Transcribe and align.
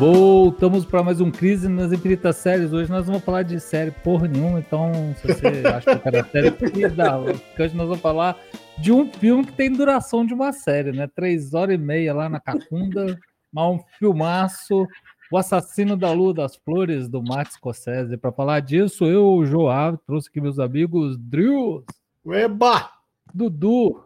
Voltamos 0.00 0.86
para 0.86 1.02
mais 1.02 1.20
um 1.20 1.30
Crise 1.30 1.68
nas 1.68 1.92
Infinitas 1.92 2.36
Séries. 2.36 2.72
Hoje 2.72 2.90
nós 2.90 3.04
vamos 3.06 3.22
falar 3.22 3.42
de 3.42 3.60
série 3.60 3.90
porra 3.90 4.26
nenhuma, 4.26 4.58
então 4.58 4.90
se 5.16 5.26
você 5.26 5.46
acha 5.68 5.94
que 5.94 6.02
cada 6.02 6.24
série 6.24 6.50
que 6.52 6.88
dá, 6.88 7.18
porque 7.18 7.62
hoje 7.62 7.76
nós 7.76 7.86
vamos 7.86 8.00
falar 8.00 8.34
de 8.78 8.90
um 8.90 9.12
filme 9.12 9.44
que 9.44 9.52
tem 9.52 9.70
duração 9.70 10.24
de 10.24 10.32
uma 10.32 10.54
série, 10.54 10.90
né? 10.90 11.06
Três 11.06 11.52
horas 11.52 11.74
e 11.74 11.78
meia 11.78 12.14
lá 12.14 12.30
na 12.30 12.40
Cacunda, 12.40 13.14
mas 13.52 13.74
um 13.74 13.78
filmaço. 13.98 14.86
O 15.30 15.36
Assassino 15.36 15.98
da 15.98 16.10
Lua 16.14 16.32
das 16.32 16.56
Flores, 16.56 17.06
do 17.06 17.22
Max 17.22 17.56
Scorsese. 17.56 18.16
Para 18.16 18.32
falar 18.32 18.60
disso, 18.60 19.04
eu, 19.04 19.44
Joab, 19.44 19.98
trouxe 20.06 20.30
aqui 20.30 20.40
meus 20.40 20.58
amigos 20.58 21.18
Drew. 21.18 21.84
Eba! 22.26 22.90
Dudu. 23.34 24.02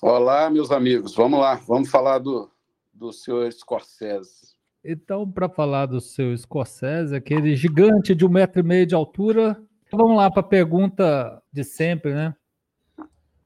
Olá, 0.00 0.48
meus 0.48 0.70
amigos. 0.70 1.14
Vamos 1.14 1.38
lá, 1.38 1.56
vamos 1.68 1.90
falar 1.90 2.20
do, 2.20 2.50
do 2.94 3.12
senhor 3.12 3.52
Scorsese. 3.52 4.49
Então, 4.82 5.30
para 5.30 5.48
falar 5.48 5.86
do 5.86 6.00
seu 6.00 6.36
Scorsese, 6.36 7.14
aquele 7.14 7.54
gigante 7.54 8.14
de 8.14 8.24
um 8.24 8.30
metro 8.30 8.60
e 8.60 8.62
meio 8.62 8.86
de 8.86 8.94
altura, 8.94 9.62
vamos 9.92 10.16
lá 10.16 10.30
para 10.30 10.40
a 10.40 10.44
pergunta 10.44 11.42
de 11.52 11.62
sempre, 11.62 12.14
né? 12.14 12.34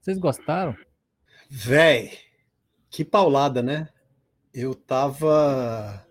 Vocês 0.01 0.17
gostaram? 0.17 0.77
Véi, 1.51 2.13
que 2.89 3.05
paulada, 3.05 3.63
né? 3.63 3.89
Eu 4.53 4.75
tava 4.75 6.07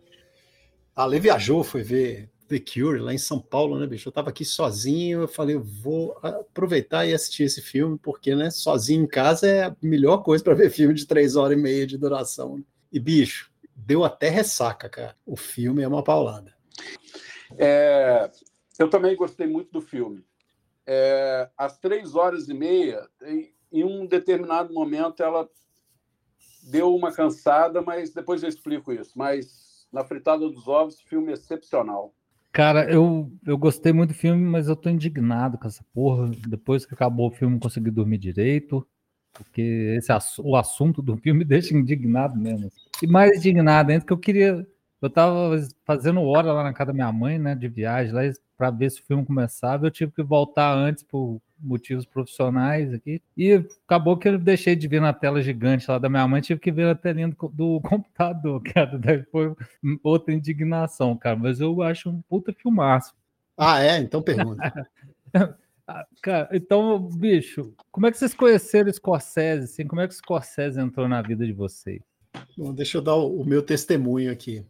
a 0.93 1.05
Lê 1.05 1.19
viajou, 1.19 1.63
foi 1.63 1.83
ver 1.83 2.29
The 2.49 2.59
Cure 2.59 2.99
lá 2.99 3.13
em 3.13 3.17
São 3.17 3.39
Paulo, 3.39 3.79
né, 3.79 3.87
bicho? 3.87 4.09
Eu 4.09 4.13
tava 4.13 4.29
aqui 4.29 4.43
sozinho, 4.43 5.21
eu 5.21 5.27
falei, 5.27 5.55
eu 5.55 5.63
vou 5.63 6.19
aproveitar 6.21 7.05
e 7.05 7.13
assistir 7.13 7.43
esse 7.43 7.61
filme, 7.61 7.97
porque, 7.97 8.35
né, 8.35 8.51
sozinho 8.51 9.03
em 9.03 9.07
casa 9.07 9.47
é 9.47 9.63
a 9.63 9.75
melhor 9.81 10.17
coisa 10.17 10.43
para 10.43 10.53
ver 10.53 10.69
filme 10.69 10.93
de 10.93 11.07
três 11.07 11.37
horas 11.37 11.57
e 11.57 11.61
meia 11.61 11.87
de 11.87 11.97
duração. 11.97 12.61
E, 12.91 12.99
bicho, 12.99 13.52
deu 13.75 14.03
até 14.03 14.29
ressaca, 14.29 14.89
cara. 14.89 15.15
O 15.25 15.35
filme 15.35 15.81
é 15.81 15.87
uma 15.87 16.03
paulada. 16.03 16.53
É, 17.57 18.29
eu 18.79 18.89
também 18.89 19.15
gostei 19.15 19.47
muito 19.47 19.71
do 19.71 19.81
filme. 19.81 20.23
É, 20.85 21.49
às 21.57 21.77
três 21.77 22.15
horas 22.15 22.49
e 22.49 22.53
meia, 22.53 23.07
em, 23.23 23.53
em 23.71 23.83
um 23.83 24.05
determinado 24.05 24.73
momento, 24.73 25.23
ela 25.23 25.49
deu 26.63 26.93
uma 26.95 27.11
cansada, 27.11 27.81
mas 27.81 28.13
depois 28.13 28.43
eu 28.43 28.49
explico 28.49 28.91
isso. 28.91 29.11
Mas 29.15 29.87
na 29.91 30.03
Fritada 30.03 30.49
dos 30.49 30.67
Ovos, 30.67 30.99
filme 31.01 31.31
excepcional. 31.31 32.13
Cara, 32.51 32.89
eu, 32.91 33.31
eu 33.45 33.57
gostei 33.57 33.91
muito 33.91 34.09
do 34.09 34.15
filme, 34.15 34.43
mas 34.43 34.67
eu 34.67 34.75
tô 34.75 34.89
indignado 34.89 35.57
com 35.57 35.67
essa 35.67 35.83
porra. 35.93 36.29
Depois 36.47 36.85
que 36.85 36.93
acabou 36.93 37.27
o 37.27 37.31
filme, 37.31 37.53
não 37.53 37.59
consegui 37.59 37.89
dormir 37.89 38.17
direito, 38.17 38.85
porque 39.33 39.95
esse 39.97 40.11
o 40.39 40.55
assunto 40.55 41.01
do 41.01 41.17
filme 41.17 41.43
deixa 41.45 41.75
indignado 41.75 42.37
mesmo. 42.37 42.71
E 43.01 43.07
mais 43.07 43.37
indignado 43.37 43.91
ainda, 43.91 44.05
que 44.05 44.13
eu 44.13 44.17
queria. 44.17 44.67
Eu 45.01 45.09
tava 45.09 45.57
fazendo 45.85 46.21
hora 46.21 46.53
lá 46.53 46.63
na 46.63 46.71
casa 46.71 46.87
da 46.87 46.93
minha 46.93 47.11
mãe, 47.11 47.37
né, 47.37 47.53
de 47.55 47.67
viagem, 47.67 48.13
lá 48.13 48.21
para 48.57 48.71
ver 48.71 48.89
se 48.89 49.01
o 49.01 49.05
filme 49.05 49.25
começava. 49.25 49.85
Eu 49.85 49.91
tive 49.91 50.11
que 50.13 50.23
voltar 50.23 50.73
antes 50.73 51.03
por 51.03 51.41
motivos 51.59 52.05
profissionais 52.05 52.93
aqui. 52.93 53.21
E 53.35 53.65
acabou 53.85 54.17
que 54.17 54.27
eu 54.27 54.37
deixei 54.37 54.75
de 54.75 54.87
ver 54.87 55.01
na 55.01 55.13
tela 55.13 55.41
gigante 55.41 55.89
lá 55.89 55.97
da 55.97 56.09
minha 56.09 56.27
mãe, 56.27 56.41
tive 56.41 56.59
que 56.59 56.71
ver 56.71 56.85
na 56.85 56.95
telinha 56.95 57.27
do, 57.29 57.47
do 57.49 57.81
computador, 57.87 58.61
cara. 58.63 58.97
Daí 58.97 59.23
foi 59.23 59.53
outra 60.03 60.33
indignação, 60.33 61.17
cara. 61.17 61.35
Mas 61.35 61.59
eu 61.59 61.81
acho 61.81 62.09
um 62.09 62.21
puta 62.21 62.53
filmaço. 62.53 63.13
Ah, 63.57 63.81
é? 63.81 63.97
Então 63.97 64.21
pergunta. 64.21 64.87
Ah, 65.85 66.05
cara, 66.21 66.47
então, 66.53 66.97
bicho, 67.09 67.73
como 67.91 68.07
é 68.07 68.11
que 68.11 68.17
vocês 68.17 68.33
conheceram 68.33 68.89
o 68.89 68.93
Scorsese? 68.93 69.65
Assim? 69.65 69.85
Como 69.85 69.99
é 69.99 70.07
que 70.07 70.13
o 70.13 70.17
Scorsese 70.17 70.79
entrou 70.79 71.09
na 71.09 71.21
vida 71.21 71.45
de 71.45 71.51
vocês? 71.51 72.01
Bom, 72.57 72.73
deixa 72.73 72.97
eu 72.97 73.01
dar 73.01 73.15
o, 73.15 73.41
o 73.41 73.45
meu 73.45 73.61
testemunho 73.61 74.31
aqui. 74.31 74.65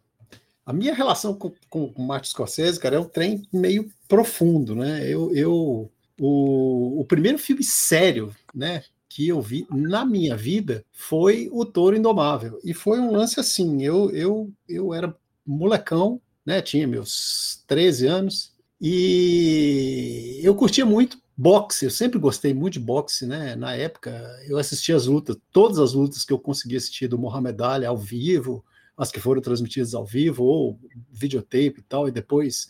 A 0.64 0.72
minha 0.72 0.94
relação 0.94 1.34
com, 1.34 1.52
com, 1.68 1.92
o 1.94 2.02
Martin 2.02 2.30
Scorsese, 2.30 2.80
cara, 2.80 2.96
é 2.96 2.98
um 2.98 3.04
trem 3.04 3.42
meio 3.52 3.90
profundo, 4.08 4.74
né? 4.74 5.06
Eu, 5.06 5.34
eu 5.34 5.90
o, 6.18 7.00
o 7.00 7.04
primeiro 7.04 7.38
filme 7.38 7.62
sério, 7.62 8.34
né, 8.54 8.82
que 9.08 9.28
eu 9.28 9.40
vi 9.40 9.66
na 9.70 10.04
minha 10.04 10.36
vida 10.36 10.84
foi 10.92 11.48
O 11.52 11.64
Touro 11.64 11.96
Indomável. 11.96 12.58
E 12.64 12.72
foi 12.72 12.98
um 12.98 13.12
lance 13.12 13.38
assim, 13.38 13.82
eu, 13.82 14.10
eu, 14.10 14.52
eu 14.68 14.94
era 14.94 15.14
molecão, 15.46 16.20
né, 16.44 16.62
tinha 16.62 16.86
meus 16.86 17.62
13 17.66 18.06
anos, 18.06 18.52
e 18.80 20.40
eu 20.42 20.54
curtia 20.54 20.84
muito 20.84 21.18
boxe, 21.36 21.84
eu 21.84 21.90
sempre 21.90 22.18
gostei 22.18 22.54
muito 22.54 22.74
de 22.74 22.80
boxe, 22.80 23.26
né? 23.26 23.56
Na 23.56 23.74
época 23.74 24.10
eu 24.46 24.58
assistia 24.58 24.96
as 24.96 25.06
lutas, 25.06 25.36
todas 25.52 25.78
as 25.78 25.92
lutas 25.92 26.24
que 26.24 26.32
eu 26.32 26.38
conseguia 26.38 26.78
assistir 26.78 27.08
do 27.08 27.18
Mohamed 27.18 27.62
Ali 27.62 27.86
ao 27.86 27.96
vivo, 27.96 28.64
as 28.96 29.10
que 29.10 29.20
foram 29.20 29.42
transmitidas 29.42 29.94
ao 29.94 30.04
vivo, 30.04 30.44
ou 30.44 30.78
videotape 31.10 31.76
e 31.78 31.82
tal, 31.82 32.08
e 32.08 32.12
depois 32.12 32.68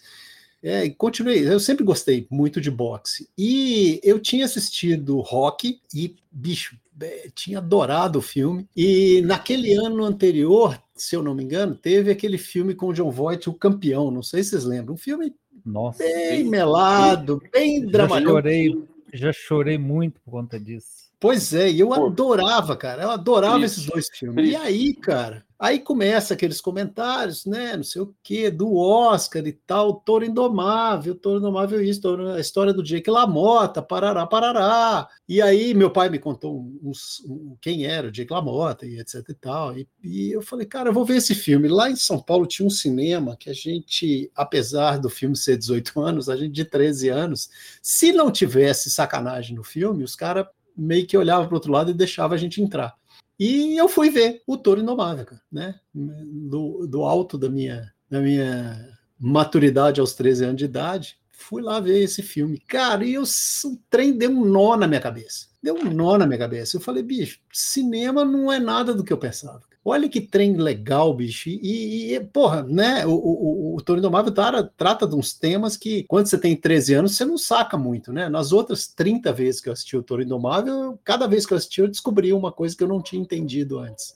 é, 0.62 0.88
continuei. 0.88 1.47
Eu 1.47 1.60
sempre 1.60 1.84
gostei 1.84 2.26
muito 2.30 2.60
de 2.60 2.70
boxe. 2.70 3.28
E 3.36 4.00
eu 4.03 4.19
tinha 4.19 4.47
assistido 4.47 5.20
Rock 5.20 5.78
e, 5.94 6.16
bicho, 6.32 6.78
é, 6.98 7.30
tinha 7.34 7.58
adorado 7.58 8.19
o 8.19 8.22
filme. 8.22 8.66
E 8.74 9.20
naquele 9.22 9.74
ano 9.74 10.03
anterior, 10.04 10.82
se 10.94 11.16
eu 11.16 11.22
não 11.22 11.34
me 11.34 11.43
engano, 11.43 11.75
teve 11.75 12.10
aquele 12.10 12.38
filme 12.38 12.75
com 12.75 12.87
o 12.87 12.93
John 12.93 13.10
Voight, 13.10 13.49
O 13.49 13.55
Campeão. 13.55 14.10
Não 14.10 14.22
sei 14.22 14.43
se 14.43 14.50
vocês 14.50 14.65
lembram. 14.65 14.94
Um 14.94 14.99
filme 14.99 15.34
Nossa, 15.65 16.03
bem 16.03 16.44
melado, 16.44 17.43
bem 17.53 17.84
dramático. 17.87 18.28
Já 18.28 18.34
chorei, 18.34 18.84
já 19.12 19.33
chorei 19.33 19.78
muito 19.78 20.21
por 20.21 20.31
conta 20.31 20.59
disso. 20.59 21.04
Pois 21.19 21.54
é, 21.54 21.71
e 21.71 21.81
eu 21.81 21.93
adorava, 21.93 22.77
cara. 22.77 23.04
Eu 23.04 23.10
adorava 23.10 23.65
esses 23.65 23.87
dois 23.87 24.09
filmes. 24.10 24.50
E 24.50 24.54
aí, 24.54 24.94
cara, 24.94 25.44
Aí 25.64 25.78
começa 25.78 26.34
aqueles 26.34 26.60
comentários, 26.60 27.47
né? 27.47 27.75
Não 27.75 27.82
sei 27.82 28.02
o 28.02 28.14
que, 28.22 28.50
do 28.50 28.76
Oscar 28.76 29.47
e 29.47 29.52
tal, 29.52 29.94
Toro 29.94 30.22
Indomável, 30.22 31.14
Toro 31.14 31.38
Indomável 31.38 31.82
isso, 31.82 32.06
a 32.34 32.38
história 32.38 32.70
do 32.70 32.82
Jake 32.82 33.10
LaMotta, 33.10 33.80
parará, 33.80 34.26
parará. 34.26 35.08
E 35.26 35.41
aí 35.41 35.72
meu 35.72 35.91
pai 35.91 36.10
me 36.10 36.19
contou 36.19 36.70
uns, 36.82 37.22
quem 37.62 37.86
era 37.86 38.08
o 38.08 38.10
Jake 38.12 38.30
LaMotta 38.30 38.84
e 38.84 39.00
etc 39.00 39.26
e 39.26 39.32
tal. 39.32 39.74
E, 39.74 39.88
e, 40.03 40.32
eu 40.32 40.42
falei, 40.42 40.66
cara, 40.66 40.91
eu 40.91 40.92
vou 40.92 41.06
ver 41.06 41.16
esse 41.16 41.34
filme. 41.34 41.66
Lá 41.66 41.91
em 41.91 41.97
São 41.97 42.20
Paulo 42.20 42.44
tinha 42.44 42.66
um 42.66 42.70
cinema 42.70 43.34
que 43.34 43.48
a 43.48 43.54
gente, 43.54 44.30
apesar 44.36 44.98
do 44.98 45.08
filme 45.08 45.34
ser 45.34 45.56
18 45.56 45.97
anos, 45.98 46.28
a 46.28 46.36
gente 46.36 46.53
de 46.53 46.66
13 46.66 47.08
anos, 47.08 47.48
se 47.80 48.12
não 48.12 48.30
tivesse 48.30 48.91
sacanagem 48.91 49.56
no 49.56 49.64
filme, 49.64 50.04
os 50.04 50.14
caras 50.14 50.44
meio 50.76 51.06
que 51.06 51.16
olhavam 51.16 51.47
para 51.47 51.54
o 51.54 51.56
outro 51.56 51.72
lado 51.72 51.91
e 51.91 51.94
deixavam 51.94 52.34
a 52.34 52.38
gente 52.38 52.60
entrar. 52.60 52.94
E 53.39 53.77
eu 53.77 53.89
fui 53.89 54.11
ver 54.11 54.43
o 54.47 54.56
Touro 54.56 54.81
Indomável, 54.81 55.27
né? 55.50 55.78
Do, 55.93 56.87
do 56.87 57.03
alto 57.03 57.37
da 57.37 57.49
minha, 57.49 57.93
da 58.09 58.21
minha 58.21 58.97
maturidade 59.19 60.00
aos 60.00 60.15
13 60.15 60.45
anos 60.45 60.56
de 60.56 60.65
idade, 60.67 61.19
fui 61.44 61.62
lá 61.62 61.78
ver 61.78 62.03
esse 62.03 62.22
filme. 62.22 62.59
Cara, 62.59 63.05
e 63.05 63.15
eu, 63.15 63.22
o 63.22 63.77
trem 63.91 64.12
deu 64.16 64.31
um 64.31 64.44
nó 64.44 64.77
na 64.77 64.87
minha 64.87 65.00
cabeça. 65.00 65.47
Deu 65.62 65.75
um 65.75 65.91
nó 65.91 66.16
na 66.16 66.27
minha 66.27 66.38
cabeça. 66.38 66.77
Eu 66.77 66.81
falei, 66.81 67.03
bicho, 67.03 67.38
cinema 67.53 68.25
não 68.25 68.53
é 68.53 68.59
nada 68.59 68.94
do 68.94 69.05
que 69.05 69.12
eu 69.12 69.19
pensava. 69.19 69.62
Olha 69.84 70.09
que 70.09 70.21
trem 70.22 70.56
legal, 70.56 71.15
bicho. 71.15 71.50
E, 71.50 72.15
e 72.15 72.21
porra, 72.21 72.62
né? 72.62 73.06
O, 73.06 73.12
o, 73.12 73.77
o 73.77 73.83
Toro 73.83 73.99
Indomável 73.99 74.33
trata 74.77 75.06
de 75.06 75.15
uns 75.15 75.34
temas 75.34 75.77
que, 75.77 76.04
quando 76.04 76.27
você 76.27 76.38
tem 76.38 76.56
13 76.56 76.94
anos, 76.94 77.16
você 77.16 77.25
não 77.27 77.37
saca 77.37 77.77
muito, 77.77 78.10
né? 78.10 78.31
Nas 78.31 78.50
outras 78.50 78.87
30 78.87 79.31
vezes 79.33 79.60
que 79.60 79.69
eu 79.69 79.75
assisti 79.75 79.97
o 79.97 80.03
Toro 80.03 80.22
Indomável, 80.22 80.99
cada 81.04 81.27
vez 81.27 81.44
que 81.44 81.53
eu 81.53 81.59
assisti, 81.59 81.83
eu 81.83 81.88
descobri 81.88 82.33
uma 82.33 82.50
coisa 82.50 82.75
que 82.75 82.83
eu 82.83 82.88
não 82.88 83.03
tinha 83.03 83.21
entendido 83.21 83.78
antes. 83.78 84.15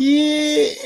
E, 0.00 0.76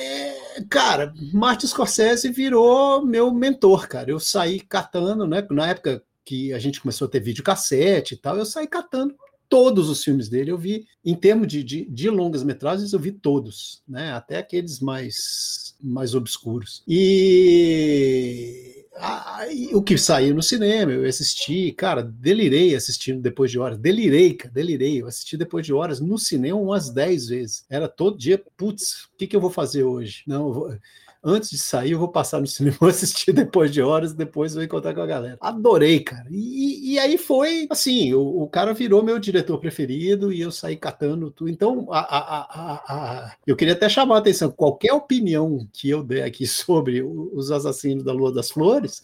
cara, 0.71 1.13
Martin 1.33 1.67
Scorsese 1.67 2.31
virou 2.31 3.05
meu 3.05 3.33
mentor, 3.33 3.89
cara. 3.89 4.11
Eu 4.11 4.19
saí 4.19 4.61
catando, 4.61 5.27
né? 5.27 5.47
Na 5.51 5.69
época 5.69 6.03
que 6.25 6.53
a 6.53 6.59
gente 6.59 6.81
começou 6.81 7.07
a 7.07 7.11
ter 7.11 7.21
videocassete 7.21 8.15
e 8.15 8.17
tal, 8.17 8.39
eu 8.39 8.47
saí 8.47 8.67
catando 8.67 9.15
todos 9.53 9.91
os 9.91 10.03
filmes 10.03 10.31
dele 10.31 10.51
eu 10.51 10.57
vi, 10.57 10.87
em 11.05 11.15
termos 11.15 11.47
de, 11.47 11.63
de, 11.63 11.85
de 11.85 12.09
longas 12.09 12.43
metragens, 12.43 12.95
eu 12.95 12.99
vi 12.99 13.13
todos, 13.13 13.83
né? 13.87 14.11
Até 14.15 14.39
aqueles 14.39 14.81
mais, 14.81 15.77
mais 15.79 16.15
obscuros. 16.15 16.83
E 16.89 18.72
a, 18.97 19.47
o 19.73 19.83
que 19.83 19.97
saiu 19.97 20.35
no 20.35 20.43
cinema, 20.43 20.93
eu 20.93 21.09
assisti, 21.09 21.73
cara, 21.73 22.03
delirei 22.03 22.75
assistindo 22.75 23.21
depois 23.21 23.51
de 23.51 23.59
horas, 23.59 23.79
delirei, 23.79 24.35
cara, 24.35 24.53
delirei, 24.53 25.01
eu 25.01 25.07
assisti 25.07 25.37
depois 25.37 25.65
de 25.65 25.73
horas 25.73 26.01
no 26.01 26.19
cinema 26.19 26.59
umas 26.59 26.91
10 26.91 27.29
vezes. 27.29 27.65
Era 27.71 27.89
todo 27.89 28.19
dia, 28.19 28.43
putz, 28.57 29.05
o 29.05 29.17
que, 29.17 29.27
que 29.27 29.35
eu 29.35 29.41
vou 29.41 29.51
fazer 29.51 29.83
hoje? 29.83 30.23
Não, 30.27 30.49
eu 30.49 30.53
vou 30.53 30.79
antes 31.23 31.51
de 31.51 31.59
sair, 31.59 31.93
eu 31.93 31.99
vou 31.99 32.09
passar 32.09 32.41
no 32.41 32.47
cinema, 32.49 32.77
assistir 32.83 33.33
depois 33.33 33.71
de 33.71 33.81
horas, 33.81 34.13
depois 34.13 34.55
vou 34.55 34.65
encontrar 34.65 34.95
com 34.95 35.01
a 35.01 35.07
galera. 35.07 35.39
Adorei, 35.41 36.01
cara. 36.01 36.27
E, 36.31 36.93
e 36.93 36.99
aí 36.99 37.17
foi 37.17 37.67
assim: 37.71 38.13
o, 38.13 38.43
o, 38.43 38.49
cara 38.49 38.75
virou 38.75 39.03
meu 39.03 39.19
diretor 39.19 39.59
preferido 39.59 40.33
e 40.33 40.41
eu 40.41 40.51
saí 40.51 40.77
catando 40.77 41.31
tudo. 41.31 41.51
Então, 41.51 41.87
a, 41.91 42.01
a, 42.01 42.83
a, 42.89 43.37
eu 43.47 43.57
queria 43.57 43.75
até 43.75 43.89
chamar 43.89 44.17
a 44.17 44.19
atenção: 44.19 44.51
qualquer 44.51 44.93
opinião 44.93 45.67
que 45.73 45.89
eu 45.89 46.03
der 46.03 46.25
aqui 46.25 46.47
sobre 46.49 47.03
os 47.03 47.51
assassinos 47.51 48.05
da 48.05 48.13
Lua 48.13 48.33
das 48.33 48.51
Flores. 48.51 49.03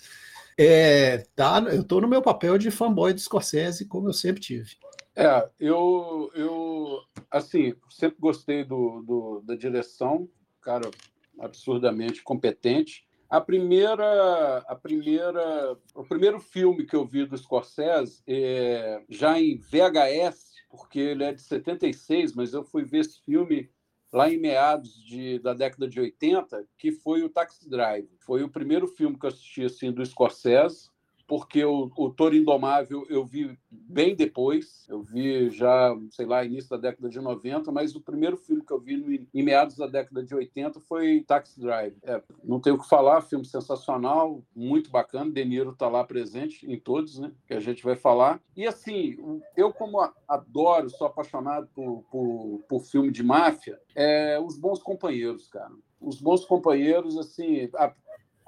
É, 0.61 1.19
tá, 1.37 1.61
eu 1.71 1.83
estou 1.83 2.01
no 2.01 2.09
meu 2.09 2.21
papel 2.21 2.59
de 2.59 2.69
fanboy 2.69 3.15
de 3.15 3.21
Scorsese, 3.21 3.87
como 3.87 4.09
eu 4.09 4.13
sempre 4.13 4.41
tive. 4.41 4.71
É, 5.15 5.49
eu, 5.61 6.33
eu 6.35 6.99
assim, 7.31 7.75
sempre 7.89 8.17
gostei 8.19 8.65
do, 8.65 9.03
do 9.07 9.43
da 9.45 9.55
direção, 9.55 10.29
cara 10.61 10.91
absurdamente 11.39 12.23
competente, 12.23 13.07
A 13.31 13.43
primeira, 13.43 14.59
a 14.67 14.75
primeira, 14.75 15.77
o 15.95 16.03
primeiro 16.03 16.41
filme 16.41 16.87
que 16.87 16.97
eu 16.97 17.05
vi 17.05 17.27
do 17.27 17.37
Scorsese, 17.37 18.23
é, 18.27 19.03
já 19.07 19.39
em 19.39 19.59
VHS, 19.59 20.55
porque 20.71 20.99
ele 20.99 21.25
é 21.25 21.33
de 21.35 21.43
76, 21.43 22.35
mas 22.35 22.55
eu 22.55 22.65
fui 22.65 22.85
ver 22.85 23.01
esse 23.01 23.21
filme 23.23 23.69
lá 24.11 24.31
em 24.31 24.39
meados 24.39 25.05
de, 25.05 25.39
da 25.41 25.53
década 25.53 25.87
de 25.87 26.01
80, 26.01 26.67
que 26.79 26.91
foi 26.91 27.23
o 27.23 27.29
Taxi 27.29 27.69
Drive. 27.69 28.09
Foi 28.21 28.43
o 28.43 28.49
primeiro 28.49 28.87
filme 28.87 29.19
que 29.19 29.27
eu 29.27 29.29
assisti 29.29 29.65
assim, 29.65 29.93
do 29.93 30.05
Scorsese 30.05 30.89
porque 31.29 31.63
o, 31.63 31.91
o 31.95 32.11
Toro 32.11 32.35
Indomável 32.35 33.07
eu 33.11 33.23
vi 33.23 33.57
bem 33.71 34.17
depois, 34.17 34.87
eu 34.89 35.03
vi 35.03 35.51
já, 35.51 35.95
sei 36.11 36.25
lá, 36.25 36.43
início 36.43 36.71
da 36.71 36.79
década 36.79 37.11
de 37.11 37.21
90, 37.21 37.71
mas 37.71 37.95
o 37.95 38.01
primeiro 38.01 38.39
filme 38.39 38.65
que 38.65 38.73
eu 38.73 38.81
vi 38.81 38.97
no, 38.97 39.13
em 39.13 39.43
meados 39.43 39.77
da 39.77 39.87
década 39.87 40.25
de 40.25 40.35
80 40.35 40.81
foi 40.81 41.23
Taxi 41.27 41.61
Drive. 41.61 41.99
É, 42.03 42.23
não 42.43 42.59
tenho 42.59 42.77
o 42.77 42.79
que 42.79 42.89
falar, 42.89 43.21
filme 43.21 43.45
sensacional, 43.45 44.43
muito 44.57 44.91
bacana, 44.91 45.31
De 45.31 45.45
Niro 45.45 45.73
está 45.73 45.87
lá 45.87 46.03
presente 46.03 46.67
em 46.67 46.81
todos, 46.81 47.19
né, 47.19 47.31
que 47.47 47.53
a 47.53 47.61
gente 47.61 47.85
vai 47.85 47.95
falar. 47.95 48.41
E 48.57 48.67
assim, 48.67 49.19
eu 49.55 49.71
como 49.71 50.01
adoro, 50.27 50.89
sou 50.89 51.07
apaixonado 51.07 51.69
por, 51.75 52.05
por, 52.11 52.65
por 52.67 52.81
filme 52.81 53.11
de 53.11 53.23
máfia, 53.23 53.79
é, 53.95 54.41
Os 54.41 54.59
Bons 54.59 54.83
Companheiros, 54.83 55.47
cara. 55.49 55.73
Os 56.01 56.21
Bons 56.21 56.47
Companheiros, 56.47 57.19
assim, 57.19 57.69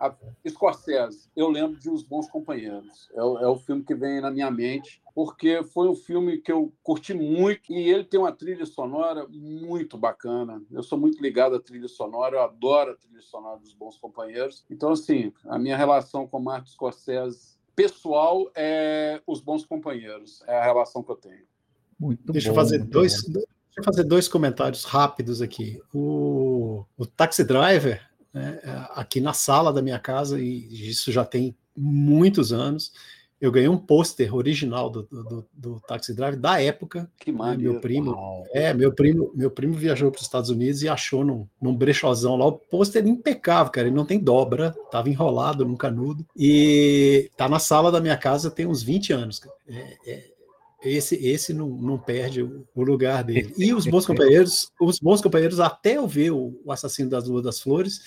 a 0.01 0.15
Scorsese, 0.49 1.29
eu 1.37 1.51
lembro 1.51 1.79
de 1.79 1.91
Os 1.91 2.03
Bons 2.03 2.27
Companheiros. 2.27 3.11
É 3.15 3.23
o, 3.23 3.39
é 3.39 3.47
o, 3.47 3.59
filme 3.59 3.85
que 3.85 3.95
vem 3.95 4.23
na 4.23 4.31
minha 4.31 4.51
mente, 4.51 5.03
porque 5.15 5.63
foi 5.63 5.89
um 5.89 5.95
filme 5.95 6.39
que 6.39 6.51
eu 6.51 6.73
curti 6.83 7.13
muito 7.13 7.71
e 7.71 7.91
ele 7.91 8.05
tem 8.05 8.19
uma 8.19 8.33
trilha 8.33 8.65
sonora 8.65 9.27
muito 9.29 9.99
bacana. 9.99 10.63
Eu 10.71 10.83
sou 10.83 10.99
muito 10.99 11.23
ligado 11.23 11.55
à 11.55 11.61
trilha 11.61 11.87
sonora, 11.87 12.37
eu 12.37 12.41
adoro 12.41 12.93
a 12.93 12.97
trilha 12.97 13.21
sonora 13.21 13.59
dos 13.59 13.75
Bons 13.75 13.99
Companheiros. 13.99 14.65
Então, 14.71 14.93
assim, 14.93 15.35
a 15.45 15.59
minha 15.59 15.77
relação 15.77 16.27
com 16.27 16.41
Martin 16.41 16.71
Scorsese 16.71 17.59
pessoal 17.77 18.51
é 18.55 19.21
Os 19.27 19.43
Bons 19.43 19.67
Companheiros. 19.67 20.43
É 20.47 20.59
a 20.59 20.65
relação 20.65 21.03
que 21.03 21.11
eu 21.11 21.17
tenho. 21.17 21.45
Muito 21.99 22.33
Deixa 22.33 22.49
bom, 22.49 22.53
eu 22.53 22.57
fazer 22.57 22.79
dois. 22.79 23.23
Bom. 23.25 23.33
Deixa 23.35 23.81
eu 23.81 23.85
fazer 23.85 24.05
dois 24.05 24.27
comentários 24.27 24.85
rápidos 24.85 25.41
aqui. 25.43 25.81
O, 25.95 26.85
o 26.97 27.07
Taxi 27.07 27.45
Driver 27.45 28.10
né, 28.33 28.61
aqui 28.95 29.21
na 29.21 29.33
sala 29.33 29.73
da 29.73 29.83
minha 29.83 29.99
casa, 29.99 30.41
e 30.41 30.91
isso 30.91 31.11
já 31.11 31.25
tem 31.25 31.57
muitos 31.77 32.53
anos. 32.53 32.93
Eu 33.41 33.51
ganhei 33.51 33.71
um 33.71 33.79
pôster 33.79 34.35
original 34.35 34.91
do, 34.91 35.03
do, 35.05 35.47
do, 35.51 35.81
Taxi 35.81 36.15
Drive 36.15 36.37
da 36.37 36.61
época. 36.61 37.11
Que 37.19 37.33
maneiro. 37.33 37.63
Né, 37.63 37.69
meu 37.71 37.81
primo, 37.81 38.45
é, 38.53 38.75
meu 38.75 38.93
primo, 38.93 39.33
meu 39.35 39.51
primo 39.51 39.73
viajou 39.73 40.11
para 40.11 40.19
os 40.19 40.27
Estados 40.27 40.51
Unidos 40.51 40.83
e 40.83 40.89
achou 40.91 41.25
num, 41.25 41.49
num 41.61 41.75
brechozão 41.75 42.37
lá 42.37 42.45
o 42.45 42.53
pôster 42.53 43.07
impecável, 43.07 43.73
cara. 43.73 43.89
Ele 43.89 43.97
não 43.97 44.05
tem 44.05 44.19
dobra, 44.19 44.77
tava 44.91 45.09
enrolado 45.09 45.65
num 45.65 45.77
canudo 45.77 46.27
e 46.37 47.31
tá 47.35 47.49
na 47.49 47.59
sala 47.59 47.91
da 47.91 47.99
minha 47.99 48.17
casa 48.17 48.51
tem 48.51 48.67
uns 48.67 48.83
20 48.83 49.15
anos. 49.15 49.41
É, 49.67 49.97
é, 50.07 50.30
esse 50.83 51.15
esse 51.17 51.53
não, 51.53 51.69
não 51.69 51.99
perde 51.99 52.43
o, 52.43 52.67
lugar 52.77 53.23
dele. 53.25 53.53
E 53.57 53.73
os 53.73 53.87
bons 53.87 54.07
companheiros, 54.07 54.71
os 54.81 54.99
bons 54.99 55.21
companheiros, 55.21 55.61
até 55.61 55.97
eu 55.97 56.07
ver 56.07 56.31
o, 56.31 56.61
o 56.65 56.73
Assassino 56.73 57.11
das 57.11 57.29
Luas 57.29 57.45
das 57.45 57.61
Flores, 57.61 58.01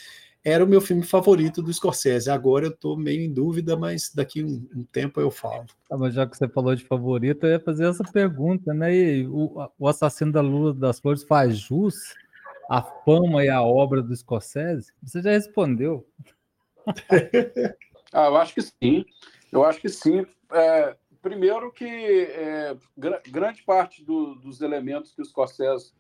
era 0.46 0.64
o 0.64 0.68
meu 0.68 0.82
filme 0.82 1.04
favorito 1.04 1.62
do 1.62 1.74
Scorsese. 1.74 2.30
Agora 2.30 2.66
eu 2.66 2.72
estou 2.72 2.98
meio 2.98 3.22
em 3.22 3.32
dúvida, 3.32 3.78
mas 3.78 4.12
daqui 4.14 4.44
um, 4.44 4.68
um 4.76 4.84
tempo 4.84 5.22
eu 5.22 5.32
falo. 5.32 5.66
Ah, 5.90 5.98
mas 5.98 6.14
já 6.14 6.28
que 6.28 6.38
você 6.38 6.50
falou 6.50 6.76
de 6.76 6.84
favorito, 6.84 7.46
eu 7.46 7.52
ia 7.52 7.60
fazer 7.60 7.88
essa 7.88 8.04
pergunta, 8.04 8.74
né? 8.74 8.94
E 8.94 9.28
o, 9.28 9.70
o 9.80 9.88
Assassino 9.88 10.34
da 10.34 10.42
Lua 10.42 10.74
das 10.74 11.00
Flores 11.00 11.24
faz 11.24 11.58
jus 11.58 11.96
à 12.70 12.82
fama 12.82 13.46
e 13.46 13.50
à 13.50 13.62
obra 13.62 14.02
do 14.02 14.14
Scorsese? 14.16 14.92
Você 15.02 15.22
já 15.22 15.32
respondeu. 15.32 16.06
ah, 18.12 18.26
eu 18.26 18.36
acho 18.36 18.54
que 18.54 18.62
sim. 18.62 19.06
Eu 19.50 19.64
acho 19.64 19.80
que 19.80 19.88
sim. 19.88 20.26
É, 20.52 20.96
primeiro 21.24 21.72
que 21.72 21.86
é, 21.86 22.78
gr 22.98 23.16
grande 23.32 23.64
parte 23.64 24.04
do, 24.04 24.36
dos 24.36 24.62
elementos 24.62 25.16
que 25.16 25.22
o 25.22 25.26
Scorsese 25.26 25.94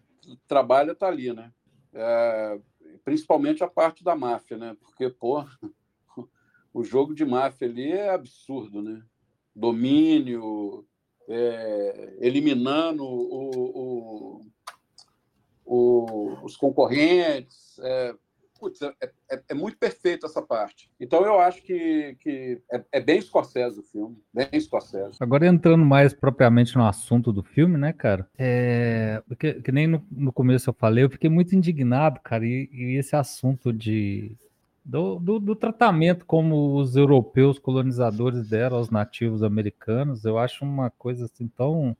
trabalha 0.45 0.91
está 0.91 1.07
ali, 1.07 1.33
né? 1.33 1.51
É, 1.93 2.59
principalmente 3.05 3.63
a 3.63 3.67
parte 3.67 4.03
da 4.03 4.15
máfia, 4.15 4.57
né? 4.57 4.75
Porque, 4.81 5.09
pô, 5.09 5.45
o 6.73 6.83
jogo 6.83 7.15
de 7.15 7.23
máfia 7.23 7.67
ali 7.67 7.91
é 7.93 8.09
absurdo, 8.09 8.81
né? 8.81 9.01
Domínio, 9.55 10.85
é, 11.27 12.17
eliminando 12.19 13.05
o, 13.05 14.41
o, 14.45 14.51
o, 15.65 16.37
os 16.43 16.57
concorrentes, 16.57 17.79
é, 17.79 18.15
putz, 18.63 18.81
é, 18.81 18.93
é, 19.29 19.41
é, 19.49 19.53
muito 19.53 19.77
perfeito 19.77 20.25
essa 20.25 20.41
parte. 20.41 20.89
Então 20.97 21.25
eu 21.25 21.37
acho 21.37 21.61
que, 21.61 22.15
que 22.21 22.61
é, 22.71 22.83
é, 22.93 23.01
bem 23.01 23.19
Scorsese 23.19 23.79
o 23.79 23.83
filme, 23.83 24.17
bem 24.33 24.47
Scorsese. 24.57 25.17
Agora 25.19 25.45
entrando 25.45 25.83
mais 25.83 26.13
propriamente 26.13 26.77
no 26.77 26.85
assunto 26.85 27.33
do 27.33 27.43
filme, 27.43 27.77
né, 27.77 27.91
cara? 27.91 28.25
É, 28.37 29.21
que, 29.37 29.55
que 29.55 29.71
nem 29.71 29.85
no, 29.85 30.05
no 30.09 30.31
começo 30.31 30.69
eu 30.69 30.73
falei, 30.73 31.03
eu 31.03 31.09
fiquei 31.09 31.29
muito 31.29 31.53
indignado, 31.53 32.21
cara, 32.23 32.45
e, 32.45 32.69
e 32.71 32.97
esse 32.97 33.15
assunto 33.17 33.73
de 33.73 34.37
do, 34.85 35.17
do, 35.17 35.39
do, 35.39 35.55
tratamento 35.55 36.25
como 36.25 36.75
os 36.75 36.97
europeus 36.97 37.57
colonizadores 37.57 38.49
deram 38.49 38.77
aos 38.77 38.89
nativos 38.89 39.41
americanos, 39.41 40.25
eu 40.25 40.37
acho 40.37 40.65
uma 40.65 40.89
coisa 40.89 41.25
assim 41.25 41.47
tão 41.47 41.95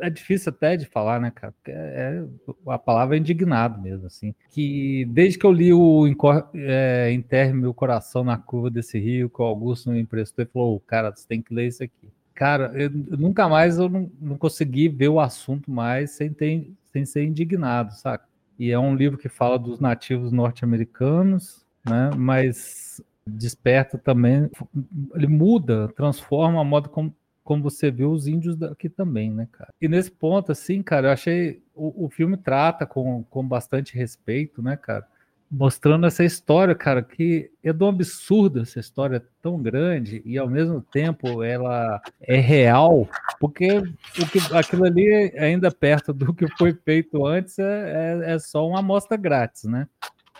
é 0.00 0.10
difícil 0.10 0.50
até 0.50 0.76
de 0.76 0.86
falar, 0.86 1.20
né, 1.20 1.30
cara? 1.30 1.54
É, 1.66 2.24
a 2.66 2.78
palavra 2.78 3.16
é 3.16 3.18
indignado 3.18 3.80
mesmo, 3.80 4.06
assim. 4.06 4.34
Que 4.50 5.04
desde 5.06 5.38
que 5.38 5.46
eu 5.46 5.52
li 5.52 5.72
o 5.72 6.06
é, 6.54 7.10
Enterre 7.12 7.52
Meu 7.52 7.74
Coração 7.74 8.24
na 8.24 8.36
Curva 8.36 8.70
desse 8.70 8.98
Rio, 8.98 9.30
que 9.30 9.40
o 9.40 9.44
Augusto 9.44 9.90
me 9.90 10.00
emprestou 10.00 10.44
e 10.44 10.48
falou: 10.48 10.80
cara, 10.80 11.10
você 11.14 11.26
tem 11.26 11.42
que 11.42 11.54
ler 11.54 11.68
isso 11.68 11.82
aqui. 11.82 12.08
Cara, 12.34 12.72
eu, 12.74 12.90
nunca 12.90 13.48
mais 13.48 13.78
eu 13.78 13.88
não, 13.88 14.10
não, 14.20 14.38
consegui 14.38 14.88
ver 14.88 15.08
o 15.08 15.20
assunto 15.20 15.70
mais 15.70 16.12
sem, 16.12 16.32
ter, 16.32 16.72
sem 16.90 17.04
ser 17.04 17.24
indignado, 17.24 17.92
saca? 17.94 18.24
E 18.58 18.70
é 18.70 18.78
um 18.78 18.94
livro 18.94 19.18
que 19.18 19.28
fala 19.28 19.58
dos 19.58 19.78
nativos 19.78 20.32
norte-americanos, 20.32 21.66
né? 21.84 22.10
Mas 22.16 23.02
desperta 23.26 23.98
também, 23.98 24.50
ele 25.14 25.26
muda, 25.26 25.88
transforma 25.88 26.60
a 26.60 26.64
modo 26.64 26.88
como 26.88 27.14
como 27.50 27.64
você 27.64 27.90
viu 27.90 28.12
os 28.12 28.28
índios 28.28 28.54
daqui 28.54 28.88
também, 28.88 29.28
né, 29.28 29.48
cara? 29.50 29.74
E 29.82 29.88
nesse 29.88 30.08
ponto, 30.08 30.52
assim, 30.52 30.84
cara, 30.84 31.08
eu 31.08 31.12
achei 31.12 31.60
o, 31.74 32.04
o 32.06 32.08
filme 32.08 32.36
trata 32.36 32.86
com, 32.86 33.24
com 33.24 33.44
bastante 33.44 33.96
respeito, 33.96 34.62
né, 34.62 34.76
cara? 34.76 35.04
Mostrando 35.50 36.06
essa 36.06 36.22
história, 36.22 36.76
cara, 36.76 37.02
que 37.02 37.50
é 37.64 37.72
de 37.72 37.82
um 37.82 37.88
absurdo 37.88 38.60
essa 38.60 38.78
história 38.78 39.20
tão 39.42 39.60
grande 39.60 40.22
e 40.24 40.38
ao 40.38 40.48
mesmo 40.48 40.80
tempo 40.80 41.42
ela 41.42 42.00
é 42.20 42.36
real, 42.36 43.08
porque 43.40 43.78
o 43.78 44.26
que, 44.30 44.38
aquilo 44.54 44.84
ali, 44.84 45.36
ainda 45.36 45.72
perto 45.72 46.12
do 46.12 46.32
que 46.32 46.46
foi 46.56 46.72
feito 46.72 47.26
antes, 47.26 47.58
é, 47.58 48.20
é, 48.22 48.34
é 48.34 48.38
só 48.38 48.64
uma 48.64 48.78
amostra 48.78 49.16
grátis, 49.16 49.64
né? 49.64 49.88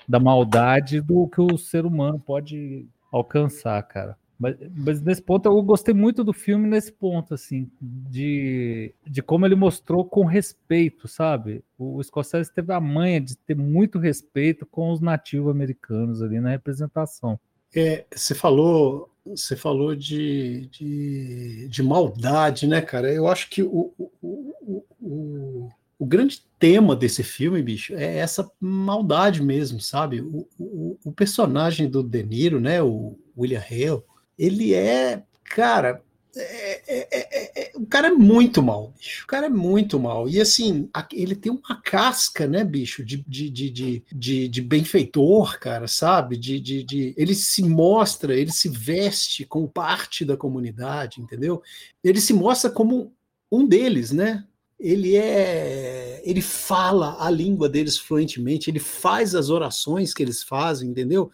Da 0.08 0.20
maldade 0.20 1.00
do 1.00 1.26
que 1.26 1.40
o 1.40 1.58
ser 1.58 1.84
humano 1.84 2.20
pode 2.20 2.86
alcançar, 3.10 3.82
cara. 3.82 4.16
Mas, 4.40 4.56
mas, 4.74 5.02
nesse 5.02 5.20
ponto 5.20 5.46
eu 5.46 5.62
gostei 5.62 5.92
muito 5.92 6.24
do 6.24 6.32
filme 6.32 6.66
nesse 6.66 6.90
ponto, 6.90 7.34
assim, 7.34 7.70
de, 7.78 8.94
de 9.06 9.20
como 9.20 9.44
ele 9.44 9.54
mostrou 9.54 10.02
com 10.02 10.24
respeito, 10.24 11.06
sabe? 11.06 11.62
O, 11.76 11.98
o 11.98 12.02
Scorsese 12.02 12.50
teve 12.50 12.72
a 12.72 12.80
manha 12.80 13.20
de 13.20 13.36
ter 13.36 13.54
muito 13.54 13.98
respeito 13.98 14.64
com 14.64 14.90
os 14.90 14.98
nativos 14.98 15.50
americanos 15.50 16.22
ali 16.22 16.40
na 16.40 16.48
representação. 16.48 17.38
É, 17.76 18.06
você 18.10 18.34
falou, 18.34 19.10
você 19.26 19.54
falou 19.54 19.94
de, 19.94 20.66
de, 20.68 21.68
de, 21.68 21.82
maldade, 21.82 22.66
né, 22.66 22.80
cara? 22.80 23.12
Eu 23.12 23.28
acho 23.28 23.50
que 23.50 23.62
o, 23.62 23.92
o, 23.98 24.84
o, 24.98 25.68
o, 25.98 26.06
grande 26.06 26.42
tema 26.58 26.96
desse 26.96 27.22
filme, 27.22 27.62
bicho, 27.62 27.94
é 27.94 28.16
essa 28.16 28.50
maldade 28.58 29.42
mesmo, 29.42 29.80
sabe? 29.80 30.22
O, 30.22 30.48
o, 30.58 30.98
o 31.04 31.12
personagem 31.12 31.90
do 31.90 32.02
De 32.02 32.22
Niro, 32.22 32.58
né, 32.58 32.82
o 32.82 33.18
William 33.36 33.60
Hale, 33.60 34.02
ele 34.40 34.72
é, 34.72 35.22
cara, 35.44 36.02
é, 36.34 36.82
é, 36.88 37.08
é, 37.12 37.62
é, 37.62 37.72
o 37.74 37.84
cara 37.84 38.08
é 38.08 38.10
muito 38.10 38.62
mal, 38.62 38.94
bicho. 38.96 39.24
O 39.24 39.26
cara 39.26 39.46
é 39.46 39.50
muito 39.50 40.00
mal. 40.00 40.26
E 40.28 40.40
assim, 40.40 40.88
ele 41.12 41.34
tem 41.36 41.52
uma 41.52 41.82
casca, 41.82 42.46
né, 42.46 42.64
bicho, 42.64 43.04
de, 43.04 43.22
de, 43.28 43.50
de, 43.50 44.02
de, 44.10 44.48
de 44.48 44.62
benfeitor, 44.62 45.58
cara, 45.58 45.86
sabe? 45.86 46.38
De, 46.38 46.58
de, 46.58 46.82
de, 46.84 47.14
ele 47.18 47.34
se 47.34 47.62
mostra, 47.62 48.34
ele 48.34 48.50
se 48.50 48.70
veste 48.70 49.44
como 49.44 49.68
parte 49.68 50.24
da 50.24 50.38
comunidade, 50.38 51.20
entendeu? 51.20 51.62
Ele 52.02 52.20
se 52.20 52.32
mostra 52.32 52.70
como 52.70 53.12
um 53.52 53.66
deles, 53.66 54.10
né? 54.10 54.46
Ele 54.78 55.16
é. 55.16 56.22
Ele 56.24 56.40
fala 56.40 57.22
a 57.22 57.28
língua 57.28 57.68
deles 57.68 57.98
fluentemente, 57.98 58.70
ele 58.70 58.78
faz 58.78 59.34
as 59.34 59.50
orações 59.50 60.14
que 60.14 60.22
eles 60.22 60.42
fazem, 60.42 60.88
entendeu? 60.88 61.30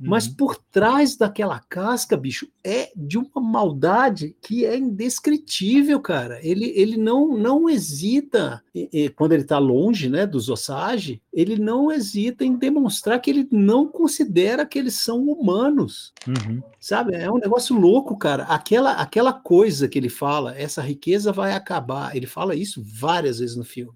Mas 0.00 0.26
uhum. 0.26 0.34
por 0.34 0.56
trás 0.56 1.14
daquela 1.14 1.58
casca, 1.58 2.16
bicho, 2.16 2.48
é 2.64 2.90
de 2.96 3.18
uma 3.18 3.40
maldade 3.40 4.34
que 4.40 4.64
é 4.64 4.74
indescritível, 4.74 6.00
cara. 6.00 6.38
Ele, 6.42 6.72
ele 6.74 6.96
não, 6.96 7.36
não 7.36 7.68
hesita, 7.68 8.62
e, 8.74 8.88
e, 8.90 9.08
quando 9.10 9.32
ele 9.32 9.42
está 9.42 9.58
longe 9.58 10.08
né, 10.08 10.26
dos 10.26 10.48
Osage, 10.48 11.20
ele 11.30 11.58
não 11.58 11.92
hesita 11.92 12.46
em 12.46 12.56
demonstrar 12.56 13.20
que 13.20 13.28
ele 13.28 13.46
não 13.52 13.86
considera 13.86 14.64
que 14.64 14.78
eles 14.78 14.94
são 14.94 15.24
humanos. 15.24 16.14
Uhum. 16.26 16.62
Sabe? 16.80 17.14
É 17.14 17.30
um 17.30 17.38
negócio 17.38 17.78
louco, 17.78 18.16
cara. 18.16 18.44
Aquela, 18.44 18.92
aquela 18.92 19.34
coisa 19.34 19.86
que 19.86 19.98
ele 19.98 20.08
fala, 20.08 20.56
essa 20.56 20.80
riqueza 20.80 21.30
vai 21.30 21.52
acabar. 21.52 22.16
Ele 22.16 22.26
fala 22.26 22.54
isso 22.54 22.82
várias 22.82 23.38
vezes 23.38 23.54
no 23.54 23.64
filme. 23.64 23.92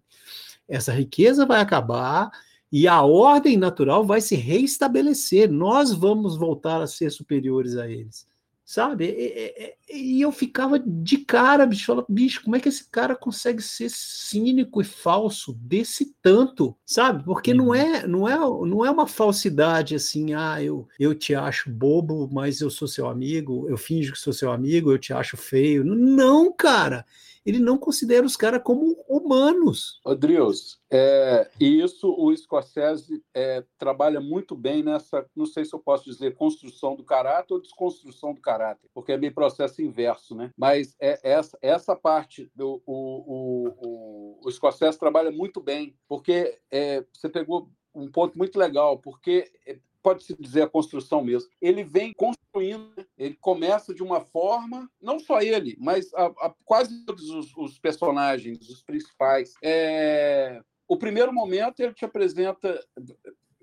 Essa 0.68 0.92
riqueza 0.92 1.46
vai 1.46 1.60
acabar 1.60 2.30
e 2.76 2.88
a 2.88 3.02
ordem 3.02 3.56
natural 3.56 4.04
vai 4.04 4.20
se 4.20 4.34
reestabelecer. 4.34 5.48
Nós 5.48 5.92
vamos 5.92 6.36
voltar 6.36 6.82
a 6.82 6.88
ser 6.88 7.08
superiores 7.08 7.76
a 7.76 7.88
eles. 7.88 8.26
Sabe? 8.64 9.04
E, 9.04 9.76
e, 9.88 10.16
e 10.16 10.20
eu 10.20 10.32
ficava 10.32 10.76
de 10.80 11.18
cara, 11.18 11.66
bicho, 11.66 11.86
falava, 11.86 12.06
bicho, 12.08 12.42
como 12.42 12.56
é 12.56 12.58
que 12.58 12.68
esse 12.68 12.90
cara 12.90 13.14
consegue 13.14 13.62
ser 13.62 13.88
cínico 13.90 14.80
e 14.80 14.84
falso 14.84 15.52
desse 15.52 16.16
tanto? 16.20 16.74
Sabe? 16.84 17.22
Porque 17.22 17.54
não 17.54 17.66
uhum. 17.68 17.74
é, 17.76 18.08
não 18.08 18.28
é, 18.28 18.36
não 18.36 18.84
é 18.84 18.90
uma 18.90 19.06
falsidade 19.06 19.94
assim, 19.94 20.34
ah, 20.34 20.60
eu, 20.60 20.88
eu 20.98 21.14
te 21.14 21.32
acho 21.32 21.70
bobo, 21.70 22.28
mas 22.32 22.60
eu 22.60 22.70
sou 22.70 22.88
seu 22.88 23.08
amigo, 23.08 23.68
eu 23.68 23.76
finjo 23.76 24.14
que 24.14 24.18
sou 24.18 24.32
seu 24.32 24.50
amigo, 24.50 24.90
eu 24.90 24.98
te 24.98 25.12
acho 25.12 25.36
feio. 25.36 25.84
Não, 25.84 26.52
cara 26.52 27.06
ele 27.44 27.58
não 27.58 27.76
considera 27.76 28.24
os 28.24 28.36
caras 28.36 28.62
como 28.62 28.96
humanos. 29.08 30.00
Adrius, 30.04 30.80
é, 30.90 31.50
e 31.60 31.82
isso 31.82 32.14
o 32.18 32.34
Scorsese 32.36 33.22
é, 33.34 33.64
trabalha 33.78 34.20
muito 34.20 34.54
bem 34.54 34.82
nessa, 34.82 35.26
não 35.36 35.46
sei 35.46 35.64
se 35.64 35.74
eu 35.74 35.78
posso 35.78 36.04
dizer 36.04 36.34
construção 36.34 36.96
do 36.96 37.04
caráter 37.04 37.54
ou 37.54 37.60
desconstrução 37.60 38.32
do 38.32 38.40
caráter, 38.40 38.88
porque 38.94 39.12
é 39.12 39.16
meio 39.16 39.34
processo 39.34 39.82
inverso, 39.82 40.34
né? 40.34 40.50
Mas 40.56 40.96
é 41.00 41.18
essa, 41.22 41.58
essa 41.60 41.96
parte 41.96 42.50
do 42.54 42.82
o, 42.86 42.94
o, 42.94 43.68
o, 43.80 44.40
o 44.44 44.50
Scorsese 44.50 44.98
trabalha 44.98 45.30
muito 45.30 45.60
bem, 45.60 45.96
porque 46.08 46.58
é, 46.70 47.04
você 47.12 47.28
pegou 47.28 47.68
um 47.94 48.10
ponto 48.10 48.36
muito 48.36 48.58
legal, 48.58 48.98
porque 48.98 49.50
pode-se 50.04 50.36
dizer 50.38 50.62
a 50.62 50.68
construção 50.68 51.24
mesmo. 51.24 51.48
Ele 51.62 51.82
vem 51.82 52.12
construindo, 52.12 52.92
ele 53.16 53.34
começa 53.40 53.94
de 53.94 54.02
uma 54.02 54.20
forma, 54.20 54.88
não 55.00 55.18
só 55.18 55.40
ele, 55.40 55.74
mas 55.80 56.12
a, 56.12 56.26
a, 56.26 56.54
quase 56.62 57.02
todos 57.06 57.30
os, 57.30 57.56
os, 57.56 57.78
personagens, 57.78 58.68
os 58.68 58.82
principais. 58.82 59.54
É, 59.64 60.60
o 60.86 60.98
primeiro 60.98 61.32
momento 61.32 61.80
ele 61.80 61.94
te 61.94 62.04
apresenta, 62.04 62.78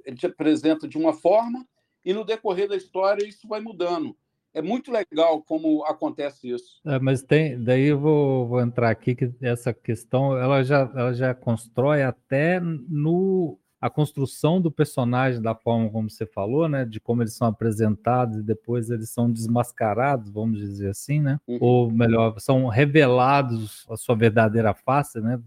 ele 0.03 0.15
te 0.15 0.25
apresenta 0.25 0.87
de 0.87 0.97
uma 0.97 1.13
forma 1.13 1.63
e 2.03 2.11
no 2.11 2.25
decorrer 2.25 2.67
da 2.67 2.75
história 2.75 3.23
isso 3.23 3.47
vai 3.47 3.61
mudando. 3.61 4.17
É 4.51 4.63
muito 4.63 4.91
legal 4.91 5.43
como 5.43 5.85
acontece 5.85 6.49
isso. 6.49 6.81
É, 6.85 6.99
mas 6.99 7.21
tem, 7.21 7.63
daí 7.63 7.85
eu 7.85 7.99
vou, 7.99 8.47
vou 8.47 8.59
entrar 8.59 8.89
aqui 8.89 9.15
que 9.15 9.31
essa 9.41 9.71
questão 9.71 10.35
ela 10.35 10.63
já, 10.63 10.91
ela 10.95 11.13
já 11.13 11.35
constrói 11.35 12.01
até 12.01 12.59
no 12.59 13.59
a 13.81 13.89
construção 13.89 14.61
do 14.61 14.71
personagem 14.71 15.41
da 15.41 15.55
forma 15.55 15.89
como 15.89 16.07
você 16.07 16.25
falou, 16.25 16.69
né, 16.69 16.85
de 16.85 16.99
como 16.99 17.23
eles 17.23 17.33
são 17.33 17.47
apresentados 17.47 18.37
e 18.37 18.43
depois 18.43 18.91
eles 18.91 19.09
são 19.09 19.29
desmascarados, 19.29 20.29
vamos 20.29 20.59
dizer 20.59 20.89
assim, 20.89 21.19
né, 21.19 21.39
uhum. 21.47 21.57
ou 21.59 21.91
melhor, 21.91 22.39
são 22.39 22.67
revelados 22.67 23.87
a 23.89 23.97
sua 23.97 24.15
verdadeira 24.15 24.73
face, 24.75 25.19
né, 25.19 25.41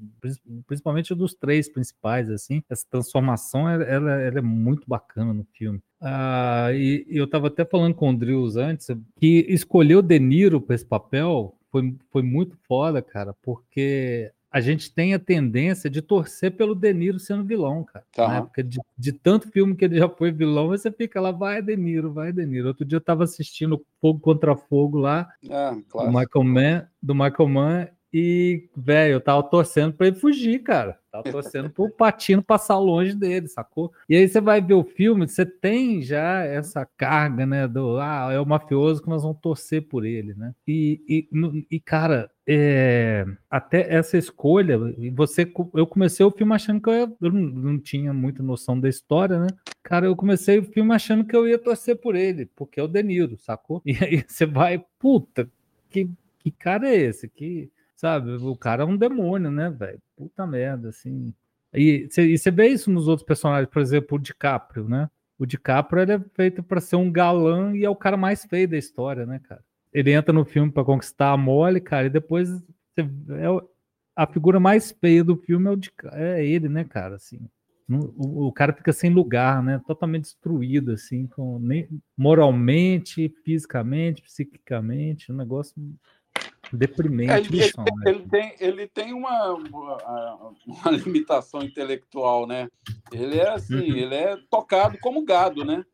principalmente 0.66 1.14
dos 1.14 1.32
três 1.32 1.68
principais, 1.68 2.28
assim, 2.28 2.60
essa 2.68 2.84
transformação 2.90 3.68
ela, 3.68 4.20
ela 4.20 4.38
é 4.38 4.42
muito 4.42 4.84
bacana 4.88 5.32
no 5.32 5.44
filme. 5.52 5.80
Ah, 6.00 6.70
e, 6.72 7.06
e 7.08 7.16
eu 7.16 7.24
estava 7.24 7.46
até 7.46 7.64
falando 7.64 7.94
com 7.94 8.10
o 8.10 8.16
Drills 8.16 8.58
antes 8.58 8.88
que 9.16 9.46
escolher 9.48 9.96
o 9.96 10.02
De 10.02 10.18
Niro 10.18 10.60
para 10.60 10.74
esse 10.74 10.84
papel 10.84 11.56
foi, 11.70 11.94
foi 12.10 12.22
muito 12.22 12.56
foda, 12.68 13.00
cara, 13.00 13.32
porque 13.42 14.30
a 14.54 14.60
gente 14.60 14.94
tem 14.94 15.14
a 15.14 15.18
tendência 15.18 15.90
de 15.90 16.00
torcer 16.00 16.52
pelo 16.52 16.76
De 16.76 16.94
Niro 16.94 17.18
sendo 17.18 17.42
vilão, 17.42 17.82
cara. 17.82 18.06
Tá. 18.12 18.28
Né? 18.28 18.40
Porque 18.42 18.62
de, 18.62 18.78
de, 18.96 19.12
tanto 19.12 19.50
filme 19.50 19.74
que 19.74 19.84
ele 19.84 19.98
já 19.98 20.08
foi 20.08 20.30
vilão, 20.30 20.68
você 20.68 20.92
fica 20.92 21.20
lá, 21.20 21.32
vai 21.32 21.60
De 21.60 21.76
Niro, 21.76 22.12
vai 22.12 22.32
De 22.32 22.46
Niro. 22.46 22.68
Outro 22.68 22.84
dia 22.84 22.98
eu 22.98 23.00
tava 23.00 23.24
assistindo 23.24 23.84
Fogo 24.00 24.20
contra 24.20 24.54
Fogo 24.54 24.98
lá, 24.98 25.28
ah, 25.50 25.72
do 25.72 26.06
Michael 26.06 26.44
Mann, 26.44 26.86
do 27.02 27.14
Michael 27.16 27.48
Mann, 27.48 27.88
e, 28.16 28.68
velho, 28.76 29.14
eu 29.14 29.20
tava 29.20 29.42
torcendo 29.42 29.92
para 29.92 30.06
ele 30.06 30.14
fugir, 30.14 30.62
cara. 30.62 30.96
Tava 31.10 31.32
torcendo 31.32 31.68
pro 31.68 31.90
Patino 31.90 32.40
passar 32.40 32.78
longe 32.78 33.12
dele, 33.12 33.48
sacou? 33.48 33.92
E 34.08 34.14
aí 34.14 34.28
você 34.28 34.40
vai 34.40 34.60
ver 34.60 34.74
o 34.74 34.84
filme, 34.84 35.26
você 35.26 35.44
tem 35.44 36.00
já 36.00 36.44
essa 36.44 36.86
carga, 36.96 37.44
né? 37.44 37.66
Do 37.66 37.98
ah, 37.98 38.28
é 38.32 38.38
o 38.38 38.46
mafioso 38.46 39.02
que 39.02 39.08
nós 39.08 39.24
vamos 39.24 39.40
torcer 39.40 39.82
por 39.88 40.04
ele, 40.04 40.32
né? 40.34 40.54
E, 40.64 41.00
e, 41.08 41.66
e 41.68 41.80
cara, 41.80 42.30
é, 42.46 43.26
até 43.50 43.92
essa 43.92 44.16
escolha, 44.16 44.78
você, 45.12 45.52
eu 45.74 45.86
comecei 45.86 46.24
o 46.24 46.30
filme 46.30 46.54
achando 46.54 46.80
que 46.80 46.88
eu, 46.88 46.94
ia, 46.94 47.12
eu 47.20 47.32
não, 47.32 47.40
não, 47.40 47.78
tinha 47.80 48.12
muita 48.12 48.44
noção 48.44 48.78
da 48.78 48.88
história, 48.88 49.40
né? 49.40 49.48
Cara, 49.82 50.06
eu 50.06 50.14
comecei 50.14 50.60
o 50.60 50.64
filme 50.64 50.94
achando 50.94 51.24
que 51.24 51.34
eu 51.34 51.48
ia 51.48 51.58
torcer 51.58 51.96
por 52.00 52.14
ele, 52.14 52.46
porque 52.54 52.78
é 52.78 52.82
o 52.82 52.88
Deniro, 52.88 53.36
sacou? 53.38 53.82
E 53.84 53.96
aí 54.00 54.24
você 54.24 54.46
vai, 54.46 54.84
puta, 55.00 55.50
que, 55.90 56.08
que 56.38 56.52
cara 56.52 56.88
é 56.88 56.94
esse? 56.96 57.28
Que 57.28 57.72
Sabe? 58.04 58.32
O 58.32 58.54
cara 58.54 58.82
é 58.82 58.86
um 58.86 58.98
demônio, 58.98 59.50
né, 59.50 59.70
velho? 59.70 59.98
Puta 60.14 60.46
merda, 60.46 60.90
assim. 60.90 61.32
E 61.72 62.06
você 62.06 62.50
vê 62.50 62.68
isso 62.68 62.90
nos 62.90 63.08
outros 63.08 63.26
personagens, 63.26 63.70
por 63.70 63.80
exemplo, 63.80 64.18
o 64.18 64.20
DiCaprio, 64.20 64.86
né? 64.86 65.08
O 65.38 65.46
DiCaprio 65.46 66.02
ele 66.02 66.12
é 66.12 66.20
feito 66.34 66.62
para 66.62 66.82
ser 66.82 66.96
um 66.96 67.10
galã 67.10 67.74
e 67.74 67.82
é 67.82 67.88
o 67.88 67.96
cara 67.96 68.18
mais 68.18 68.44
feio 68.44 68.68
da 68.68 68.76
história, 68.76 69.24
né, 69.24 69.40
cara? 69.48 69.64
Ele 69.90 70.12
entra 70.12 70.34
no 70.34 70.44
filme 70.44 70.70
para 70.70 70.84
conquistar 70.84 71.30
a 71.30 71.36
Molly, 71.38 71.80
cara, 71.80 72.08
e 72.08 72.10
depois 72.10 72.50
é 72.94 73.46
a 74.14 74.26
figura 74.26 74.60
mais 74.60 74.90
feia 74.90 75.24
do 75.24 75.38
filme 75.38 75.66
é, 75.66 75.70
o 75.70 75.80
é 76.12 76.44
ele, 76.46 76.68
né, 76.68 76.84
cara? 76.84 77.16
Assim, 77.16 77.40
o, 77.88 78.48
o, 78.48 78.52
cara 78.52 78.74
fica 78.74 78.92
sem 78.92 79.08
lugar, 79.08 79.62
né? 79.62 79.80
Totalmente 79.86 80.24
destruído, 80.24 80.92
assim, 80.92 81.26
com, 81.26 81.58
nem, 81.58 81.88
moralmente, 82.14 83.34
fisicamente, 83.42 84.20
psiquicamente, 84.20 85.32
um 85.32 85.36
negócio 85.36 85.74
Deprimente. 86.74 87.30
É, 87.30 87.38
ele, 87.38 87.62
ele, 87.62 87.72
né? 87.78 87.94
ele, 88.06 88.28
tem, 88.28 88.54
ele 88.58 88.86
tem 88.88 89.12
uma, 89.12 89.52
uma, 89.52 90.54
uma, 90.66 90.90
limitação 90.92 91.62
intelectual, 91.62 92.46
né? 92.46 92.68
Ele 93.12 93.38
é 93.38 93.50
assim, 93.50 93.74
uhum. 93.92 93.96
ele 93.96 94.14
é 94.14 94.36
tocado 94.50 94.98
como 95.00 95.24
gado, 95.24 95.64
né? 95.64 95.84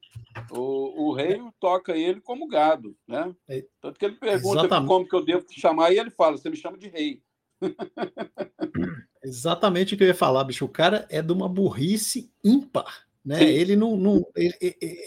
O, 0.50 1.08
o 1.08 1.12
rei 1.12 1.40
toca 1.58 1.96
ele 1.96 2.20
como 2.20 2.48
gado, 2.48 2.96
né? 3.06 3.34
É, 3.48 3.64
Tanto 3.80 3.98
que 3.98 4.04
ele 4.04 4.14
pergunta 4.14 4.60
Exatamente. 4.60 4.88
como 4.88 5.08
que 5.08 5.14
eu 5.14 5.24
devo 5.24 5.44
te 5.44 5.60
chamar 5.60 5.92
e 5.92 5.98
ele 5.98 6.10
fala, 6.10 6.38
você 6.38 6.48
me 6.48 6.56
chama 6.56 6.78
de 6.78 6.88
rei. 6.88 7.22
Exatamente 9.22 9.94
o 9.94 9.98
que 9.98 10.04
eu 10.04 10.08
ia 10.08 10.14
falar, 10.14 10.44
bicho. 10.44 10.64
O 10.64 10.68
cara 10.68 11.06
é 11.10 11.20
de 11.20 11.32
uma 11.32 11.48
burrice 11.48 12.32
ímpar, 12.42 13.06
né? 13.24 13.42
Ele 13.42 13.76
não, 13.76 13.96
não 13.96 14.26
ele, 14.34 14.54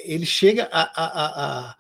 ele, 0.06 0.26
chega 0.26 0.70
a, 0.72 0.82
a, 0.82 1.70
a, 1.70 1.76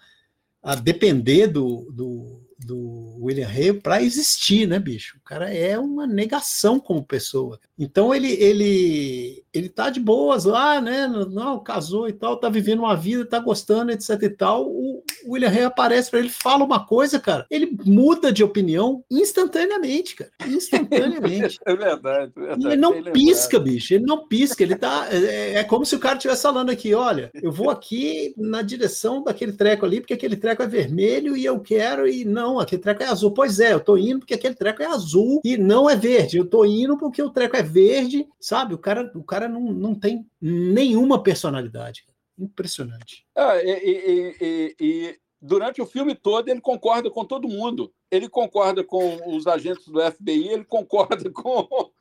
a 0.64 0.76
depender 0.76 1.48
do, 1.48 1.92
do 1.92 2.43
do 2.64 3.18
William 3.20 3.48
Hay 3.48 3.74
para 3.74 4.02
existir, 4.02 4.68
né, 4.68 4.80
bicho? 4.80 5.18
O 5.18 5.22
cara 5.22 5.54
é 5.54 5.78
uma 5.78 6.08
negação 6.08 6.80
como 6.80 7.06
pessoa. 7.06 7.60
Então 7.78 8.14
ele 8.14 8.32
ele 8.34 9.44
ele 9.54 9.70
tá 9.70 9.90
de 9.90 10.00
boas 10.00 10.46
lá, 10.46 10.82
né? 10.82 11.08
Não, 11.08 11.60
casou 11.60 12.08
e 12.08 12.14
tal, 12.14 12.38
tá 12.38 12.50
vivendo 12.50 12.80
uma 12.80 12.96
vida, 12.96 13.26
tá 13.26 13.40
gostando, 13.40 13.92
etc 13.92 14.22
e 14.24 14.30
tal. 14.30 14.68
O 14.68 15.04
William 15.28 15.50
Hay 15.50 15.64
aparece 15.64 16.10
para 16.10 16.20
ele, 16.20 16.30
fala 16.30 16.64
uma 16.64 16.86
coisa, 16.86 17.20
cara, 17.20 17.46
ele 17.50 17.78
muda 17.86 18.32
de 18.32 18.44
opinião 18.44 19.04
instantaneamente, 19.12 20.16
cara. 20.16 20.32
Instantaneamente. 20.48 21.60
é 21.66 21.76
verdade, 21.76 22.32
é 22.36 22.40
verdade. 22.40 22.66
ele 22.66 22.76
não 22.76 23.04
pisca, 23.04 23.60
bicho. 23.60 23.94
Ele 23.94 24.06
não 24.06 24.28
pisca, 24.28 24.64
ele 24.64 24.76
tá 24.76 25.08
é, 25.12 25.56
é 25.56 25.64
como 25.64 25.86
se 25.86 25.96
o 25.96 26.00
cara 26.00 26.16
estivesse 26.16 26.42
falando 26.42 26.70
aqui, 26.70 26.94
olha, 26.94 27.32
eu 27.36 27.52
vou 27.52 27.70
aqui 27.70 28.34
na 28.38 28.62
direção 28.62 29.24
daquele 29.24 29.54
treco 29.54 29.86
ali, 29.86 30.00
porque 30.00 30.14
aquele 30.14 30.36
treco 30.36 30.64
é 30.64 30.68
vermelho 30.68 31.38
e 31.38 31.46
eu 31.46 31.60
quero 31.60 32.08
e 32.08 32.26
não, 32.26 32.60
aquele 32.60 32.82
treco 32.82 33.04
é 33.04 33.08
azul. 33.08 33.32
Pois 33.32 33.60
é, 33.60 33.74
eu 33.74 33.80
tô 33.80 33.98
indo 33.98 34.20
porque 34.20 34.34
aquele 34.34 34.56
treco 34.56 34.82
é 34.82 34.88
azul 34.88 35.42
e 35.44 35.58
não 35.58 35.90
é 35.90 35.96
verde. 35.96 36.38
Eu 36.38 36.46
tô 36.46 36.66
indo 36.66 36.98
porque 36.98 37.22
o 37.22 37.30
treco 37.30 37.56
é 37.56 37.63
verde, 37.64 38.28
sabe? 38.40 38.74
O 38.74 38.78
cara, 38.78 39.12
o 39.16 39.24
cara 39.24 39.48
não, 39.48 39.62
não 39.62 39.96
tem 39.96 40.30
nenhuma 40.42 41.22
personalidade. 41.22 42.06
Impressionante. 42.38 43.26
Ah, 43.36 43.58
e, 43.58 43.70
e, 43.70 44.36
e, 44.42 44.76
e, 44.80 45.20
durante 45.42 45.82
o 45.82 45.86
filme 45.86 46.16
todo 46.16 46.50
ele 46.50 46.62
concorda 46.62 47.10
com 47.10 47.26
todo 47.26 47.48
mundo. 47.48 47.94
Ele 48.10 48.30
concorda 48.30 48.84
com 48.84 49.36
os 49.36 49.48
agentes 49.48 49.88
do 49.88 50.00
FBI, 50.00 50.50
ele 50.50 50.66
concorda 50.66 51.30
com, 51.34 51.92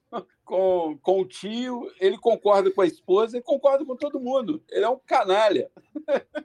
com, 0.44 0.98
com 1.00 1.20
o 1.20 1.24
tio, 1.24 1.90
ele 2.00 2.18
concorda 2.18 2.70
com 2.70 2.80
a 2.82 2.86
esposa 2.86 3.36
e 3.36 3.42
concorda 3.42 3.84
com 3.84 3.96
todo 3.96 4.20
mundo. 4.20 4.62
Ele 4.70 4.84
é 4.84 4.88
um 4.88 4.98
canalha. 5.06 5.70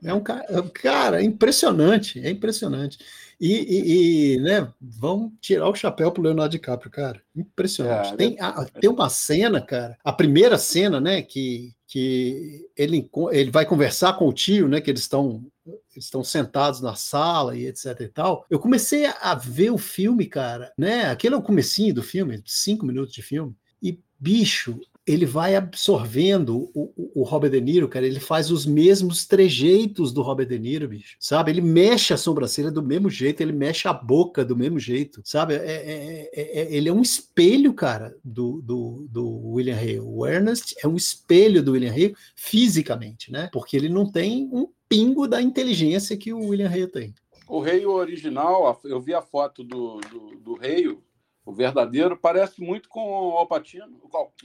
É 0.03 0.13
um 0.13 0.21
cara, 0.21 0.45
é 0.49 0.61
cara, 0.69 1.23
impressionante, 1.23 2.19
é 2.19 2.29
impressionante. 2.29 2.99
E, 3.39 3.53
e, 3.53 4.33
e, 4.35 4.39
né, 4.39 4.67
vamos 4.81 5.33
tirar 5.39 5.69
o 5.69 5.75
chapéu 5.75 6.11
pro 6.11 6.23
Leonardo 6.23 6.51
DiCaprio, 6.51 6.89
cara. 6.89 7.21
Impressionante. 7.35 8.13
É, 8.13 8.17
tem, 8.17 8.37
a, 8.39 8.65
tem 8.65 8.89
uma 8.89 9.09
cena, 9.09 9.61
cara, 9.61 9.97
a 10.03 10.11
primeira 10.11 10.57
cena, 10.57 10.99
né, 10.99 11.21
que, 11.21 11.73
que 11.85 12.67
ele, 12.75 13.09
ele 13.31 13.51
vai 13.51 13.65
conversar 13.65 14.13
com 14.13 14.27
o 14.27 14.33
tio, 14.33 14.67
né, 14.67 14.81
que 14.81 14.89
eles 14.89 15.01
estão 15.01 15.45
eles 15.93 16.05
estão 16.05 16.23
sentados 16.23 16.79
na 16.79 16.95
sala 16.95 17.57
e 17.57 17.65
etc 17.65 17.99
e 17.99 18.07
tal. 18.07 18.45
Eu 18.49 18.59
comecei 18.59 19.05
a 19.05 19.35
ver 19.35 19.71
o 19.71 19.77
filme, 19.77 20.25
cara, 20.27 20.71
né? 20.77 21.09
Aquele 21.09 21.35
é 21.35 21.37
o 21.37 21.41
comecinho 21.41 21.93
do 21.93 22.03
filme, 22.03 22.41
cinco 22.45 22.85
minutos 22.85 23.13
de 23.13 23.21
filme. 23.21 23.55
E, 23.81 23.99
bicho, 24.19 24.79
ele 25.07 25.25
vai 25.25 25.55
absorvendo 25.55 26.69
o, 26.73 27.21
o, 27.21 27.23
Robert 27.23 27.49
De 27.49 27.61
Niro, 27.61 27.87
cara. 27.87 28.05
Ele 28.05 28.19
faz 28.19 28.51
os 28.51 28.65
mesmos 28.65 29.25
trejeitos 29.25 30.11
do 30.11 30.21
Robert 30.21 30.47
De 30.47 30.59
Niro, 30.59 30.89
bicho. 30.89 31.15
Sabe? 31.17 31.49
Ele 31.49 31.61
mexe 31.61 32.13
a 32.13 32.17
sobrancelha 32.17 32.69
do 32.69 32.83
mesmo 32.83 33.09
jeito, 33.09 33.39
ele 33.39 33.53
mexe 33.53 33.87
a 33.87 33.93
boca 33.93 34.43
do 34.43 34.55
mesmo 34.55 34.77
jeito, 34.77 35.21
sabe? 35.23 35.53
É, 35.53 35.57
é, 35.57 36.29
é, 36.33 36.59
é 36.59 36.75
ele 36.75 36.89
é 36.89 36.93
um 36.93 37.01
espelho, 37.01 37.73
cara, 37.73 38.13
do, 38.21 38.61
do, 38.61 39.07
do 39.09 39.47
William 39.51 39.77
Hale. 39.77 40.01
O 40.01 40.25
Ernest 40.25 40.75
é 40.83 40.87
um 40.87 40.97
espelho 40.97 41.63
do 41.63 41.71
William 41.71 41.91
Hale 41.91 42.15
fisicamente, 42.35 43.31
né? 43.31 43.49
Porque 43.53 43.77
ele 43.77 43.87
não 43.87 44.11
tem 44.11 44.49
um 44.51 44.67
pingo 44.89 45.25
da 45.25 45.41
inteligência 45.41 46.17
que 46.17 46.33
o 46.33 46.49
William 46.49 46.69
Hale 46.69 46.87
tem. 46.87 47.15
O 47.47 47.61
rei 47.61 47.85
original, 47.85 48.77
eu 48.83 48.99
vi 48.99 49.13
a 49.13 49.21
foto 49.21 49.63
do, 49.63 50.01
do, 50.01 50.35
do 50.41 50.53
rei, 50.55 50.97
o 51.47 51.53
verdadeiro, 51.53 52.17
parece 52.17 52.59
muito 52.59 52.89
com 52.89 53.09
o 53.09 53.37
Alpatino, 53.37 54.01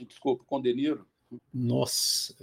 desculpa, 0.07 0.45
com 0.45 0.55
o 0.55 0.61
De 0.61 0.73
Niro. 0.73 1.05
Nossa. 1.53 2.33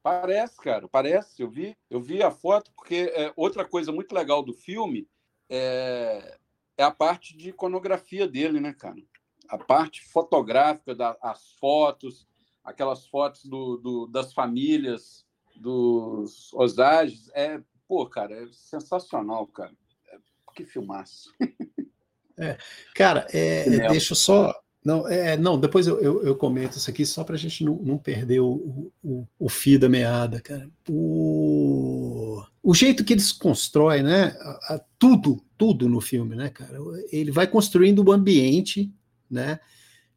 Parece, 0.00 0.56
cara, 0.58 0.86
parece. 0.86 1.42
Eu 1.42 1.50
vi, 1.50 1.76
eu 1.90 2.00
vi 2.00 2.22
a 2.22 2.30
foto, 2.30 2.70
porque 2.76 3.12
é, 3.12 3.32
outra 3.34 3.64
coisa 3.64 3.90
muito 3.90 4.14
legal 4.14 4.40
do 4.40 4.52
filme 4.52 5.08
é, 5.48 6.38
é 6.78 6.84
a 6.84 6.92
parte 6.92 7.36
de 7.36 7.48
iconografia 7.48 8.28
dele, 8.28 8.60
né, 8.60 8.72
cara? 8.72 9.02
A 9.48 9.58
parte 9.58 10.04
fotográfica, 10.04 10.94
das 10.94 11.18
da, 11.20 11.34
fotos, 11.58 12.28
aquelas 12.62 13.08
fotos 13.08 13.44
do, 13.46 13.78
do, 13.78 14.06
das 14.06 14.32
famílias 14.32 15.26
dos 15.56 16.52
Osages, 16.52 17.28
é, 17.34 17.60
pô, 17.88 18.06
cara, 18.06 18.44
é 18.44 18.46
sensacional, 18.52 19.44
cara. 19.48 19.74
É, 20.06 20.18
que 20.54 20.64
filmaço. 20.64 21.34
É, 22.36 22.56
cara, 22.94 23.26
é, 23.32 23.88
deixa 23.88 24.12
eu 24.12 24.16
só. 24.16 24.54
Não, 24.84 25.08
é, 25.08 25.34
não 25.36 25.58
depois 25.58 25.86
eu, 25.86 25.98
eu, 26.00 26.22
eu, 26.22 26.36
comento 26.36 26.76
isso 26.76 26.90
aqui 26.90 27.06
só 27.06 27.24
para 27.24 27.36
a 27.36 27.38
gente 27.38 27.64
não, 27.64 27.76
não 27.76 27.96
perder 27.96 28.40
o, 28.40 28.92
o, 29.02 29.26
o 29.38 29.48
fio 29.48 29.78
da 29.78 29.88
meada, 29.88 30.40
cara. 30.40 30.68
O, 30.90 32.42
o 32.62 32.74
jeito 32.74 33.02
que 33.02 33.14
eles 33.14 33.32
constroem, 33.32 34.02
né? 34.02 34.36
A, 34.40 34.74
a, 34.74 34.80
tudo, 34.98 35.42
tudo 35.56 35.88
no 35.88 36.02
filme, 36.02 36.36
né, 36.36 36.50
cara? 36.50 36.78
Ele 37.10 37.30
vai 37.30 37.46
construindo 37.46 38.06
o 38.06 38.12
ambiente, 38.12 38.92
né? 39.30 39.58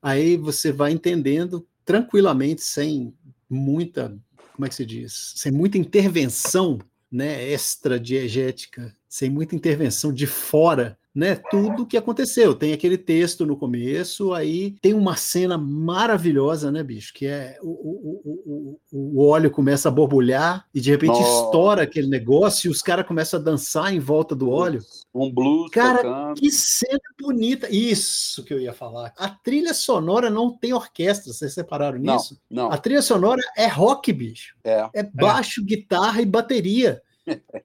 Aí 0.01 0.35
você 0.35 0.71
vai 0.71 0.91
entendendo 0.91 1.65
tranquilamente, 1.85 2.61
sem 2.61 3.13
muita, 3.49 4.17
como 4.53 4.65
é 4.65 4.69
que 4.69 4.75
se 4.75 4.85
diz? 4.85 5.33
Sem 5.37 5.51
muita 5.51 5.77
intervenção, 5.77 6.77
né? 7.09 7.49
Extra 7.49 7.97
diegética, 7.97 8.93
sem 9.07 9.29
muita 9.29 9.55
intervenção 9.55 10.11
de 10.11 10.27
fora 10.27 10.97
né, 11.17 11.35
tudo 11.49 11.83
que 11.83 11.97
aconteceu. 11.97 12.53
Tem 12.53 12.73
aquele 12.73 12.95
texto 12.95 13.43
no 13.43 13.57
começo, 13.57 14.33
aí 14.33 14.75
tem 14.79 14.93
uma 14.93 15.15
cena 15.15 15.57
maravilhosa, 15.57 16.71
né, 16.71 16.83
bicho? 16.83 17.11
Que 17.11 17.25
é 17.25 17.57
o, 17.63 17.69
o, 17.71 18.79
o, 18.91 19.15
o 19.15 19.27
óleo 19.27 19.49
começa 19.49 19.89
a 19.89 19.91
borbulhar 19.91 20.67
e 20.71 20.79
de 20.79 20.91
repente 20.91 21.17
oh. 21.17 21.21
estoura 21.21 21.81
aquele 21.81 22.07
negócio 22.07 22.67
e 22.67 22.71
os 22.71 22.83
caras 22.83 23.07
começam 23.07 23.39
a 23.39 23.43
dançar 23.43 23.91
em 23.91 23.97
volta 23.97 24.35
do 24.35 24.51
óleo. 24.51 24.79
Um 25.11 25.33
blues. 25.33 25.71
Cara, 25.71 26.03
tocando. 26.03 26.35
que 26.35 26.51
cena 26.51 26.99
bonita. 27.19 27.67
Isso 27.71 28.43
que 28.43 28.53
eu 28.53 28.59
ia 28.59 28.71
falar. 28.71 29.11
A 29.17 29.27
trilha 29.27 29.73
sonora 29.73 30.29
não 30.29 30.55
tem 30.55 30.71
orquestra, 30.71 31.33
vocês 31.33 31.51
separaram 31.51 31.97
nisso? 31.97 32.39
Não, 32.47 32.65
não. 32.65 32.71
A 32.71 32.77
trilha 32.77 33.01
sonora 33.01 33.41
é 33.57 33.65
rock, 33.65 34.13
bicho. 34.13 34.55
É, 34.63 34.87
é 34.93 35.01
baixo, 35.01 35.61
é. 35.61 35.63
guitarra 35.63 36.21
e 36.21 36.27
bateria. 36.27 37.01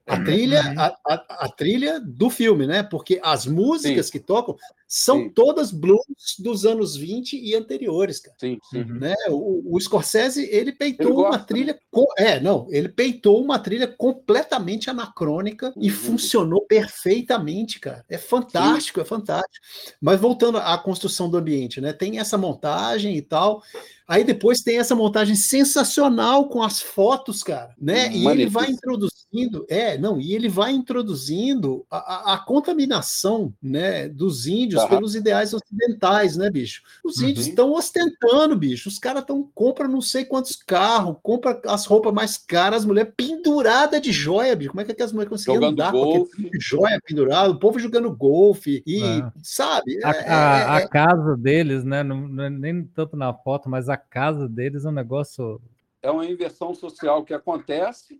A 0.07 0.19
trilha, 0.19 0.61
uhum. 0.61 0.79
a, 0.79 0.97
a, 1.07 1.45
a, 1.45 1.49
trilha 1.49 1.99
do 1.99 2.29
filme, 2.29 2.67
né? 2.67 2.83
Porque 2.83 3.19
as 3.23 3.45
músicas 3.45 4.07
sim. 4.07 4.11
que 4.11 4.19
tocam 4.19 4.57
são 4.95 5.23
sim. 5.23 5.29
todas 5.29 5.71
blues 5.71 6.05
dos 6.37 6.67
anos 6.67 6.95
20 6.95 7.35
e 7.35 7.55
anteriores, 7.55 8.19
cara. 8.19 8.37
Sim, 8.39 8.59
sim. 8.69 8.83
Né? 8.83 9.15
O, 9.29 9.75
o 9.75 9.81
Scorsese, 9.81 10.47
ele 10.51 10.71
peitou 10.71 11.07
ele 11.07 11.15
uma 11.15 11.39
trilha. 11.39 11.79
Com, 11.89 12.05
é, 12.15 12.39
não, 12.39 12.67
ele 12.69 12.87
peitou 12.87 13.43
uma 13.43 13.57
trilha 13.57 13.87
completamente 13.87 14.91
anacrônica 14.91 15.73
uhum. 15.75 15.81
e 15.81 15.89
funcionou 15.89 16.61
perfeitamente, 16.67 17.79
cara. 17.79 18.05
É 18.07 18.19
fantástico, 18.19 18.99
sim. 18.99 19.01
é 19.01 19.05
fantástico. 19.05 19.65
Mas 19.99 20.19
voltando 20.19 20.59
à 20.59 20.77
construção 20.77 21.27
do 21.27 21.39
ambiente, 21.39 21.81
né? 21.81 21.91
Tem 21.91 22.19
essa 22.19 22.37
montagem 22.37 23.17
e 23.17 23.21
tal. 23.23 23.63
Aí 24.07 24.23
depois 24.23 24.61
tem 24.61 24.79
essa 24.79 24.95
montagem 24.95 25.35
sensacional 25.35 26.49
com 26.49 26.61
as 26.61 26.81
fotos, 26.81 27.41
cara, 27.41 27.73
né? 27.79 28.11
E 28.13 28.27
ele 28.27 28.47
vai 28.47 28.69
introduzindo, 28.69 29.65
é, 29.69 29.97
não, 29.97 30.19
e 30.19 30.35
ele 30.35 30.49
vai 30.49 30.71
introduzindo 30.71 31.85
a, 31.89 31.97
a, 31.97 32.33
a 32.33 32.37
contaminação, 32.37 33.53
né, 33.61 34.09
dos 34.09 34.45
índios 34.45 34.82
pelos 34.89 35.15
ideais 35.15 35.53
ocidentais, 35.53 36.35
né, 36.35 36.49
bicho? 36.49 36.83
Os 37.03 37.17
uhum. 37.17 37.29
índios 37.29 37.47
estão 37.47 37.71
ostentando, 37.71 38.55
bicho. 38.57 38.89
Os 38.89 38.99
caras 38.99 39.21
estão 39.21 39.49
compra 39.55 39.87
não 39.87 40.01
sei 40.01 40.25
quantos 40.25 40.55
carros, 40.55 41.15
compra 41.23 41.61
as 41.67 41.85
roupas 41.85 42.13
mais 42.13 42.37
caras, 42.37 42.79
as 42.79 42.85
mulheres 42.85 43.13
pendurada 43.15 44.01
de 44.01 44.11
joia, 44.11 44.55
bicho. 44.55 44.71
Como 44.71 44.81
é 44.81 44.85
que, 44.85 44.91
é 44.91 44.95
que 44.95 45.03
as 45.03 45.13
mulheres 45.13 45.29
conseguem 45.29 45.55
jogando 45.55 45.73
andar 45.73 45.91
golfe. 45.91 46.43
com 46.43 46.59
joia 46.59 46.99
pendurada, 47.05 47.51
o 47.51 47.59
povo 47.59 47.79
jogando 47.79 48.13
golfe 48.13 48.83
e, 48.85 49.01
é. 49.01 49.31
sabe? 49.41 50.03
A, 50.03 50.11
é, 50.11 50.29
a, 50.29 50.73
a 50.75 50.79
é, 50.81 50.83
é. 50.83 50.87
casa 50.87 51.37
deles, 51.37 51.85
né, 51.85 52.03
não, 52.03 52.27
não, 52.27 52.49
nem 52.49 52.83
tanto 52.83 53.15
na 53.15 53.33
foto, 53.33 53.69
mas 53.69 53.87
a 53.87 53.93
a 53.93 53.97
casa 53.97 54.49
deles 54.49 54.85
é 54.85 54.89
um 54.89 54.93
negócio. 54.93 55.61
É 56.01 56.11
uma 56.11 56.25
inversão 56.25 56.73
social 56.73 57.23
que 57.23 57.33
acontece, 57.33 58.19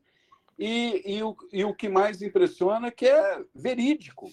e, 0.58 1.17
e, 1.17 1.23
o, 1.23 1.36
e 1.52 1.65
o 1.65 1.73
que 1.73 1.89
mais 1.89 2.21
impressiona 2.21 2.88
é 2.88 2.91
que 2.91 3.08
é 3.08 3.43
verídico. 3.54 4.32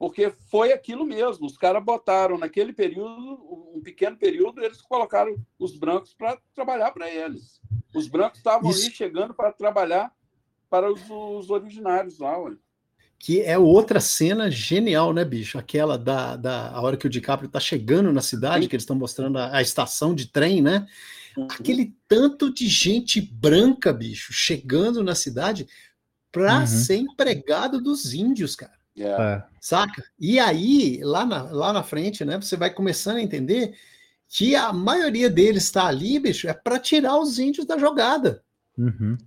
Porque 0.00 0.32
foi 0.50 0.72
aquilo 0.72 1.04
mesmo. 1.04 1.46
Os 1.46 1.58
caras 1.58 1.84
botaram 1.84 2.38
naquele 2.38 2.72
período, 2.72 3.38
um 3.74 3.82
pequeno 3.82 4.16
período, 4.16 4.64
eles 4.64 4.80
colocaram 4.80 5.36
os 5.58 5.76
brancos 5.76 6.14
para 6.14 6.38
trabalhar 6.54 6.90
para 6.90 7.10
eles. 7.10 7.60
Os 7.94 8.08
brancos 8.08 8.38
estavam 8.38 8.70
ali 8.70 8.90
chegando 8.90 9.34
para 9.34 9.52
trabalhar 9.52 10.10
para 10.70 10.90
os, 10.90 11.02
os 11.10 11.50
originários 11.50 12.18
lá. 12.18 12.38
Ué 12.38 12.56
que 13.18 13.42
é 13.42 13.58
outra 13.58 14.00
cena 14.00 14.50
genial, 14.50 15.12
né, 15.12 15.26
bicho? 15.26 15.58
Aquela 15.58 15.98
da, 15.98 16.36
da 16.36 16.70
a 16.70 16.80
hora 16.80 16.96
que 16.96 17.06
o 17.06 17.10
DiCaprio 17.10 17.50
tá 17.50 17.60
chegando 17.60 18.10
na 18.14 18.22
cidade, 18.22 18.66
que 18.66 18.74
eles 18.74 18.84
estão 18.84 18.96
mostrando 18.96 19.36
a, 19.36 19.58
a, 19.58 19.60
estação 19.60 20.14
de 20.14 20.28
trem, 20.28 20.62
né? 20.62 20.86
Uhum. 21.36 21.46
Aquele 21.50 21.94
tanto 22.08 22.50
de 22.50 22.66
gente 22.66 23.20
branca, 23.20 23.92
bicho, 23.92 24.32
chegando 24.32 25.04
na 25.04 25.14
cidade 25.14 25.68
para 26.32 26.60
uhum. 26.60 26.66
ser 26.66 26.96
empregado 26.96 27.78
dos 27.78 28.14
índios, 28.14 28.56
cara. 28.56 28.79
Yeah. 28.96 29.46
É. 29.48 29.56
Saca? 29.60 30.02
E 30.18 30.38
aí, 30.38 31.00
lá 31.02 31.24
na, 31.24 31.42
lá 31.44 31.72
na 31.72 31.82
frente, 31.82 32.24
né, 32.24 32.40
você 32.40 32.56
vai 32.56 32.72
começando 32.72 33.16
a 33.16 33.22
entender 33.22 33.74
que 34.28 34.54
a 34.54 34.72
maioria 34.72 35.28
deles 35.28 35.64
está 35.64 35.86
ali, 35.86 36.18
bicho, 36.18 36.48
é 36.48 36.52
para 36.52 36.78
tirar 36.78 37.18
os 37.18 37.38
índios 37.38 37.66
da 37.66 37.76
jogada. 37.76 38.42
Uhum. 38.78 39.18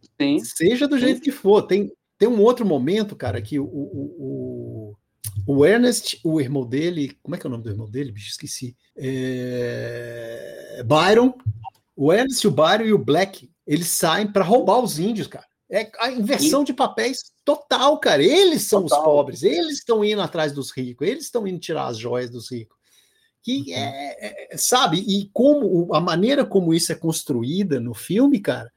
Seja 0.43 0.87
do 0.87 0.97
jeito 0.97 1.21
que 1.21 1.31
for. 1.31 1.61
Tem, 1.63 1.91
tem 2.17 2.27
um 2.27 2.41
outro 2.41 2.65
momento, 2.65 3.15
cara, 3.15 3.41
que 3.41 3.59
o, 3.59 3.65
o, 3.65 4.95
o, 5.45 5.55
o, 5.57 5.65
Ernest, 5.65 6.19
o 6.23 6.39
irmão 6.39 6.65
dele, 6.65 7.17
como 7.21 7.35
é 7.35 7.37
que 7.37 7.45
é 7.45 7.49
o 7.49 7.51
nome 7.51 7.63
do 7.63 7.69
irmão 7.69 7.89
dele? 7.89 8.11
Bicho, 8.11 8.29
esqueci. 8.29 8.75
É... 8.95 10.81
Byron, 10.85 11.33
o 11.95 12.11
Ernest, 12.11 12.47
o 12.47 12.51
Byron 12.51 12.85
e 12.85 12.93
o 12.93 12.97
Black, 12.97 13.51
eles 13.67 13.87
saem 13.87 14.25
para 14.25 14.43
roubar 14.43 14.79
os 14.79 14.99
índios, 14.99 15.27
cara. 15.27 15.45
É 15.73 15.91
a 15.97 16.11
inversão 16.11 16.59
Sim. 16.59 16.65
de 16.65 16.73
papéis 16.73 17.33
total, 17.43 17.97
cara. 17.97 18.21
Eles 18.21 18.61
são 18.61 18.83
total. 18.83 18.99
os 18.99 19.03
pobres, 19.03 19.43
eles 19.43 19.79
estão 19.79 20.05
indo 20.05 20.21
atrás 20.21 20.51
dos 20.53 20.69
ricos, 20.69 21.07
eles 21.07 21.25
estão 21.25 21.47
indo 21.47 21.59
tirar 21.59 21.87
as 21.87 21.97
joias 21.97 22.29
dos 22.29 22.51
ricos. 22.51 22.77
Que 23.41 23.57
uhum. 23.57 23.73
é, 23.73 24.47
é, 24.51 24.57
sabe, 24.57 24.99
e 24.99 25.29
como 25.33 25.93
a 25.93 25.99
maneira 25.99 26.45
como 26.45 26.75
isso 26.75 26.91
é 26.91 26.95
construída 26.95 27.79
no 27.79 27.95
filme, 27.95 28.39
cara, 28.39 28.71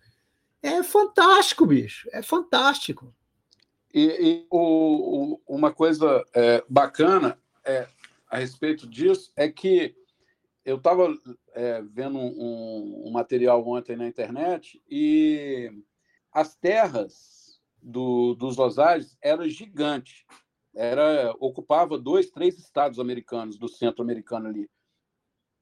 é 0.62 0.82
fantástico, 0.82 1.66
bicho. 1.66 2.08
É 2.12 2.22
fantástico. 2.22 3.14
E, 3.92 4.04
e 4.04 4.46
o, 4.50 5.34
o, 5.34 5.40
uma 5.46 5.72
coisa 5.72 6.24
é, 6.34 6.64
bacana 6.66 7.38
é, 7.62 7.86
a 8.28 8.38
respeito 8.38 8.86
disso 8.86 9.30
é 9.36 9.48
que 9.48 9.94
eu 10.64 10.76
estava 10.76 11.14
é, 11.52 11.82
vendo 11.82 12.18
um, 12.18 13.04
um, 13.06 13.10
material 13.12 13.66
ontem 13.68 13.96
na 13.96 14.08
internet 14.08 14.82
e 14.90 15.70
as 16.36 16.54
terras 16.54 17.58
do, 17.80 18.34
dos 18.34 18.58
Osage 18.58 19.16
eram 19.22 19.48
gigantes. 19.48 20.26
Era, 20.74 21.34
ocupava 21.40 21.98
dois, 21.98 22.28
três 22.30 22.58
estados 22.58 23.00
americanos, 23.00 23.56
do 23.56 23.66
centro 23.66 24.02
americano 24.02 24.48
ali. 24.48 24.68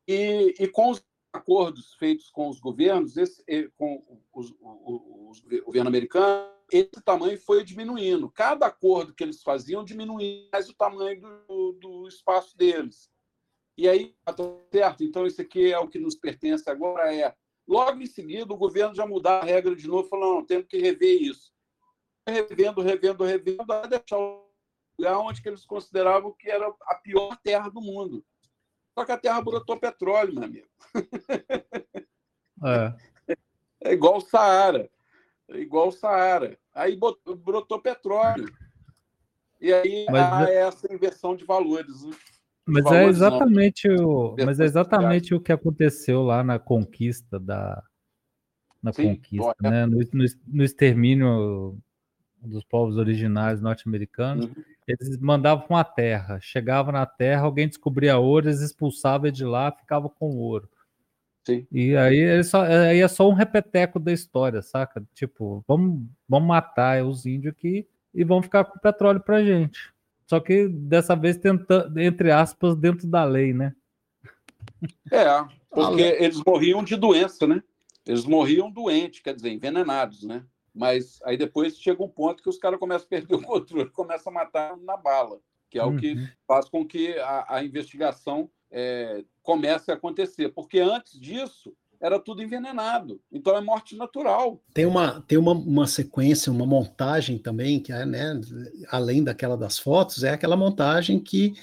E, 0.08 0.52
e 0.58 0.66
com 0.66 0.90
os 0.90 1.00
acordos 1.32 1.94
feitos 1.94 2.28
com 2.28 2.48
os 2.48 2.58
governos, 2.58 3.16
esse, 3.16 3.44
com 3.76 4.20
os, 4.32 4.50
o, 4.60 5.30
o 5.30 5.64
governo 5.64 5.88
americano, 5.88 6.50
esse 6.72 7.00
tamanho 7.04 7.38
foi 7.38 7.62
diminuindo. 7.62 8.28
Cada 8.28 8.66
acordo 8.66 9.14
que 9.14 9.22
eles 9.22 9.44
faziam 9.44 9.84
diminuía 9.84 10.48
mais 10.52 10.68
o 10.68 10.74
tamanho 10.74 11.20
do, 11.46 11.72
do 11.80 12.08
espaço 12.08 12.56
deles. 12.56 13.08
E 13.78 13.88
aí, 13.88 14.16
tá 14.24 14.34
certo, 14.72 15.04
então 15.04 15.24
isso 15.24 15.40
aqui 15.40 15.72
é 15.72 15.78
o 15.78 15.86
que 15.86 16.00
nos 16.00 16.16
pertence 16.16 16.68
agora, 16.68 17.14
é. 17.14 17.32
Logo 17.66 18.00
em 18.00 18.06
seguida, 18.06 18.52
o 18.52 18.58
governo 18.58 18.94
já 18.94 19.06
mudar 19.06 19.40
a 19.40 19.44
regra 19.44 19.74
de 19.74 19.86
novo, 19.86 20.08
falando, 20.08 20.34
não, 20.34 20.44
temos 20.44 20.66
que 20.66 20.78
rever 20.78 21.22
isso. 21.22 21.52
Revendo, 22.26 22.82
revendo, 22.82 23.24
revendo, 23.24 23.72
até 23.72 23.98
deixar 23.98 24.18
o 24.18 24.50
lugar 24.98 25.18
onde 25.18 25.40
eles 25.44 25.64
consideravam 25.64 26.32
que 26.32 26.50
era 26.50 26.66
a 26.82 26.94
pior 26.96 27.36
terra 27.42 27.68
do 27.68 27.80
mundo. 27.80 28.24
Só 28.94 29.04
que 29.04 29.12
a 29.12 29.18
terra 29.18 29.40
brotou 29.40 29.78
petróleo, 29.78 30.34
meu 30.34 30.44
amigo. 30.44 30.68
É, 32.64 33.36
é 33.90 33.92
igual 33.92 34.18
o 34.18 34.20
Saara. 34.20 34.90
É 35.48 35.58
igual 35.58 35.88
o 35.88 35.92
Saara. 35.92 36.58
Aí 36.72 36.96
brotou 36.96 37.80
petróleo. 37.80 38.46
E 39.60 39.72
aí 39.72 40.06
Mas... 40.10 40.32
há 40.32 40.50
é 40.50 40.56
essa 40.56 40.92
inversão 40.92 41.34
de 41.34 41.44
valores. 41.44 42.04
Né? 42.04 42.16
Mas 42.66 42.86
é 42.86 43.04
exatamente 43.06 43.88
o, 43.88 44.34
mas 44.44 44.58
é 44.58 44.64
exatamente 44.64 45.34
o 45.34 45.40
que 45.40 45.52
aconteceu 45.52 46.22
lá 46.22 46.42
na 46.42 46.58
conquista 46.58 47.38
da 47.38 47.82
na 48.82 48.92
Sim, 48.92 49.16
conquista, 49.16 49.54
é. 49.64 49.70
né? 49.70 49.86
No, 49.86 49.98
no, 50.12 50.24
no, 50.46 50.64
extermínio 50.64 51.78
dos 52.42 52.62
povos 52.64 52.98
originários 52.98 53.62
norte-americanos, 53.62 54.46
uhum. 54.46 54.54
eles 54.86 55.18
mandavam 55.18 55.76
a 55.76 55.84
terra, 55.84 56.38
chegava 56.40 56.92
na 56.92 57.06
terra, 57.06 57.42
alguém 57.42 57.66
descobria 57.66 58.18
ouro, 58.18 58.46
eles 58.46 58.60
expulsavam 58.60 59.30
de 59.30 59.44
lá, 59.44 59.72
ficava 59.72 60.10
com 60.10 60.36
ouro. 60.36 60.68
Sim. 61.46 61.66
E 61.72 61.96
aí, 61.96 62.20
é 62.20 62.42
só, 62.42 62.62
aí 62.62 63.00
é 63.00 63.08
só 63.08 63.28
um 63.28 63.34
repeteco 63.34 63.98
da 63.98 64.12
história, 64.12 64.60
saca? 64.60 65.02
Tipo, 65.14 65.64
vamos, 65.66 66.02
vamos 66.28 66.48
matar 66.48 67.04
os 67.04 67.24
índios 67.24 67.54
aqui 67.54 67.86
e 68.14 68.24
vamos 68.24 68.44
ficar 68.44 68.64
com 68.64 68.78
petróleo 68.78 69.20
pra 69.20 69.42
gente. 69.42 69.93
Só 70.26 70.40
que 70.40 70.68
dessa 70.68 71.14
vez 71.14 71.36
tentando, 71.36 71.98
entre 72.00 72.30
aspas, 72.30 72.76
dentro 72.76 73.06
da 73.06 73.24
lei, 73.24 73.52
né? 73.52 73.74
É, 75.10 75.26
porque 75.70 76.02
eles 76.02 76.40
morriam 76.44 76.82
de 76.82 76.96
doença, 76.96 77.46
né? 77.46 77.62
Eles 78.06 78.24
morriam 78.24 78.70
doentes, 78.70 79.20
quer 79.20 79.34
dizer, 79.34 79.50
envenenados, 79.50 80.22
né? 80.24 80.44
Mas 80.74 81.20
aí 81.24 81.36
depois 81.36 81.78
chega 81.78 82.02
um 82.02 82.08
ponto 82.08 82.42
que 82.42 82.48
os 82.48 82.58
caras 82.58 82.80
começam 82.80 83.06
a 83.06 83.08
perder 83.08 83.34
o 83.34 83.42
controle, 83.42 83.90
começam 83.92 84.30
a 84.32 84.34
matar 84.34 84.76
na 84.78 84.96
bala, 84.96 85.38
que 85.70 85.78
é 85.78 85.84
uhum. 85.84 85.94
o 85.94 85.98
que 85.98 86.12
uhum. 86.14 86.28
faz 86.46 86.68
com 86.68 86.84
que 86.84 87.16
a, 87.18 87.56
a 87.56 87.64
investigação 87.64 88.50
é, 88.70 89.24
comece 89.42 89.90
a 89.90 89.94
acontecer. 89.94 90.48
Porque 90.50 90.80
antes 90.80 91.18
disso, 91.18 91.74
era 92.04 92.20
tudo 92.20 92.42
envenenado. 92.42 93.18
Então 93.32 93.56
é 93.56 93.62
morte 93.62 93.96
natural. 93.96 94.62
Tem 94.74 94.84
uma, 94.84 95.22
tem 95.22 95.38
uma, 95.38 95.52
uma 95.52 95.86
sequência, 95.86 96.52
uma 96.52 96.66
montagem 96.66 97.38
também, 97.38 97.80
que 97.80 97.90
é, 97.92 98.04
né, 98.04 98.38
além 98.90 99.24
daquela 99.24 99.56
das 99.56 99.78
fotos, 99.78 100.22
é 100.22 100.30
aquela 100.30 100.54
montagem 100.54 101.18
que 101.18 101.54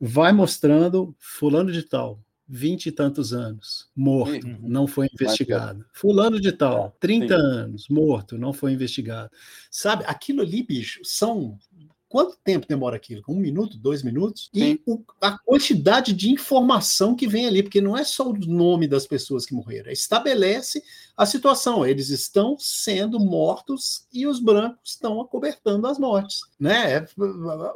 vai 0.00 0.32
mostrando 0.32 1.14
fulano 1.16 1.70
de 1.70 1.84
tal, 1.84 2.18
vinte 2.48 2.86
e 2.86 2.92
tantos 2.92 3.32
anos, 3.32 3.88
morto, 3.94 4.48
uhum. 4.48 4.58
não 4.62 4.88
foi 4.88 5.08
investigado. 5.12 5.86
Fulano 5.92 6.40
de 6.40 6.50
tal, 6.50 6.96
30 6.98 7.24
é, 7.24 7.28
Sim. 7.28 7.44
anos, 7.44 7.88
morto, 7.88 8.36
não 8.36 8.52
foi 8.52 8.72
investigado. 8.72 9.30
Sabe, 9.70 10.02
aquilo 10.08 10.42
ali, 10.42 10.60
bicho, 10.64 11.00
são 11.04 11.56
Quanto 12.08 12.38
tempo 12.42 12.66
demora 12.66 12.96
aquilo? 12.96 13.22
Um 13.28 13.36
minuto, 13.38 13.76
dois 13.76 14.02
minutos? 14.02 14.48
E 14.54 14.80
o, 14.86 15.02
a 15.20 15.38
quantidade 15.38 16.14
de 16.14 16.30
informação 16.30 17.14
que 17.14 17.28
vem 17.28 17.46
ali, 17.46 17.62
porque 17.62 17.82
não 17.82 17.96
é 17.96 18.02
só 18.02 18.30
o 18.30 18.38
nome 18.38 18.88
das 18.88 19.06
pessoas 19.06 19.44
que 19.44 19.54
morreram, 19.54 19.92
estabelece 19.92 20.82
a 21.14 21.26
situação. 21.26 21.84
Eles 21.84 22.08
estão 22.08 22.56
sendo 22.58 23.20
mortos 23.20 24.06
e 24.10 24.26
os 24.26 24.40
brancos 24.40 24.92
estão 24.92 25.20
acobertando 25.20 25.86
as 25.86 25.98
mortes. 25.98 26.40
Né? 26.58 26.94
É, 26.94 27.06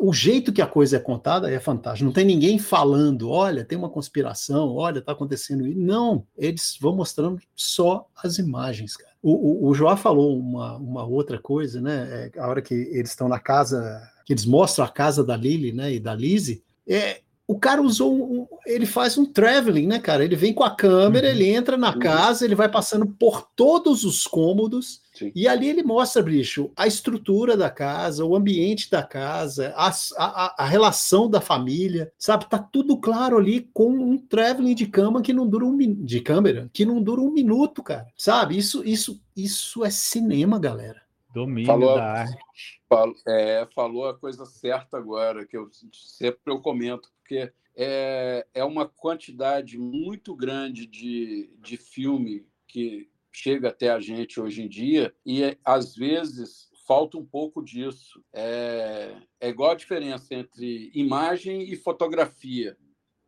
o 0.01 0.13
jeito 0.13 0.53
que 0.53 0.63
a 0.63 0.67
coisa 0.67 0.97
é 0.97 1.01
contada 1.01 1.51
é 1.51 1.61
fantástico. 1.61 2.07
Não 2.07 2.13
tem 2.13 2.25
ninguém 2.25 2.59
falando, 2.59 3.29
olha, 3.29 3.65
tem 3.65 3.77
uma 3.77 3.91
conspiração, 3.91 4.75
olha, 4.75 5.01
está 5.01 5.13
acontecendo 5.13 5.67
isso. 5.67 5.79
Não, 5.79 6.27
eles 6.39 6.79
vão 6.81 6.97
mostrando 6.97 7.39
só 7.55 8.09
as 8.17 8.39
imagens, 8.39 8.97
cara. 8.97 9.12
O, 9.23 9.67
o, 9.67 9.69
o 9.69 9.75
João 9.75 9.97
falou 9.97 10.37
uma, 10.37 10.77
uma 10.77 11.05
outra 11.05 11.39
coisa, 11.39 11.81
né? 11.81 12.31
É, 12.35 12.41
a 12.41 12.49
hora 12.49 12.61
que 12.61 12.75
eles 12.75 13.11
estão 13.11 13.29
na 13.29 13.39
casa 13.39 14.03
que 14.25 14.33
eles 14.33 14.47
mostram 14.47 14.85
a 14.85 14.89
casa 14.89 15.25
da 15.25 15.37
Lily, 15.37 15.73
né, 15.73 15.95
e 15.95 16.01
da 16.01 16.15
Lizzie, 16.15 16.63
é, 16.87 17.22
o 17.47 17.59
cara 17.59 17.83
usou 17.83 18.15
um, 18.15 18.47
ele 18.67 18.87
faz 18.87 19.19
um 19.19 19.27
traveling, 19.27 19.87
né, 19.87 19.99
cara? 19.99 20.25
Ele 20.25 20.37
vem 20.37 20.55
com 20.55 20.65
a 20.65 20.75
câmera, 20.75 21.27
uhum. 21.27 21.35
ele 21.35 21.49
entra 21.49 21.77
na 21.77 21.93
uhum. 21.93 21.99
casa, 21.99 22.45
ele 22.45 22.55
vai 22.55 22.69
passando 22.69 23.07
por 23.07 23.49
todos 23.55 24.05
os 24.05 24.27
cômodos 24.27 25.03
Sim. 25.13 25.33
e 25.35 25.47
ali 25.47 25.69
ele 25.69 25.83
mostra, 25.83 26.23
bicho, 26.23 26.71
a 26.77 26.87
estrutura 26.87 27.57
da 27.57 27.69
casa, 27.69 28.25
o 28.25 28.35
ambiente 28.37 28.91
da 28.91 29.03
casa, 29.03 29.75
a, 29.77 29.93
a, 30.17 30.65
a, 30.65 30.67
relação 30.67 31.29
da 31.29 31.41
família, 31.41 32.13
sabe? 32.17 32.49
Tá 32.49 32.59
tudo 32.59 32.97
claro 32.97 33.37
ali 33.37 33.69
com 33.75 33.91
um 33.91 34.17
traveling 34.17 34.75
de 34.75 34.87
cama 34.87 35.21
que 35.21 35.33
não 35.33 35.47
dura 35.47 35.67
um 35.67 35.77
de 35.77 36.21
câmera 36.21 36.71
que 36.73 36.85
não 36.85 37.03
dura 37.03 37.21
um 37.21 37.33
minuto, 37.33 37.83
cara. 37.83 38.07
Sabe? 38.17 38.57
Isso, 38.57 38.83
isso, 38.85 39.21
isso 39.37 39.85
é 39.85 39.91
cinema, 39.91 40.59
galera. 40.59 41.03
Domínio 41.35 41.67
Falou... 41.67 41.95
da 41.97 42.05
arte. 42.05 42.83
Falou, 42.89 43.15
é, 43.27 43.67
falou 43.75 44.07
a 44.07 44.15
coisa 44.15 44.45
certa 44.45 44.99
agora, 44.99 45.47
que 45.47 45.57
eu 45.57 45.71
sempre 45.93 46.53
eu 46.53 46.61
comento, 46.61 47.09
porque 47.33 47.53
é, 47.75 48.47
é 48.53 48.65
uma 48.65 48.87
quantidade 48.87 49.79
muito 49.79 50.37
grande 50.37 50.87
de, 50.87 51.51
de 51.59 51.77
filme 51.79 52.47
que 52.69 53.09
chega 53.33 53.71
até 53.71 53.91
a 53.91 53.99
gente 53.99 54.39
hoje 54.39 54.63
em 54.63 54.69
dia 54.69 55.15
e 55.25 55.57
às 55.65 55.95
vezes 55.95 56.71
falta 56.87 57.17
um 57.17 57.25
pouco 57.25 57.63
disso. 57.63 58.23
É, 58.33 59.17
é 59.41 59.49
igual 59.49 59.71
a 59.71 59.77
diferença 59.77 60.35
entre 60.35 60.91
imagem 60.95 61.63
e 61.73 61.77
fotografia. 61.77 62.77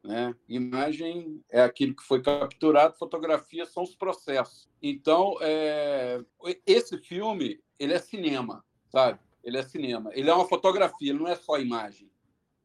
Né? 0.02 0.34
Imagem 0.46 1.42
é 1.48 1.62
aquilo 1.62 1.96
que 1.96 2.02
foi 2.02 2.20
capturado, 2.20 2.98
fotografia 2.98 3.64
são 3.64 3.82
os 3.82 3.96
processos. 3.96 4.68
Então, 4.82 5.38
é, 5.40 6.22
esse 6.66 6.98
filme 6.98 7.58
ele 7.78 7.94
é 7.94 7.98
cinema, 7.98 8.62
sabe? 8.90 9.18
ele 9.44 9.58
é 9.58 9.62
cinema. 9.62 10.10
Ele 10.14 10.30
é 10.30 10.34
uma 10.34 10.48
fotografia, 10.48 11.12
não 11.12 11.28
é 11.28 11.36
só 11.36 11.58
imagem. 11.58 12.10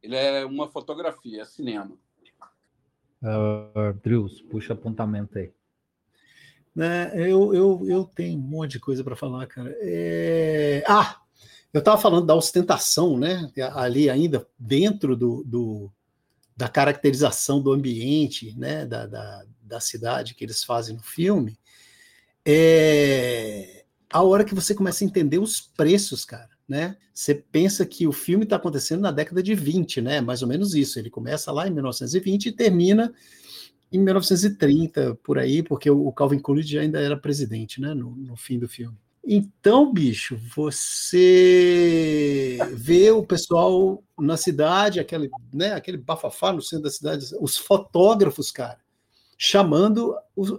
Ele 0.01 0.15
é 0.15 0.45
uma 0.45 0.67
fotografia, 0.69 1.41
é 1.41 1.45
cinema. 1.45 1.97
Uh, 3.21 3.93
Drius, 4.01 4.41
puxa 4.41 4.73
apontamento 4.73 5.37
aí. 5.37 5.51
Né, 6.73 7.11
eu, 7.15 7.53
eu, 7.53 7.85
eu 7.89 8.05
tenho 8.05 8.39
um 8.39 8.41
monte 8.41 8.73
de 8.73 8.79
coisa 8.79 9.03
para 9.03 9.15
falar, 9.15 9.45
cara. 9.47 9.75
É... 9.81 10.83
Ah, 10.87 11.19
eu 11.73 11.79
estava 11.79 11.99
falando 11.99 12.25
da 12.25 12.35
ostentação, 12.35 13.17
né? 13.17 13.51
Ali 13.73 14.09
ainda 14.09 14.47
dentro 14.57 15.15
do, 15.17 15.43
do, 15.43 15.91
da 16.55 16.69
caracterização 16.69 17.61
do 17.61 17.73
ambiente, 17.73 18.57
né? 18.57 18.85
Da, 18.85 19.05
da, 19.05 19.45
da 19.61 19.79
cidade 19.81 20.33
que 20.33 20.45
eles 20.45 20.63
fazem 20.63 20.95
no 20.95 21.03
filme. 21.03 21.59
É 22.45 23.85
a 24.11 24.23
hora 24.23 24.43
que 24.43 24.55
você 24.55 24.73
começa 24.73 25.03
a 25.03 25.07
entender 25.07 25.37
os 25.37 25.61
preços, 25.61 26.25
cara 26.25 26.58
né? 26.69 26.95
Você 27.13 27.33
pensa 27.33 27.85
que 27.85 28.07
o 28.07 28.11
filme 28.11 28.43
está 28.43 28.55
acontecendo 28.55 29.01
na 29.01 29.11
década 29.11 29.41
de 29.41 29.55
20, 29.55 30.01
né? 30.01 30.21
Mais 30.21 30.41
ou 30.41 30.47
menos 30.47 30.75
isso. 30.75 30.99
Ele 30.99 31.09
começa 31.09 31.51
lá 31.51 31.67
em 31.67 31.71
1920 31.71 32.45
e 32.45 32.51
termina 32.51 33.13
em 33.91 33.97
1930, 33.97 35.15
por 35.23 35.39
aí, 35.39 35.63
porque 35.63 35.89
o 35.89 36.11
Calvin 36.11 36.39
Coolidge 36.39 36.77
ainda 36.77 36.99
era 36.99 37.17
presidente, 37.17 37.81
né? 37.81 37.93
No, 37.93 38.15
no 38.15 38.35
fim 38.35 38.59
do 38.59 38.69
filme. 38.69 38.95
Então, 39.25 39.91
bicho, 39.91 40.39
você 40.55 42.57
vê 42.73 43.11
o 43.11 43.23
pessoal 43.23 44.03
na 44.17 44.37
cidade, 44.37 44.99
aquele, 44.99 45.29
né, 45.53 45.73
aquele 45.73 45.97
bafafá 45.97 46.53
no 46.53 46.61
centro 46.61 46.85
da 46.85 46.89
cidade, 46.89 47.25
os 47.39 47.57
fotógrafos, 47.57 48.51
cara, 48.51 48.79
chamando 49.37 50.15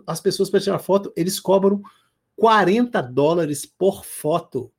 as 0.07 0.20
pessoas 0.20 0.51
para 0.51 0.61
tirar 0.61 0.79
foto, 0.79 1.12
eles 1.16 1.40
cobram 1.40 1.83
40 2.37 3.01
dólares 3.03 3.66
por 3.66 4.05
foto. 4.05 4.70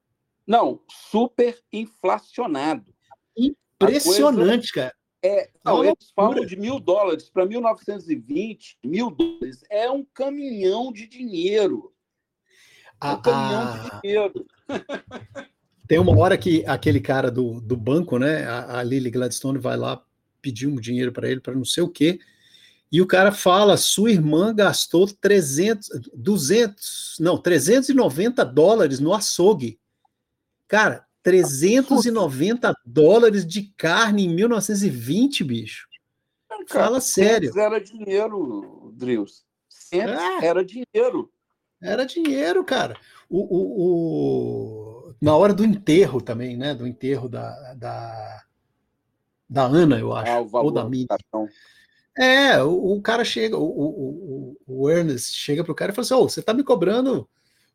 Não, 0.45 0.82
super 0.89 1.60
inflacionado. 1.71 2.93
Impressionante, 3.38 4.71
cara. 4.73 4.93
É, 5.23 5.51
não, 5.63 5.84
eles 5.84 6.12
falam 6.15 6.45
de 6.45 6.56
mil 6.56 6.80
dólares 6.80 7.30
para 7.30 7.45
1920, 7.45 8.80
mil 8.84 9.12
dólares 9.12 9.63
é 9.69 9.89
um 9.89 10.04
caminhão 10.04 10.91
de 10.91 11.08
dinheiro. 11.08 11.93
É 12.99 13.06
um 13.06 13.12
ah, 13.12 13.17
caminhão 13.17 13.73
de 13.73 13.80
ah. 13.80 13.99
dinheiro. 14.01 14.45
Tem 15.88 15.99
uma 15.99 16.17
hora 16.17 16.38
que 16.38 16.65
aquele 16.65 16.99
cara 16.99 17.30
do, 17.30 17.60
do 17.62 17.75
banco, 17.77 18.17
né, 18.17 18.45
a, 18.45 18.80
a 18.80 18.84
Lily 18.84 19.12
Gladstone 19.12 19.60
vai 19.60 19.77
lá 19.77 20.04
pedir 20.41 20.65
um 20.65 20.75
dinheiro 20.75 21.12
para 21.12 21.30
ele 21.30 21.41
para 21.41 21.54
não 21.54 21.65
sei 21.65 21.84
o 21.84 21.89
quê, 21.89 22.19
e 22.91 23.01
o 23.01 23.08
cara 23.08 23.32
fala, 23.32 23.77
sua 23.77 24.12
irmã 24.12 24.54
gastou 24.54 25.08
300, 25.08 25.89
200, 26.13 27.17
não, 27.19 27.38
390 27.38 28.43
dólares 28.43 28.99
no 28.99 29.13
açougue. 29.13 29.80
Cara, 30.71 31.05
390 31.21 32.73
dólares 32.86 33.45
de 33.45 33.73
carne 33.75 34.23
em 34.25 34.34
1920, 34.34 35.43
bicho. 35.43 35.86
Cara, 36.47 36.86
Fala 36.86 37.01
sério. 37.01 37.51
Era 37.60 37.77
dinheiro, 37.77 38.93
Drius. 38.95 39.43
É. 39.91 40.45
Era 40.45 40.63
dinheiro. 40.63 41.29
Era 41.81 42.05
dinheiro, 42.05 42.63
cara. 42.63 42.95
O, 43.29 43.39
o, 43.39 45.10
o, 45.10 45.15
Na 45.21 45.36
hora 45.36 45.53
do 45.53 45.65
enterro 45.65 46.21
também, 46.21 46.55
né? 46.55 46.73
Do 46.73 46.88
enterro 46.88 47.27
da, 47.27 47.73
da, 47.73 48.43
da 49.49 49.63
Ana, 49.63 49.99
eu 49.99 50.13
acho. 50.13 50.31
Ah, 50.31 50.62
ou 50.62 50.71
da 50.71 50.88
Minnie. 50.88 51.05
É, 52.17 52.63
o, 52.63 52.93
o, 52.93 53.01
cara 53.01 53.25
chega, 53.25 53.57
o, 53.57 53.65
o, 53.65 54.57
o, 54.65 54.89
Ernest 54.89 55.36
chega 55.36 55.65
pro 55.65 55.75
cara 55.75 55.91
e 55.91 55.95
fala 55.95 56.05
assim: 56.05 56.13
oh, 56.13 56.29
você 56.29 56.41
tá 56.41 56.53
me 56.53 56.63
cobrando 56.63 57.27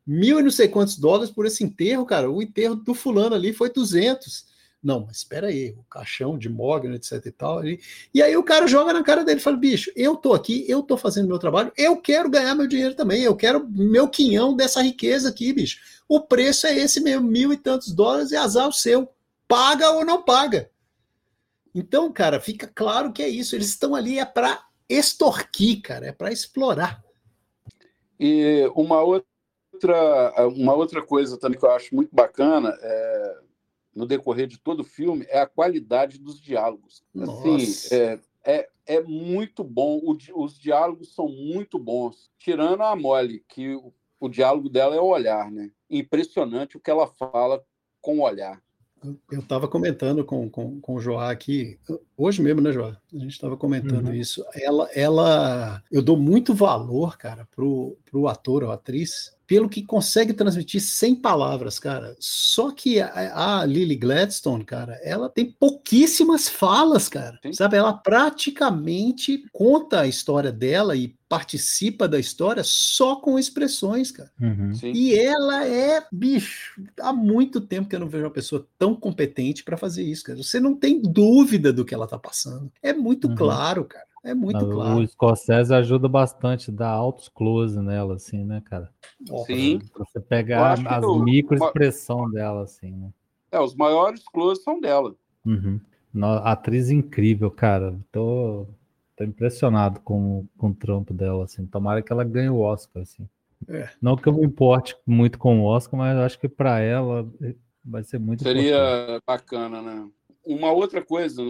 mil 0.06 0.38
e 0.38 0.42
não 0.42 0.50
sei 0.50 0.68
quantos 0.68 0.96
dólares 0.96 1.30
por 1.30 1.46
esse 1.46 1.64
enterro, 1.64 2.06
cara. 2.06 2.30
O 2.30 2.42
enterro 2.42 2.76
do 2.76 2.94
fulano 2.94 3.34
ali 3.34 3.52
foi 3.52 3.70
200. 3.72 4.46
Não, 4.82 5.04
mas 5.04 5.16
espera 5.16 5.48
aí, 5.48 5.74
o 5.76 5.82
caixão 5.84 6.38
de 6.38 6.48
Mogno, 6.48 6.94
etc 6.94 7.24
e 7.26 7.30
tal. 7.32 7.66
E, 7.66 7.80
e 8.14 8.22
aí 8.22 8.36
o 8.36 8.44
cara 8.44 8.68
joga 8.68 8.92
na 8.92 9.02
cara 9.02 9.24
dele 9.24 9.40
e 9.40 9.42
fala: 9.42 9.56
bicho, 9.56 9.90
eu 9.96 10.14
tô 10.14 10.32
aqui, 10.32 10.64
eu 10.68 10.82
tô 10.82 10.96
fazendo 10.96 11.26
meu 11.26 11.40
trabalho, 11.40 11.72
eu 11.76 11.96
quero 11.96 12.30
ganhar 12.30 12.54
meu 12.54 12.68
dinheiro 12.68 12.94
também, 12.94 13.22
eu 13.22 13.34
quero 13.34 13.66
meu 13.68 14.08
quinhão 14.08 14.54
dessa 14.54 14.80
riqueza 14.80 15.28
aqui, 15.28 15.52
bicho. 15.52 15.80
O 16.08 16.20
preço 16.20 16.68
é 16.68 16.78
esse 16.78 17.00
mesmo, 17.00 17.26
mil 17.26 17.52
e 17.52 17.56
tantos 17.56 17.92
dólares 17.92 18.30
e 18.30 18.36
azar 18.36 18.68
o 18.68 18.72
seu. 18.72 19.08
Paga 19.48 19.90
ou 19.90 20.04
não 20.04 20.22
paga. 20.22 20.70
Então, 21.74 22.12
cara, 22.12 22.40
fica 22.40 22.70
claro 22.72 23.12
que 23.12 23.22
é 23.22 23.28
isso. 23.28 23.56
Eles 23.56 23.68
estão 23.68 23.94
ali 23.94 24.18
é 24.18 24.24
para 24.24 24.64
extorquir, 24.88 25.82
cara, 25.82 26.06
é 26.06 26.12
para 26.12 26.32
explorar. 26.32 27.02
E 28.18 28.70
uma 28.74 29.02
outra, 29.02 29.28
uma 30.54 30.74
outra 30.74 31.02
coisa 31.02 31.36
também 31.36 31.58
que 31.58 31.64
eu 31.64 31.70
acho 31.70 31.94
muito 31.94 32.14
bacana 32.14 32.76
é, 32.80 33.38
no 33.94 34.06
decorrer 34.06 34.46
de 34.46 34.58
todo 34.58 34.80
o 34.80 34.84
filme 34.84 35.26
é 35.28 35.40
a 35.40 35.46
qualidade 35.46 36.18
dos 36.18 36.40
diálogos. 36.40 37.02
Assim, 37.18 37.94
é, 37.94 38.18
é, 38.44 38.68
é 38.86 39.02
muito 39.02 39.64
bom. 39.64 39.98
O, 39.98 40.16
os 40.42 40.58
diálogos 40.58 41.14
são 41.14 41.28
muito 41.28 41.78
bons. 41.78 42.30
Tirando 42.38 42.82
a 42.82 42.94
Molly, 42.94 43.42
que 43.48 43.74
o, 43.74 43.92
o 44.20 44.28
diálogo 44.28 44.68
dela 44.68 44.94
é 44.94 45.00
o 45.00 45.06
olhar, 45.06 45.50
né? 45.50 45.70
Impressionante 45.88 46.76
o 46.76 46.80
que 46.80 46.90
ela 46.90 47.06
fala 47.06 47.64
com 48.00 48.18
o 48.18 48.22
olhar. 48.22 48.60
Eu 49.30 49.40
estava 49.40 49.68
comentando 49.68 50.24
com, 50.24 50.48
com, 50.50 50.80
com 50.80 50.94
o 50.94 51.00
Joá 51.00 51.30
aqui, 51.30 51.78
hoje 52.16 52.42
mesmo, 52.42 52.60
né, 52.60 52.72
Joá? 52.72 52.96
A 53.12 53.18
gente 53.18 53.32
estava 53.32 53.56
comentando 53.56 54.08
uhum. 54.08 54.14
isso. 54.14 54.44
Ela, 54.54 54.88
ela, 54.94 55.82
eu 55.92 56.02
dou 56.02 56.16
muito 56.16 56.54
valor, 56.54 57.16
cara, 57.16 57.46
pro, 57.54 57.96
pro 58.04 58.26
ator 58.26 58.64
ou 58.64 58.72
atriz 58.72 59.35
pelo 59.46 59.68
que 59.68 59.82
consegue 59.82 60.32
transmitir 60.32 60.80
sem 60.80 61.14
palavras, 61.14 61.78
cara. 61.78 62.16
Só 62.18 62.72
que 62.72 63.00
a, 63.00 63.60
a 63.60 63.64
Lily 63.64 63.96
Gladstone, 63.96 64.64
cara, 64.64 64.98
ela 65.02 65.28
tem 65.28 65.50
pouquíssimas 65.50 66.48
falas, 66.48 67.08
cara. 67.08 67.38
Sim. 67.42 67.52
Sabe? 67.52 67.76
Ela 67.76 67.92
praticamente 67.92 69.44
conta 69.52 70.00
a 70.00 70.06
história 70.06 70.50
dela 70.50 70.96
e 70.96 71.14
participa 71.28 72.06
da 72.06 72.18
história 72.18 72.62
só 72.64 73.16
com 73.16 73.38
expressões, 73.38 74.10
cara. 74.10 74.30
Uhum. 74.40 74.72
E 74.82 75.14
ela 75.14 75.66
é, 75.66 76.04
bicho, 76.10 76.80
há 77.00 77.12
muito 77.12 77.60
tempo 77.60 77.88
que 77.88 77.96
eu 77.96 78.00
não 78.00 78.08
vejo 78.08 78.24
uma 78.24 78.30
pessoa 78.30 78.66
tão 78.78 78.94
competente 78.94 79.64
para 79.64 79.76
fazer 79.76 80.02
isso, 80.02 80.24
cara. 80.24 80.42
Você 80.42 80.60
não 80.60 80.74
tem 80.74 81.00
dúvida 81.00 81.72
do 81.72 81.84
que 81.84 81.94
ela 81.94 82.06
tá 82.06 82.18
passando. 82.18 82.70
É 82.82 82.92
muito 82.92 83.28
uhum. 83.28 83.34
claro, 83.34 83.84
cara. 83.84 84.06
É 84.26 84.34
muito 84.34 84.58
claro. 84.58 84.98
O 84.98 85.06
Scorsese 85.06 85.72
ajuda 85.72 86.08
bastante, 86.08 86.72
dá 86.72 86.90
altos 86.90 87.28
close 87.28 87.78
nela, 87.80 88.16
assim, 88.16 88.42
né, 88.44 88.60
cara? 88.64 88.90
Sim. 89.46 89.78
Pra 89.92 90.04
você 90.04 90.18
pegar 90.18 90.72
as 90.72 91.04
o, 91.04 91.20
microexpressão 91.20 92.28
dela, 92.28 92.64
assim, 92.64 92.90
né? 92.90 93.10
É, 93.52 93.60
os 93.60 93.76
maiores 93.76 94.24
close 94.24 94.60
são 94.64 94.80
dela. 94.80 95.14
Uhum. 95.44 95.80
Atriz 96.42 96.90
incrível, 96.90 97.52
cara. 97.52 97.96
Tô, 98.10 98.66
tô 99.16 99.22
impressionado 99.22 100.00
com, 100.00 100.44
com 100.58 100.70
o 100.70 100.74
trampo 100.74 101.14
dela, 101.14 101.44
assim. 101.44 101.64
Tomara 101.64 102.02
que 102.02 102.12
ela 102.12 102.24
ganhe 102.24 102.50
o 102.50 102.58
Oscar, 102.58 103.02
assim. 103.02 103.28
É. 103.68 103.88
Não 104.02 104.16
que 104.16 104.28
eu 104.28 104.32
me 104.32 104.44
importe 104.44 104.96
muito 105.06 105.38
com 105.38 105.60
o 105.60 105.64
Oscar, 105.64 105.98
mas 105.98 106.18
acho 106.18 106.40
que 106.40 106.48
para 106.48 106.80
ela 106.80 107.30
vai 107.84 108.02
ser 108.02 108.18
muito 108.18 108.42
Seria 108.42 108.74
importante. 108.74 109.22
bacana, 109.24 109.80
né? 109.80 110.08
Uma 110.46 110.70
outra 110.70 111.04
coisa, 111.04 111.42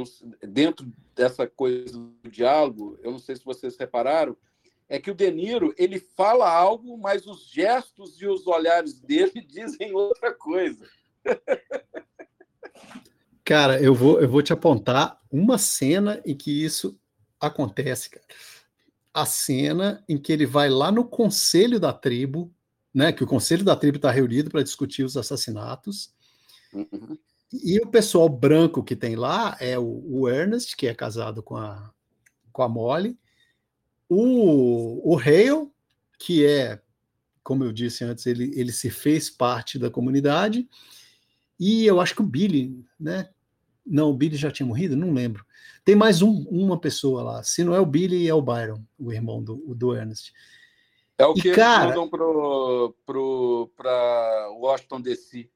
dentro 0.48 0.90
dessa 1.14 1.46
coisa 1.46 1.98
do 1.98 2.30
diálogo, 2.30 2.98
eu 3.02 3.12
não 3.12 3.18
sei 3.18 3.36
se 3.36 3.44
vocês 3.44 3.76
repararam, 3.76 4.34
é 4.88 4.98
que 4.98 5.10
o 5.10 5.14
De 5.14 5.30
Niro 5.30 5.74
ele 5.76 6.00
fala 6.00 6.50
algo, 6.50 6.96
mas 6.96 7.26
os 7.26 7.46
gestos 7.48 8.20
e 8.20 8.26
os 8.26 8.46
olhares 8.46 8.98
dele 8.98 9.40
dizem 9.46 9.92
outra 9.92 10.32
coisa. 10.32 10.88
Cara, 13.44 13.80
eu 13.80 13.94
vou, 13.94 14.20
eu 14.20 14.28
vou 14.28 14.42
te 14.42 14.52
apontar 14.52 15.20
uma 15.30 15.58
cena 15.58 16.22
em 16.24 16.34
que 16.34 16.64
isso 16.64 16.98
acontece, 17.38 18.10
cara. 18.10 18.26
A 19.12 19.26
cena 19.26 20.04
em 20.08 20.18
que 20.18 20.32
ele 20.32 20.46
vai 20.46 20.68
lá 20.68 20.90
no 20.90 21.04
conselho 21.04 21.80
da 21.80 21.92
tribo, 21.92 22.52
né? 22.92 23.12
Que 23.12 23.24
o 23.24 23.26
conselho 23.26 23.64
da 23.64 23.74
tribo 23.74 23.96
está 23.96 24.10
reunido 24.10 24.50
para 24.50 24.62
discutir 24.62 25.04
os 25.04 25.16
assassinatos. 25.16 26.12
Uhum. 26.72 27.16
E 27.52 27.78
o 27.80 27.86
pessoal 27.86 28.28
branco 28.28 28.82
que 28.82 28.96
tem 28.96 29.14
lá 29.14 29.56
é 29.60 29.78
o, 29.78 30.02
o 30.06 30.28
Ernest, 30.28 30.76
que 30.76 30.86
é 30.86 30.94
casado 30.94 31.42
com 31.42 31.56
a, 31.56 31.90
com 32.52 32.62
a 32.62 32.68
Molly, 32.68 33.18
o, 34.08 35.12
o 35.12 35.18
Hale, 35.18 35.70
que 36.18 36.44
é, 36.44 36.80
como 37.42 37.64
eu 37.64 37.72
disse 37.72 38.04
antes, 38.04 38.26
ele, 38.26 38.52
ele 38.58 38.72
se 38.72 38.90
fez 38.90 39.30
parte 39.30 39.78
da 39.78 39.90
comunidade, 39.90 40.68
e 41.58 41.86
eu 41.86 42.00
acho 42.00 42.14
que 42.14 42.22
o 42.22 42.26
Billy, 42.26 42.84
né? 42.98 43.30
Não, 43.84 44.10
o 44.10 44.14
Billy 44.14 44.36
já 44.36 44.50
tinha 44.50 44.66
morrido? 44.66 44.96
Não 44.96 45.12
lembro. 45.12 45.44
Tem 45.84 45.94
mais 45.94 46.20
um, 46.20 46.44
uma 46.50 46.78
pessoa 46.78 47.22
lá. 47.22 47.42
Se 47.42 47.62
não 47.62 47.74
é 47.74 47.80
o 47.80 47.86
Billy, 47.86 48.28
é 48.28 48.34
o 48.34 48.42
Byron, 48.42 48.82
o 48.98 49.12
irmão 49.12 49.42
do, 49.42 49.74
do 49.74 49.94
Ernest. 49.94 50.32
É 51.18 51.24
o 51.24 51.32
que 51.32 51.48
e, 51.48 51.54
cara, 51.54 51.84
eles 51.84 51.96
mandam 51.96 52.10
para 52.10 52.94
pro, 53.06 53.70
Washington 54.60 55.00
DC. 55.00 55.48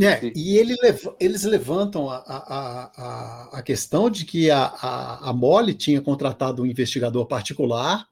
É, 0.00 0.32
e 0.34 0.56
ele, 0.56 0.76
eles 1.18 1.42
levantam 1.42 2.08
a, 2.08 2.18
a, 2.18 2.92
a, 2.96 3.58
a 3.58 3.62
questão 3.62 4.08
de 4.08 4.24
que 4.24 4.50
a, 4.50 4.64
a, 4.64 5.30
a 5.30 5.32
Molly 5.32 5.74
tinha 5.74 6.00
contratado 6.00 6.62
um 6.62 6.66
investigador 6.66 7.26
particular 7.26 8.08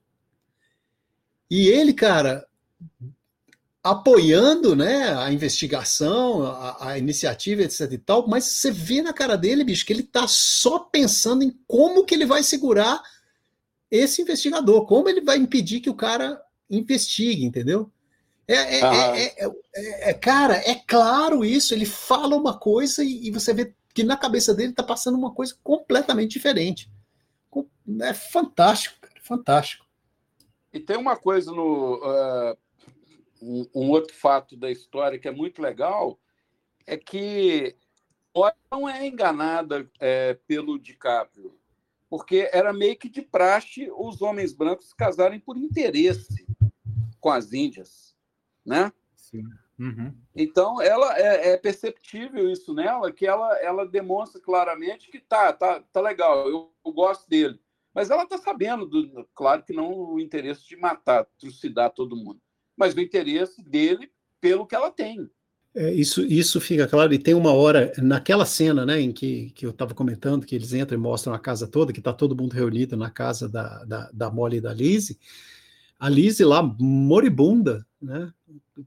e 1.51 1.69
ele, 1.69 1.95
cara, 1.95 2.45
apoiando 3.83 4.75
né, 4.75 5.17
a 5.17 5.33
investigação, 5.33 6.45
a, 6.45 6.91
a, 6.91 6.99
iniciativa, 6.99 7.63
etc 7.63 7.93
e 7.93 7.99
tal, 7.99 8.27
mas 8.27 8.45
você 8.45 8.73
vê 8.73 9.01
na 9.01 9.13
cara 9.13 9.37
dele, 9.37 9.63
bicho, 9.63 9.87
que 9.87 9.93
ele 9.93 10.03
tá 10.03 10.27
só 10.27 10.81
pensando 10.81 11.45
em 11.45 11.57
como 11.69 12.05
que 12.05 12.15
ele 12.15 12.27
vai 12.27 12.43
segurar 12.43 13.01
esse 13.89 14.23
investigador, 14.23 14.87
como 14.87 15.09
ele 15.09 15.21
vai 15.21 15.37
impedir 15.37 15.81
que 15.81 15.89
o 15.89 15.95
cara 15.95 16.43
investigue, 16.69 17.45
entendeu? 17.45 17.89
É, 18.49 18.79
é, 18.79 19.45
é, 19.45 20.11
é, 20.11 20.15
cara, 20.15 20.57
é 20.59 20.77
claro 20.77 21.45
isso. 21.45 21.75
Ele 21.75 21.85
fala 21.85 22.37
uma 22.37 22.59
coisa 22.59 23.03
e, 23.03 23.27
e 23.27 23.31
você 23.31 23.53
vê 23.53 23.75
que 23.93 24.05
na 24.05 24.17
cabeça 24.17 24.55
dele 24.55 24.71
está 24.71 24.83
passando 24.83 25.17
uma 25.17 25.35
coisa 25.35 25.57
completamente 25.63 26.33
diferente. 26.33 26.91
É 28.01 28.15
fantástico, 28.15 29.01
cara, 29.01 29.21
fantástico. 29.23 29.87
E 30.73 30.79
tem 30.79 30.97
uma 30.97 31.17
coisa 31.17 31.51
no. 31.51 31.97
Uh, 31.97 32.57
um, 33.41 33.67
um, 33.75 33.91
outro 33.91 34.15
fato 34.15 34.57
da 34.57 34.71
história 34.71 35.19
que 35.19 35.29
é 35.29 35.33
muito 35.33 35.61
legal 35.61 36.19
é 36.87 36.97
que 36.97 37.77
não 38.71 38.89
é 38.89 39.07
enganada 39.07 39.91
é, 39.99 40.35
pelo 40.47 40.79
DiCaprio, 40.79 41.59
porque 42.09 42.49
era 42.53 42.73
meio 42.73 42.97
que 42.97 43.09
de 43.09 43.23
praxe 43.23 43.91
os 43.97 44.21
homens 44.21 44.53
brancos 44.53 44.93
casarem 44.93 45.41
por 45.41 45.57
interesse 45.57 46.47
com 47.19 47.31
as 47.31 47.53
índias 47.53 48.06
né? 48.67 48.93
Sim. 49.17 49.45
Uhum. 49.79 50.13
Então, 50.35 50.81
ela 50.81 51.19
é, 51.19 51.53
é, 51.53 51.57
perceptível 51.57 52.51
isso 52.51 52.73
nela, 52.73 53.13
que 53.13 53.27
ela, 53.27 53.57
ela 53.59 53.87
demonstra 53.87 54.41
claramente 54.41 55.11
que 55.11 55.21
tá, 55.21 55.53
tá, 55.53 55.81
tá 55.93 56.01
legal, 56.01 56.49
eu, 56.49 56.73
eu 56.85 56.93
gosto 56.93 57.29
dele. 57.29 57.61
Mas 57.95 58.11
ela 58.11 58.27
tá 58.27 58.39
sabendo, 58.39 58.87
do, 58.87 59.27
claro 59.35 59.63
que 59.63 59.73
não 59.73 59.91
o 59.91 60.21
interesse 60.21 60.67
de 60.67 60.77
matar, 60.77 61.27
trucidar 61.39 61.91
todo 61.91 62.17
mundo, 62.17 62.41
mas 62.77 62.95
o 62.95 63.01
interesse 63.01 63.63
dele 63.63 64.11
pelo 64.41 64.67
que 64.67 64.75
ela 64.75 64.91
tem. 64.91 65.31
É, 65.75 65.93
isso, 65.93 66.23
isso 66.23 66.59
fica 66.59 66.87
claro, 66.87 67.13
e 67.13 67.19
tem 67.19 67.35
uma 67.35 67.53
hora, 67.53 67.93
naquela 67.99 68.47
cena 68.47 68.87
né, 68.87 68.99
em 68.99 69.13
que, 69.13 69.51
que 69.51 69.67
eu 69.67 69.71
estava 69.71 69.95
comentando, 69.95 70.47
que 70.47 70.55
eles 70.55 70.73
entram 70.73 70.99
e 70.99 71.01
mostram 71.01 71.35
a 71.35 71.39
casa 71.39 71.67
toda, 71.67 71.93
que 71.93 71.99
está 71.99 72.15
todo 72.15 72.37
mundo 72.37 72.55
reunido 72.55 72.97
na 72.97 73.11
casa 73.11 73.47
da, 73.47 73.85
da, 73.85 74.11
da 74.11 74.31
Molly 74.31 74.57
e 74.57 74.61
da 74.63 74.73
Lizzie, 74.73 75.19
a 75.99 76.09
Lizzie 76.09 76.45
lá 76.45 76.63
moribunda, 76.63 77.87
né? 78.01 78.33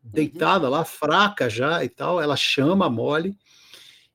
Deitada 0.04 0.65
uhum. 0.65 0.72
lá, 0.72 0.86
fraca 0.86 1.50
já 1.50 1.84
e 1.84 1.89
tal, 1.89 2.22
ela 2.22 2.36
chama 2.36 2.86
a 2.86 2.89
Molly 2.89 3.36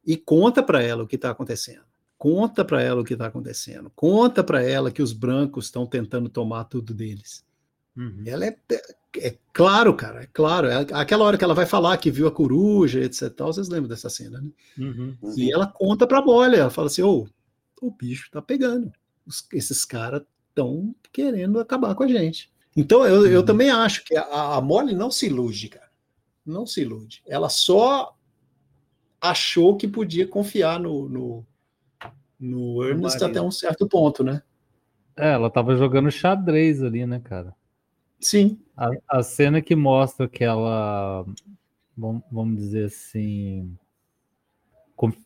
e 0.06 0.16
conta 0.16 0.62
para 0.62 0.82
ela 0.82 1.02
o 1.02 1.06
que 1.06 1.16
está 1.16 1.30
acontecendo. 1.30 1.82
Conta 2.16 2.64
para 2.64 2.80
ela 2.80 3.00
o 3.00 3.04
que 3.04 3.14
está 3.14 3.26
acontecendo. 3.26 3.90
Conta 3.94 4.42
para 4.44 4.62
ela 4.62 4.90
que 4.90 5.02
os 5.02 5.12
brancos 5.12 5.66
estão 5.66 5.84
tentando 5.84 6.28
tomar 6.28 6.64
tudo 6.64 6.94
deles. 6.94 7.44
Uhum. 7.96 8.22
Ela 8.24 8.46
é, 8.46 8.56
é, 8.72 9.28
é, 9.28 9.38
claro, 9.52 9.94
cara, 9.94 10.22
é 10.22 10.26
claro. 10.32 10.68
É 10.68 10.86
aquela 10.92 11.24
hora 11.24 11.36
que 11.36 11.44
ela 11.44 11.54
vai 11.54 11.66
falar 11.66 11.96
que 11.98 12.10
viu 12.10 12.26
a 12.26 12.32
coruja, 12.32 13.00
etc. 13.00 13.30
Tal, 13.30 13.52
vocês 13.52 13.68
lembram 13.68 13.88
dessa 13.88 14.08
cena, 14.08 14.40
né? 14.40 14.50
Uhum. 14.78 15.16
E 15.36 15.52
ela 15.52 15.66
conta 15.66 16.06
para 16.06 16.18
a 16.18 16.22
Molly, 16.22 16.56
ela 16.56 16.70
fala 16.70 16.86
assim: 16.86 17.02
ô, 17.02 17.26
oh, 17.82 17.86
o 17.86 17.90
bicho 17.90 18.30
tá 18.30 18.40
pegando. 18.40 18.92
Os, 19.26 19.46
esses 19.52 19.84
caras 19.84 20.22
estão 20.48 20.94
querendo 21.12 21.58
acabar 21.58 21.94
com 21.94 22.04
a 22.04 22.08
gente. 22.08 22.53
Então, 22.76 23.06
eu, 23.06 23.26
eu 23.26 23.40
uhum. 23.40 23.46
também 23.46 23.70
acho 23.70 24.04
que 24.04 24.16
a, 24.16 24.56
a 24.56 24.60
Molly 24.60 24.94
não 24.94 25.10
se 25.10 25.26
ilude, 25.26 25.68
cara. 25.68 25.90
Não 26.44 26.66
se 26.66 26.82
ilude. 26.82 27.22
Ela 27.26 27.48
só 27.48 28.16
achou 29.20 29.76
que 29.76 29.88
podia 29.88 30.26
confiar 30.26 30.78
no, 30.78 31.08
no, 31.08 31.46
no 32.38 32.84
Ernest 32.84 33.22
até 33.24 33.40
um 33.40 33.50
certo 33.50 33.88
ponto, 33.88 34.22
né? 34.22 34.42
É, 35.16 35.32
ela 35.32 35.48
tava 35.48 35.76
jogando 35.76 36.10
xadrez 36.10 36.82
ali, 36.82 37.06
né, 37.06 37.20
cara? 37.20 37.54
Sim. 38.20 38.58
A, 38.76 38.90
a 39.08 39.22
cena 39.22 39.62
que 39.62 39.76
mostra 39.76 40.28
que 40.28 40.42
ela, 40.42 41.24
vamos 41.96 42.56
dizer 42.56 42.86
assim, 42.86 43.76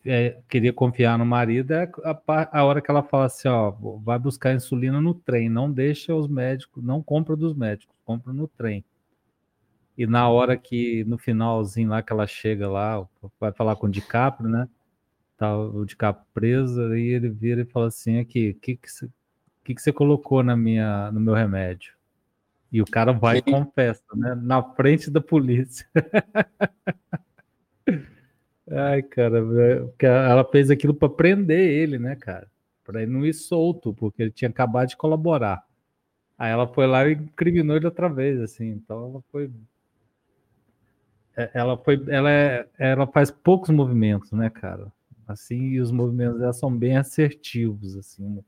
é, 0.05 0.39
queria 0.49 0.73
confiar 0.73 1.17
no 1.17 1.25
marido 1.25 1.73
é 1.73 1.89
a, 2.03 2.59
a, 2.59 2.63
hora 2.63 2.81
que 2.81 2.89
ela 2.89 3.03
fala 3.03 3.25
assim, 3.25 3.47
ó, 3.47 3.71
vai 4.03 4.17
buscar 4.17 4.53
insulina 4.53 5.01
no 5.01 5.13
trem, 5.13 5.49
não 5.49 5.71
deixa 5.71 6.15
os 6.15 6.27
médicos, 6.27 6.83
não 6.83 7.03
compra 7.03 7.35
dos 7.35 7.53
médicos, 7.53 7.95
compra 8.05 8.33
no 8.33 8.47
trem. 8.47 8.83
E 9.97 10.07
na 10.07 10.29
hora 10.29 10.57
que, 10.57 11.03
no 11.03 11.17
finalzinho 11.17 11.89
lá, 11.89 12.01
que 12.01 12.13
ela 12.13 12.25
chega 12.25 12.69
lá, 12.69 13.05
vai 13.39 13.51
falar 13.51 13.75
com 13.75 13.87
o 13.87 13.91
DiCaprio, 13.91 14.49
né? 14.49 14.67
Tá 15.37 15.57
o 15.57 15.85
DiCaprio 15.85 16.25
preso, 16.33 16.81
aí 16.83 17.07
ele 17.07 17.29
vira 17.29 17.61
e 17.61 17.65
fala 17.65 17.87
assim, 17.87 18.19
aqui, 18.19 18.51
o 18.51 18.55
que 18.55 18.77
que 18.77 18.89
você 18.89 19.09
que 19.63 19.75
que 19.75 19.91
colocou 19.91 20.41
na 20.41 20.55
minha, 20.55 21.11
no 21.11 21.19
meu 21.19 21.33
remédio? 21.33 21.93
E 22.71 22.81
o 22.81 22.85
cara 22.85 23.11
vai 23.11 23.37
e 23.37 23.41
confessa, 23.41 24.03
né? 24.15 24.35
Na 24.35 24.63
frente 24.63 25.11
da 25.11 25.21
polícia. 25.21 25.87
Ai, 28.71 29.01
cara, 29.01 29.41
porque 29.87 30.05
ela 30.05 30.43
fez 30.45 30.69
aquilo 30.69 30.93
para 30.93 31.09
prender 31.09 31.59
ele, 31.59 31.97
né, 31.97 32.15
cara? 32.15 32.47
Para 32.83 33.01
ele 33.01 33.11
não 33.11 33.25
ir 33.25 33.33
solto, 33.33 33.93
porque 33.93 34.21
ele 34.21 34.31
tinha 34.31 34.49
acabado 34.49 34.89
de 34.89 34.97
colaborar. 34.97 35.65
Aí 36.37 36.51
ela 36.51 36.67
foi 36.67 36.87
lá 36.87 37.07
e 37.07 37.13
incriminou 37.13 37.75
ele 37.75 37.85
outra 37.85 38.07
vez, 38.07 38.39
assim. 38.39 38.69
Então 38.69 39.09
ela 39.09 39.23
foi. 39.31 39.51
É, 41.35 41.51
ela 41.53 41.77
foi. 41.77 42.03
Ela, 42.07 42.31
é, 42.31 42.67
ela 42.77 43.07
faz 43.07 43.31
poucos 43.31 43.69
movimentos, 43.69 44.31
né, 44.31 44.49
cara? 44.49 44.91
Assim, 45.27 45.59
e 45.71 45.79
os 45.79 45.91
movimentos 45.91 46.39
dela 46.39 46.53
são 46.53 46.75
bem 46.75 46.97
assertivos, 46.97 47.95
assim, 47.95 48.43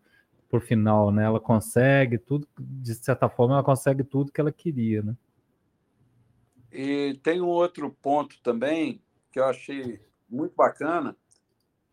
por 0.50 0.62
final, 0.62 1.12
né? 1.12 1.24
Ela 1.26 1.40
consegue 1.40 2.18
tudo, 2.18 2.48
de 2.60 2.96
certa 2.96 3.30
forma, 3.30 3.56
ela 3.56 3.64
consegue 3.64 4.04
tudo 4.04 4.32
que 4.32 4.42
ela 4.42 4.52
queria, 4.52 5.02
né? 5.02 5.16
E 6.72 7.20
tem 7.22 7.42
um 7.42 7.48
outro 7.48 7.90
ponto 8.02 8.42
também 8.42 9.02
que 9.32 9.40
eu 9.40 9.46
achei 9.46 10.00
muito 10.32 10.56
bacana, 10.56 11.16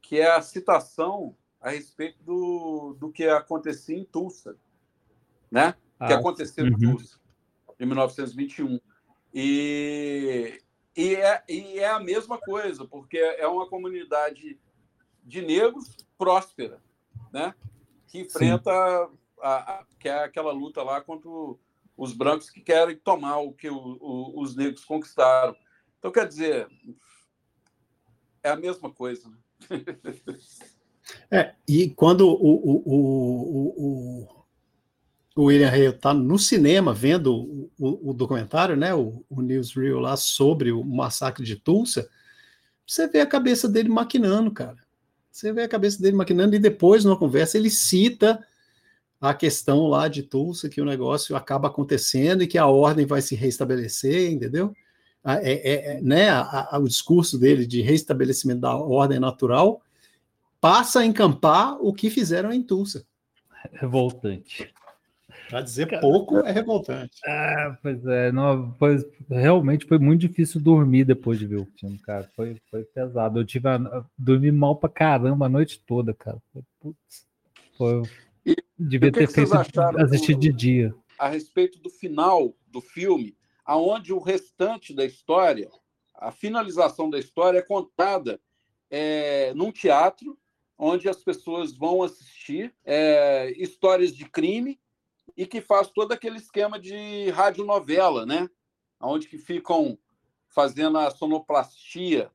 que 0.01 0.21
é 0.21 0.31
a 0.31 0.41
citação 0.41 1.37
a 1.61 1.71
respeito 1.71 2.23
do, 2.23 2.97
do 2.99 3.11
que 3.11 3.27
acontecia 3.27 3.97
em 3.97 4.05
Tulsa, 4.05 4.57
né? 5.51 5.75
Ah, 5.99 6.07
que 6.07 6.13
aconteceu 6.13 6.65
uhum. 6.65 6.71
em 6.71 6.79
Tulsa, 6.79 7.19
em 7.79 7.87
1921. 7.87 8.81
E, 9.35 10.63
e, 10.97 11.15
é, 11.17 11.43
e 11.49 11.79
é 11.79 11.89
a 11.89 11.99
mesma 11.99 12.39
coisa, 12.39 12.87
porque 12.87 13.19
é 13.19 13.47
uma 13.47 13.69
comunidade 13.69 14.59
de 15.25 15.43
negros 15.43 15.97
próspera, 16.17 16.81
né? 17.33 17.55
Que 18.07 18.21
enfrenta 18.21 18.71
a, 19.43 19.81
a, 19.81 19.85
que 19.99 20.09
é 20.09 20.25
aquela 20.25 20.53
luta 20.53 20.83
lá 20.83 21.01
contra 21.01 21.29
os 21.97 22.13
brancos 22.13 22.49
que 22.49 22.61
querem 22.61 22.97
tomar 22.97 23.39
o 23.39 23.53
que 23.53 23.69
o, 23.69 23.99
o, 24.01 24.41
os 24.41 24.55
negros 24.55 24.85
conquistaram. 24.85 25.57
Então, 25.99 26.13
quer 26.13 26.27
dizer, 26.29 26.69
é 28.43 28.51
a 28.51 28.57
mesma 28.57 28.91
coisa. 28.91 29.29
Né? 29.29 29.37
é, 31.31 31.55
e 31.67 31.91
quando 31.91 32.29
o, 32.29 32.33
o, 32.33 32.83
o, 33.77 34.45
o 35.37 35.45
William 35.45 35.69
Hale 35.69 35.87
está 35.87 36.13
no 36.13 36.39
cinema 36.39 36.93
vendo 36.93 37.71
o, 37.79 38.13
documentário, 38.13 38.77
né, 38.77 38.95
o, 38.95 39.25
o 39.31 39.41
newsreel 39.41 40.01
lá 40.01 40.17
sobre 40.17 40.73
o 40.73 40.85
massacre 40.85 41.45
de 41.45 41.57
Tulsa, 41.57 42.09
você 42.87 43.07
vê 43.07 43.21
a 43.21 43.27
cabeça 43.27 43.69
dele 43.69 43.89
maquinando, 43.89 44.51
cara. 44.51 44.79
Você 45.31 45.53
vê 45.53 45.63
a 45.63 45.69
cabeça 45.69 46.03
dele 46.03 46.17
maquinando 46.17 46.57
e 46.57 46.59
depois, 46.59 47.05
numa 47.05 47.19
conversa, 47.19 47.57
ele 47.57 47.71
cita 47.71 48.45
a 49.21 49.35
questão 49.35 49.87
lá 49.87 50.09
de 50.09 50.23
Tulsa, 50.23 50.69
que 50.69 50.81
o 50.81 50.85
negócio 50.85 51.37
acaba 51.37 51.69
acontecendo 51.69 52.43
e 52.43 52.47
que 52.47 52.59
a 52.59 52.67
ordem 52.67 53.07
vai 53.07 53.21
se 53.21 53.35
restabelecer, 53.35 54.33
entendeu? 54.33 54.75
É, 55.37 55.53
é, 55.53 55.97
é, 55.97 56.01
né, 56.01 56.31
a, 56.31 56.77
a, 56.77 56.79
o 56.79 56.89
discurso 56.89 57.39
dele 57.39 57.67
de 57.67 57.83
restabelecimento 57.83 58.61
da 58.61 58.75
ordem 58.75 59.21
natural 59.21 59.83
passa 60.61 61.01
a 61.01 61.07
encampar 61.07 61.77
o 61.81 61.93
que 61.93 62.11
fizeram 62.11 62.53
em 62.53 62.63
Tulsa. 62.63 63.05
Revoltante. 63.73 64.73
Para 65.49 65.63
dizer 65.63 65.99
pouco, 66.01 66.39
é 66.41 66.53
revoltante. 66.53 67.19
Ah, 67.27 67.79
pois 67.83 68.05
é, 68.07 68.31
não, 68.31 68.75
foi, 68.79 68.99
realmente 69.31 69.87
foi 69.87 69.99
muito 69.99 70.21
difícil 70.21 70.61
dormir 70.61 71.05
depois 71.05 71.39
de 71.39 71.47
ver 71.47 71.57
o 71.57 71.69
filme, 71.79 71.99
cara. 71.99 72.29
Foi, 72.37 72.61
foi 72.71 72.85
pesado. 72.85 73.41
Eu 73.41 73.47
tive 73.47 73.67
a, 73.67 74.05
dormi 74.17 74.53
mal 74.53 74.77
pra 74.77 74.91
caramba 74.91 75.47
a 75.47 75.49
noite 75.49 75.83
toda, 75.87 76.13
cara. 76.13 76.37
Putz, 76.79 77.27
foi, 77.79 78.03
e, 78.45 78.57
devia 78.79 79.11
ter 79.11 79.27
feito 79.27 79.55
assistir 79.55 80.35
de 80.35 80.53
dia. 80.53 80.95
A 81.19 81.29
respeito 81.29 81.79
do 81.81 81.89
final 81.89 82.55
do 82.67 82.83
filme, 82.83 83.35
aonde 83.69 84.15
o 84.15 84.19
restante 84.19 84.95
da 84.95 85.05
história, 85.05 85.71
a 86.15 86.33
finalização 86.33 87.11
da 87.11 87.19
história 87.19 87.59
é 87.59 87.63
contada 87.63 88.41
é, 88.91 89.53
num 89.53 89.71
teatro, 89.71 90.39
onde 90.79 91.07
as 91.07 91.23
pessoas 91.23 91.77
vão 91.77 92.03
assistir 92.03 92.75
é, 92.83 93.53
histórias 93.59 94.17
de 94.17 94.25
crime 94.25 94.81
e 95.37 95.47
que 95.47 95.61
faz 95.61 95.91
todo 95.91 96.13
aquele 96.13 96.39
esquema 96.39 96.81
de 96.81 97.29
radionovela, 97.29 98.25
né? 98.25 98.49
Onde 98.99 99.29
que 99.29 99.37
ficam 99.37 99.99
fazendo 100.49 100.97
a 100.97 101.11
sonoplastia, 101.11 102.33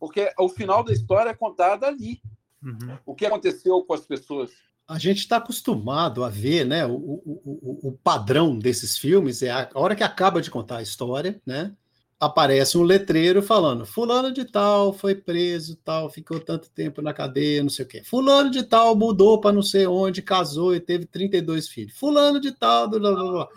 porque 0.00 0.34
o 0.36 0.48
final 0.48 0.82
da 0.82 0.92
história 0.92 1.30
é 1.30 1.34
contado 1.34 1.84
ali. 1.84 2.20
Uhum. 2.60 2.98
O 3.06 3.14
que 3.14 3.24
aconteceu 3.24 3.84
com 3.84 3.94
as 3.94 4.04
pessoas 4.04 4.50
a 4.86 4.98
gente 4.98 5.18
está 5.18 5.36
acostumado 5.36 6.24
a 6.24 6.28
ver, 6.28 6.66
né? 6.66 6.84
O, 6.86 6.92
o, 6.92 7.88
o, 7.88 7.98
padrão 8.02 8.58
desses 8.58 8.98
filmes 8.98 9.42
é 9.42 9.50
a 9.50 9.68
hora 9.74 9.94
que 9.94 10.02
acaba 10.02 10.42
de 10.42 10.50
contar 10.50 10.78
a 10.78 10.82
história, 10.82 11.40
né? 11.46 11.72
Aparece 12.18 12.76
um 12.76 12.82
letreiro 12.82 13.42
falando: 13.42 13.86
Fulano 13.86 14.32
de 14.32 14.44
Tal 14.44 14.92
foi 14.92 15.14
preso, 15.14 15.76
tal, 15.76 16.10
ficou 16.10 16.38
tanto 16.38 16.70
tempo 16.70 17.00
na 17.00 17.12
cadeia, 17.12 17.62
não 17.62 17.70
sei 17.70 17.84
o 17.84 17.88
quê. 17.88 18.02
Fulano 18.04 18.50
de 18.50 18.62
Tal 18.62 18.94
mudou 18.94 19.40
para 19.40 19.52
não 19.52 19.62
sei 19.62 19.86
onde, 19.86 20.22
casou 20.22 20.74
e 20.74 20.80
teve 20.80 21.06
32 21.06 21.68
filhos. 21.68 21.96
Fulano 21.96 22.40
de 22.40 22.52
Tal, 22.52 22.88
blá, 22.88 22.98
blá, 22.98 23.14
blá. 23.14 23.48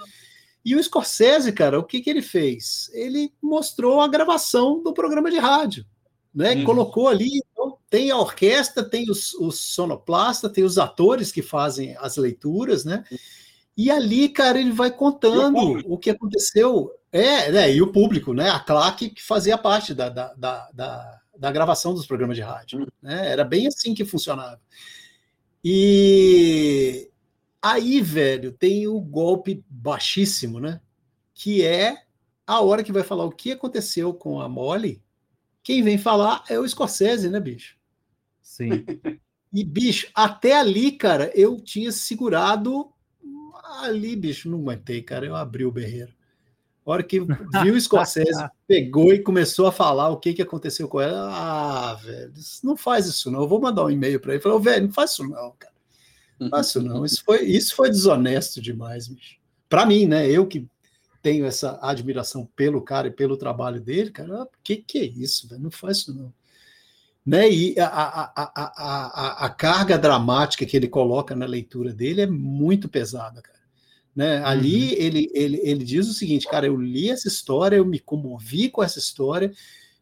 E 0.63 0.75
o 0.75 0.83
Scorsese, 0.83 1.51
cara, 1.51 1.77
o 1.77 1.83
que, 1.83 2.01
que 2.01 2.09
ele 2.09 2.23
fez? 2.23 2.89
Ele 2.93 3.31
mostrou 3.39 4.01
a 4.01 4.07
gravação 4.07 4.81
do 4.81 4.93
programa 4.93 5.29
de 5.29 5.37
rádio, 5.37 5.85
né? 6.33 6.55
Uhum. 6.55 6.63
Colocou 6.63 7.07
ali 7.07 7.43
tem 7.95 8.11
a 8.11 8.17
orquestra, 8.17 8.83
tem 8.83 9.09
os, 9.09 9.33
os 9.35 9.57
sonoplasta, 9.57 10.49
tem 10.49 10.65
os 10.65 10.77
atores 10.77 11.31
que 11.31 11.41
fazem 11.41 11.95
as 11.97 12.17
leituras, 12.17 12.83
né? 12.83 13.05
E 13.77 13.89
ali, 13.89 14.27
cara, 14.27 14.59
ele 14.59 14.73
vai 14.73 14.91
contando 14.91 15.57
o, 15.57 15.93
o, 15.93 15.97
que 15.97 16.09
aconteceu. 16.09 16.91
É, 17.09 17.49
né, 17.49 17.73
e 17.73 17.81
o 17.81 17.93
público, 17.93 18.33
né? 18.33 18.49
A 18.49 18.59
claque 18.59 19.09
que 19.11 19.23
fazia 19.23 19.57
parte 19.57 19.93
da, 19.93 20.09
da, 20.09 20.33
da, 20.33 20.69
da, 20.73 21.21
da 21.37 21.51
gravação 21.53 21.93
dos 21.93 22.05
programas 22.05 22.35
de 22.35 22.43
rádio. 22.43 22.85
Né? 23.01 23.31
Era 23.31 23.45
bem 23.45 23.65
assim 23.65 23.93
que 23.93 24.03
funcionava. 24.03 24.59
E 25.63 27.09
aí, 27.61 28.01
velho, 28.01 28.51
tem 28.51 28.89
o 28.89 28.99
golpe 28.99 29.63
baixíssimo, 29.69 30.59
né? 30.59 30.81
Que 31.33 31.63
é 31.63 31.95
a 32.45 32.59
hora 32.59 32.83
que 32.83 32.91
vai 32.91 33.03
falar 33.03 33.23
o 33.23 33.31
que 33.31 33.53
aconteceu 33.53 34.13
com 34.13 34.41
a 34.41 34.49
Molly. 34.49 35.01
Quem 35.63 35.81
vem 35.81 35.97
falar 35.97 36.43
é 36.49 36.59
o 36.59 36.67
Scorsese, 36.67 37.29
né, 37.29 37.39
bicho? 37.39 37.74
Sim. 38.45 38.85
E, 39.51 39.63
bicho, 39.63 40.07
até 40.13 40.53
ali, 40.53 40.91
cara, 40.91 41.31
eu 41.33 41.59
tinha 41.59 41.91
segurado. 41.91 42.91
Ali, 43.81 44.15
bicho, 44.15 44.47
não 44.47 44.59
aguentei, 44.59 45.01
cara. 45.01 45.25
Eu 45.25 45.35
abri 45.35 45.65
o 45.65 45.71
berreiro. 45.71 46.13
A 46.85 46.91
hora 46.91 47.01
que 47.03 47.19
viu 47.19 47.73
o 47.73 47.81
Scorsese, 47.81 48.47
pegou 48.67 49.11
e 49.11 49.23
começou 49.23 49.65
a 49.65 49.71
falar 49.71 50.09
o 50.09 50.17
que, 50.17 50.33
que 50.33 50.43
aconteceu 50.43 50.87
com 50.87 51.01
ela. 51.01 51.27
Ah, 51.31 51.95
velho, 51.95 52.31
não 52.63 52.77
faz 52.77 53.07
isso 53.07 53.31
não. 53.31 53.41
Eu 53.41 53.47
vou 53.47 53.59
mandar 53.59 53.85
um 53.85 53.89
e-mail 53.89 54.19
para 54.19 54.33
ele. 54.33 54.43
Falou, 54.43 54.59
velho, 54.59 54.85
não 54.85 54.93
faz 54.93 55.11
isso 55.11 55.23
não, 55.23 55.51
cara. 55.57 55.73
Não 56.39 56.49
faz 56.49 56.67
isso 56.67 56.81
não. 56.83 57.03
Isso 57.03 57.23
foi, 57.25 57.41
isso 57.45 57.75
foi 57.75 57.89
desonesto 57.89 58.61
demais, 58.61 59.07
bicho. 59.07 59.37
Para 59.67 59.87
mim, 59.87 60.05
né? 60.05 60.29
Eu 60.29 60.45
que 60.45 60.67
tenho 61.23 61.45
essa 61.45 61.79
admiração 61.81 62.47
pelo 62.55 62.79
cara 62.79 63.07
e 63.07 63.11
pelo 63.11 63.35
trabalho 63.35 63.81
dele, 63.81 64.11
cara, 64.11 64.43
o 64.43 64.49
que, 64.63 64.75
que 64.75 64.99
é 64.99 65.05
isso, 65.05 65.47
velho? 65.47 65.63
Não 65.63 65.71
faz 65.71 65.97
isso 65.97 66.13
não 66.13 66.31
né? 67.25 67.49
E 67.49 67.79
a, 67.79 67.87
a, 67.87 68.31
a, 68.35 68.51
a, 68.55 69.45
a, 69.45 69.49
carga 69.49 69.97
dramática 69.97 70.65
que 70.65 70.77
ele 70.77 70.87
coloca 70.87 71.35
na 71.35 71.45
leitura 71.45 71.91
dele 71.91 72.21
é 72.21 72.27
muito 72.27 72.87
pesada, 72.87 73.41
cara. 73.41 73.55
Né? 74.15 74.41
Ali 74.43 74.93
uhum. 74.93 74.95
ele, 74.97 75.31
ele, 75.33 75.59
ele 75.63 75.83
diz 75.83 76.07
o 76.07 76.13
seguinte, 76.13 76.47
cara, 76.47 76.67
eu 76.67 76.77
li 76.77 77.09
essa 77.09 77.27
história, 77.27 77.77
eu 77.77 77.85
me 77.85 77.99
comovi 77.99 78.69
com 78.69 78.83
essa 78.83 78.99
história, 78.99 79.51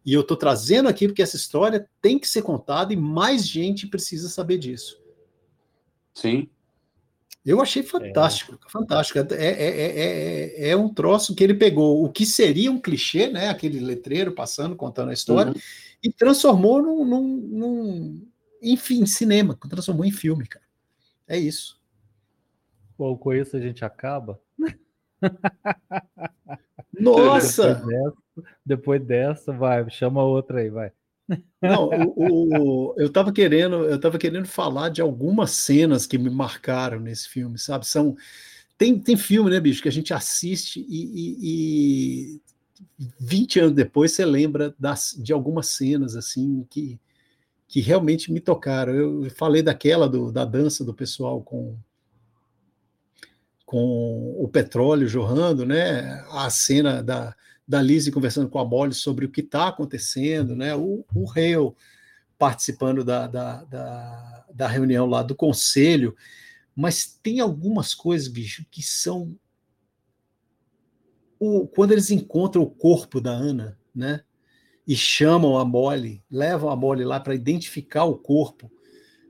e 0.06 0.14
eu 0.14 0.22
estou 0.22 0.36
trazendo 0.36 0.90
aqui 0.90 1.08
porque 1.08 1.22
essa 1.22 1.38
história 1.38 1.88
tem 2.02 2.20
que 2.20 2.28
ser 2.28 2.42
contada 2.42 2.92
e 2.92 2.98
mais 2.98 3.48
gente 3.48 3.88
precisa 3.88 4.28
saber 4.28 4.58
disso. 4.58 5.02
Sim. 6.14 6.50
Eu 7.46 7.62
achei 7.62 7.84
fantástico, 7.84 8.58
é. 8.66 8.70
fantástico. 8.70 9.20
É, 9.20 9.26
é, 9.32 10.66
é, 10.66 10.70
é, 10.70 10.78
um 10.78 10.88
troço 10.88 11.36
que 11.36 11.44
ele 11.44 11.54
pegou 11.54 12.04
o 12.04 12.10
que 12.10 12.26
seria 12.26 12.72
um 12.72 12.80
clichê, 12.80 13.28
né? 13.28 13.50
Aquele 13.50 13.80
letreiro 13.80 14.32
passando, 14.32 14.76
contando 14.76 15.10
a 15.10 15.14
história, 15.14 15.52
uhum. 15.52 15.60
e 16.02 16.12
transformou 16.12 16.82
num, 16.82 17.04
num, 17.04 17.38
num, 17.38 18.28
enfim, 18.62 19.06
cinema, 19.06 19.58
transformou 19.70 20.06
em 20.06 20.12
filme, 20.12 20.48
cara. 20.48 20.64
É 21.28 21.38
isso. 21.38 21.82
Bom, 22.98 23.18
com 23.18 23.34
isso 23.34 23.58
a 23.58 23.60
gente 23.60 23.84
acaba. 23.84 24.40
Nossa! 26.98 27.76
Depois 27.76 27.86
dessa, 27.86 28.14
depois 28.66 29.06
dessa, 29.06 29.52
vai, 29.52 29.90
chama 29.90 30.24
outra 30.24 30.60
aí, 30.60 30.70
vai. 30.70 30.92
Não, 31.62 31.90
o, 32.16 32.92
o, 32.92 32.96
eu 32.98 33.08
estava 33.08 33.32
querendo, 33.32 33.86
eu 33.86 34.00
tava 34.00 34.18
querendo 34.18 34.48
falar 34.48 34.90
de 34.90 35.02
algumas 35.02 35.52
cenas 35.52 36.06
que 36.06 36.18
me 36.18 36.30
marcaram 36.30 37.00
nesse 37.00 37.30
filme, 37.30 37.58
sabe? 37.58 37.88
São 37.88 38.16
tem, 38.78 39.00
tem 39.00 39.16
filme, 39.16 39.50
né, 39.50 39.60
bicho, 39.60 39.82
que 39.82 39.88
a 39.88 39.92
gente 39.92 40.14
assiste 40.14 40.86
e, 40.90 41.04
e, 41.40 42.42
e 43.00 43.06
20 43.20 43.60
anos 43.60 43.74
depois 43.74 44.12
você 44.12 44.26
lembra 44.26 44.76
das, 44.78 45.16
de 45.18 45.32
algumas 45.32 45.68
cenas 45.70 46.16
assim 46.16 46.66
que, 46.70 47.00
que 47.68 47.80
realmente 47.80 48.32
me 48.32 48.40
tocaram. 48.40 48.94
Eu 48.94 49.30
falei 49.32 49.62
daquela 49.62 50.10
do, 50.10 50.32
da 50.32 50.44
dança 50.44 50.84
do 50.84 50.94
pessoal 50.94 51.42
com 51.42 51.78
com 53.66 54.36
o 54.38 54.48
petróleo 54.48 55.08
jorrando, 55.08 55.66
né? 55.66 56.24
A 56.30 56.48
cena 56.52 57.02
da, 57.02 57.36
da 57.74 57.82
Lizzie 57.82 58.12
conversando 58.12 58.48
com 58.48 58.60
a 58.60 58.66
Molly 58.66 58.94
sobre 58.94 59.26
o 59.26 59.32
que 59.32 59.42
está 59.42 59.68
acontecendo, 59.68 60.56
né? 60.56 60.76
O, 60.76 61.04
o 61.12 61.28
Hale 61.32 61.74
participando 62.38 63.04
da, 63.04 63.26
da, 63.26 63.64
da, 63.64 64.46
da, 64.54 64.68
reunião 64.68 65.08
lá 65.08 65.24
do 65.24 65.36
conselho, 65.36 66.16
mas 66.76 67.20
tem 67.24 67.40
algumas 67.40 67.96
coisas, 67.96 68.28
bicho, 68.28 68.64
que 68.70 68.84
são 68.84 69.36
o, 71.40 71.68
quando 71.68 71.94
eles 71.94 72.12
encontram 72.12 72.62
o 72.62 72.70
corpo 72.70 73.20
da 73.20 73.32
Ana, 73.32 73.76
né? 73.94 74.22
E 74.86 74.96
chamam 74.96 75.58
a 75.58 75.66
Molly, 75.66 76.24
levam 76.30 76.70
a 76.70 76.76
Molly 76.76 77.04
lá 77.04 77.20
para 77.20 77.34
identificar 77.34 78.04
o 78.04 78.20
corpo. 78.20 78.72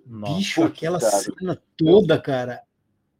Nossa, 0.06 0.36
bicho, 0.36 0.64
aquela 0.64 1.00
cara. 1.00 1.18
cena 1.18 1.62
toda, 1.78 2.20
cara, 2.20 2.62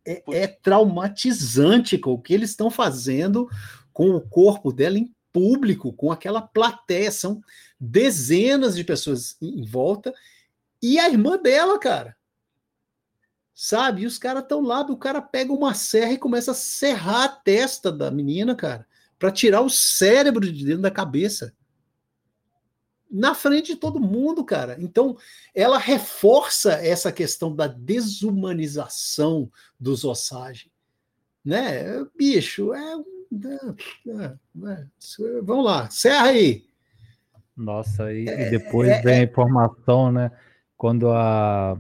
é, 0.06 0.22
é 0.28 0.48
traumatizante 0.48 1.98
com 1.98 2.12
o 2.12 2.22
que 2.22 2.34
eles 2.34 2.50
estão 2.50 2.70
fazendo 2.70 3.48
com 3.94 4.10
o 4.10 4.22
corpo 4.22 4.74
dela 4.74 4.98
em 4.98 5.14
público, 5.32 5.94
com 5.94 6.12
aquela 6.12 6.42
plateia, 6.42 7.12
são 7.12 7.42
dezenas 7.80 8.76
de 8.76 8.84
pessoas 8.84 9.36
em 9.42 9.66
volta, 9.66 10.14
e 10.82 11.00
a 11.00 11.10
irmã 11.10 11.38
dela, 11.38 11.80
cara. 11.80 12.16
Sabe? 13.56 14.02
E 14.02 14.06
os 14.06 14.18
caras 14.18 14.44
estão 14.44 14.62
lá, 14.62 14.82
o 14.82 14.98
cara 14.98 15.22
pega 15.22 15.54
uma 15.54 15.74
serra 15.74 16.14
e 16.14 16.18
começa 16.18 16.52
a 16.52 16.56
serrar 16.56 17.24
a 17.24 17.30
testa 17.30 17.92
da 17.92 18.12
menina, 18.12 18.56
cara, 18.56 18.86
para 19.18 19.32
tirar 19.32 19.62
o 19.62 19.70
cérebro 19.70 20.52
de 20.52 20.66
dentro 20.66 20.82
da 20.82 20.92
cabeça. 20.92 21.54
Na 23.10 23.36
frente 23.36 23.74
de 23.74 23.76
todo 23.76 24.00
mundo, 24.00 24.44
cara. 24.44 24.76
Então, 24.80 25.16
ela 25.54 25.78
reforça 25.78 26.74
essa 26.74 27.12
questão 27.12 27.56
da 27.56 27.68
desumanização 27.68 29.52
dos 29.80 30.04
Osage. 30.04 30.72
Né? 31.46 32.04
Bicho, 32.18 32.74
é 32.74 32.98
um 32.98 33.13
vamos 35.44 35.66
lá, 35.66 35.90
serra 35.90 36.28
aí. 36.28 36.66
Nossa, 37.56 38.12
e, 38.12 38.28
é, 38.28 38.48
e 38.48 38.50
depois 38.52 38.90
é, 38.90 39.02
vem 39.02 39.14
a 39.16 39.20
é. 39.20 39.24
informação, 39.24 40.12
né? 40.12 40.32
Quando 40.78 41.12
a 41.12 41.78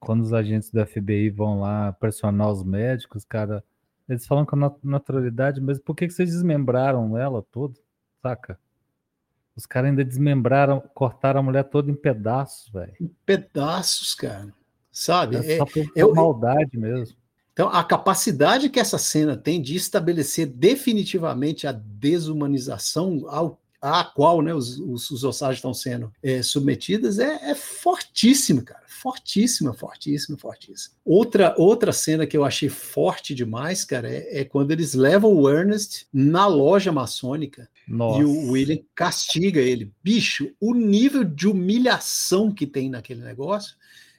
quando 0.00 0.22
os 0.22 0.32
agentes 0.32 0.70
do 0.70 0.84
FBI 0.86 1.28
vão 1.30 1.60
lá 1.60 1.92
pressionar 1.92 2.50
os 2.50 2.62
médicos, 2.62 3.24
cara, 3.24 3.64
eles 4.08 4.26
falam 4.26 4.46
com 4.46 4.56
naturalidade, 4.82 5.60
mas 5.60 5.78
por 5.78 5.94
que, 5.94 6.06
que 6.06 6.14
vocês 6.14 6.30
desmembraram 6.30 7.18
ela 7.18 7.42
toda? 7.50 7.74
Saca? 8.22 8.58
Os 9.56 9.66
caras 9.66 9.90
ainda 9.90 10.04
desmembraram, 10.04 10.80
cortaram 10.94 11.40
a 11.40 11.42
mulher 11.42 11.64
toda 11.64 11.90
em 11.90 11.94
pedaços, 11.94 12.70
velho. 12.72 12.94
Em 13.00 13.08
pedaços, 13.26 14.14
cara. 14.14 14.52
Sabe? 14.90 15.36
É, 15.36 15.54
é 15.54 15.56
só 15.58 15.66
por, 15.66 15.92
por 15.92 16.14
maldade 16.14 16.78
mesmo. 16.78 17.16
Então, 17.58 17.70
a 17.70 17.82
capacidade 17.82 18.68
que 18.68 18.78
essa 18.78 18.98
cena 18.98 19.36
tem 19.36 19.60
de 19.60 19.74
estabelecer 19.74 20.46
definitivamente 20.46 21.66
a 21.66 21.72
desumanização 21.72 23.24
ao, 23.26 23.60
à 23.82 24.04
qual 24.04 24.40
né, 24.40 24.54
os, 24.54 24.78
os, 24.78 25.10
os 25.10 25.24
ossagens 25.24 25.58
estão 25.58 25.74
sendo 25.74 26.12
é, 26.22 26.40
submetidas 26.40 27.18
é, 27.18 27.50
é 27.50 27.56
fortíssima, 27.56 28.62
cara. 28.62 28.84
Fortíssima, 28.86 29.74
fortíssima, 29.74 30.38
fortíssima. 30.38 30.94
Outra, 31.04 31.52
outra 31.58 31.90
cena 31.90 32.28
que 32.28 32.36
eu 32.36 32.44
achei 32.44 32.68
forte 32.68 33.34
demais, 33.34 33.84
cara, 33.84 34.08
é, 34.08 34.42
é 34.42 34.44
quando 34.44 34.70
eles 34.70 34.94
levam 34.94 35.34
o 35.34 35.50
Ernest 35.50 36.06
na 36.12 36.46
loja 36.46 36.92
maçônica 36.92 37.68
Nossa. 37.88 38.20
e 38.20 38.24
o 38.24 38.52
William 38.52 38.78
castiga 38.94 39.60
ele. 39.60 39.92
Bicho, 40.00 40.48
o 40.60 40.74
nível 40.74 41.24
de 41.24 41.48
humilhação 41.48 42.52
que 42.52 42.68
tem 42.68 42.88
naquele 42.88 43.22
negócio 43.24 43.76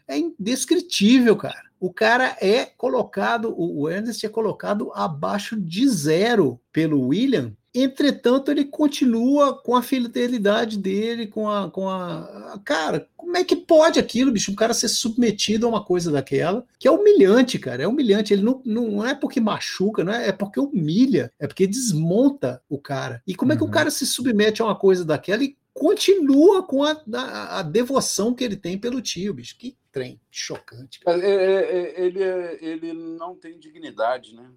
é 0.10 0.18
indescritível, 0.18 1.36
cara 1.38 1.70
o 1.80 1.92
cara 1.92 2.36
é 2.42 2.66
colocado, 2.66 3.56
o 3.58 3.90
Ernest 3.90 4.26
é 4.26 4.30
colocado 4.30 4.92
abaixo 4.94 5.56
de 5.56 5.88
zero 5.88 6.60
pelo 6.74 7.08
William. 7.08 7.54
Entretanto, 7.74 8.50
ele 8.50 8.66
continua 8.66 9.54
com 9.54 9.76
a 9.76 9.84
fidelidade 9.84 10.78
dele, 10.78 11.28
com 11.28 11.48
a, 11.48 11.70
com 11.70 11.88
a. 11.88 12.60
Cara, 12.66 13.08
como 13.16 13.38
é 13.38 13.44
que 13.44 13.56
pode 13.56 14.00
aquilo, 14.00 14.32
bicho? 14.32 14.52
Um 14.52 14.56
cara 14.56 14.74
ser 14.74 14.90
submetido 14.90 15.68
a 15.68 15.70
uma 15.70 15.86
coisa 15.86 16.12
daquela, 16.12 16.66
que 16.80 16.88
é 16.88 16.92
humilhante, 16.92 17.60
cara. 17.60 17.84
É 17.84 17.88
humilhante. 17.88 18.34
Ele 18.34 18.42
não, 18.42 18.60
não 18.66 19.06
é 19.06 19.14
porque 19.14 19.40
machuca, 19.40 20.04
não 20.04 20.12
é, 20.12 20.30
é 20.30 20.32
porque 20.32 20.60
humilha, 20.60 21.32
é 21.40 21.46
porque 21.46 21.68
desmonta 21.68 22.60
o 22.68 22.80
cara. 22.80 23.22
E 23.26 23.36
como 23.36 23.54
é 23.54 23.56
que 23.56 23.62
o 23.62 23.68
uhum. 23.68 23.72
cara 23.72 23.92
se 23.92 24.06
submete 24.06 24.64
a 24.64 24.66
uma 24.66 24.76
coisa 24.76 25.06
daquela 25.06 25.44
e 25.44 25.56
continua 25.80 26.62
com 26.62 26.84
a, 26.84 27.02
a, 27.14 27.60
a, 27.60 27.62
devoção 27.64 28.36
que 28.36 28.44
ele 28.44 28.58
tem 28.58 28.78
pelo 28.78 29.02
tio, 29.02 29.34
bicho. 29.34 29.58
Que 29.58 29.78
trem 29.92 30.20
chocante. 30.30 31.00
É, 31.08 31.12
é, 31.12 31.24
é, 31.24 32.06
ele, 32.06 32.24
ele 32.62 32.94
não 32.94 33.36
tem 33.36 33.58
dignidade, 33.58 34.36
né? 34.36 34.52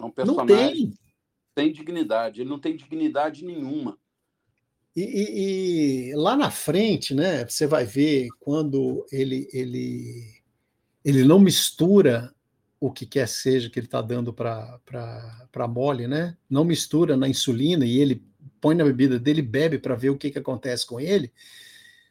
É 0.00 0.04
um 0.04 0.10
personagem. 0.10 0.56
Não 0.56 0.56
tem. 0.56 0.98
Tem 1.54 1.72
dignidade. 1.72 2.40
Ele 2.40 2.50
não 2.50 2.58
tem 2.58 2.76
dignidade 2.76 3.44
nenhuma. 3.44 3.98
E, 4.96 5.02
e, 5.02 6.10
e, 6.10 6.14
lá 6.16 6.34
na 6.34 6.50
frente, 6.50 7.14
né? 7.14 7.44
Você 7.44 7.66
vai 7.66 7.84
ver 7.84 8.28
quando 8.40 9.06
ele 9.12 9.48
ele 9.52 10.42
ele 11.04 11.24
não 11.24 11.38
mistura 11.38 12.34
o 12.80 12.92
que 12.92 13.04
quer 13.04 13.26
seja 13.26 13.68
que 13.68 13.78
ele 13.78 13.86
está 13.86 14.00
dando 14.00 14.32
para 14.32 15.68
mole, 15.68 16.06
né? 16.06 16.36
Não 16.48 16.64
mistura 16.64 17.16
na 17.16 17.28
insulina 17.28 17.84
e 17.84 17.98
ele 17.98 18.24
põe 18.60 18.74
na 18.74 18.84
bebida 18.84 19.18
dele, 19.18 19.42
bebe 19.42 19.78
para 19.78 19.94
ver 19.94 20.10
o 20.10 20.16
que, 20.16 20.30
que 20.30 20.38
acontece 20.38 20.86
com 20.86 21.00
ele. 21.00 21.32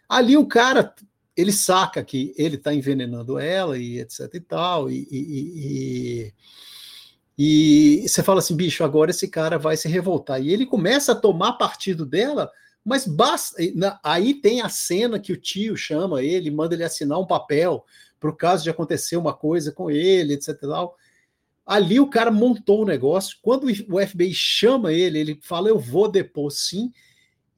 Ali 0.10 0.36
o 0.38 0.46
cara 0.46 0.94
ele 1.36 1.52
saca 1.52 2.04
que 2.04 2.34
ele 2.36 2.56
está 2.56 2.74
envenenando 2.74 3.38
ela 3.38 3.78
e 3.78 4.00
etc 4.00 4.34
e 4.34 4.40
tal, 4.40 4.90
e, 4.90 5.08
e, 5.12 6.34
e, 7.38 8.02
e, 8.04 8.10
você 8.10 8.24
fala 8.24 8.40
assim, 8.40 8.56
bicho, 8.56 8.84
agora 8.84 9.12
esse 9.12 9.28
cara 9.28 9.60
vai 9.60 9.78
se 9.78 9.88
revoltar. 9.88 10.42
E 10.42 10.52
ele 10.52 10.66
começa 10.66 11.12
a 11.12 11.16
tomar 11.16 11.54
partido 11.54 12.08
dela, 12.08 12.52
mas 12.88 13.06
basta. 13.06 13.58
Aí 14.02 14.34
tem 14.34 14.62
a 14.62 14.70
cena 14.70 15.20
que 15.20 15.34
o 15.34 15.38
tio 15.38 15.76
chama 15.76 16.24
ele, 16.24 16.50
manda 16.50 16.74
ele 16.74 16.86
assinar 16.86 17.20
um 17.20 17.28
papel 17.28 17.86
para 18.18 18.30
o 18.30 18.36
caso 18.36 18.64
de 18.64 18.70
acontecer 18.70 19.18
uma 19.18 19.34
coisa 19.34 19.74
com 19.74 19.92
ele, 19.92 20.34
etc 20.34 20.58
tal. 20.62 20.98
Ali 21.66 22.00
o 22.00 22.10
cara 22.10 22.32
montou 22.32 22.84
o 22.84 22.86
negócio. 22.86 23.38
Quando 23.42 23.66
o 23.66 24.08
FBI 24.08 24.34
chama 24.34 24.94
ele, 24.94 25.20
ele 25.20 25.40
fala: 25.44 25.68
Eu 25.68 25.78
vou 25.78 26.10
depor 26.10 26.50
sim. 26.50 26.94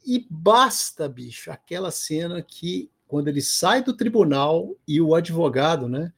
E 0.03 0.25
basta, 0.31 1.07
bicho, 1.07 1.51
aquela 1.51 1.91
cena 1.91 2.41
que, 2.41 2.89
quando 3.07 3.27
ele 3.27 3.41
sai 3.41 3.83
do 3.83 3.95
tribunal 3.95 4.75
e 4.87 4.99
o 4.99 5.13
advogado, 5.13 5.87
né, 5.87 6.11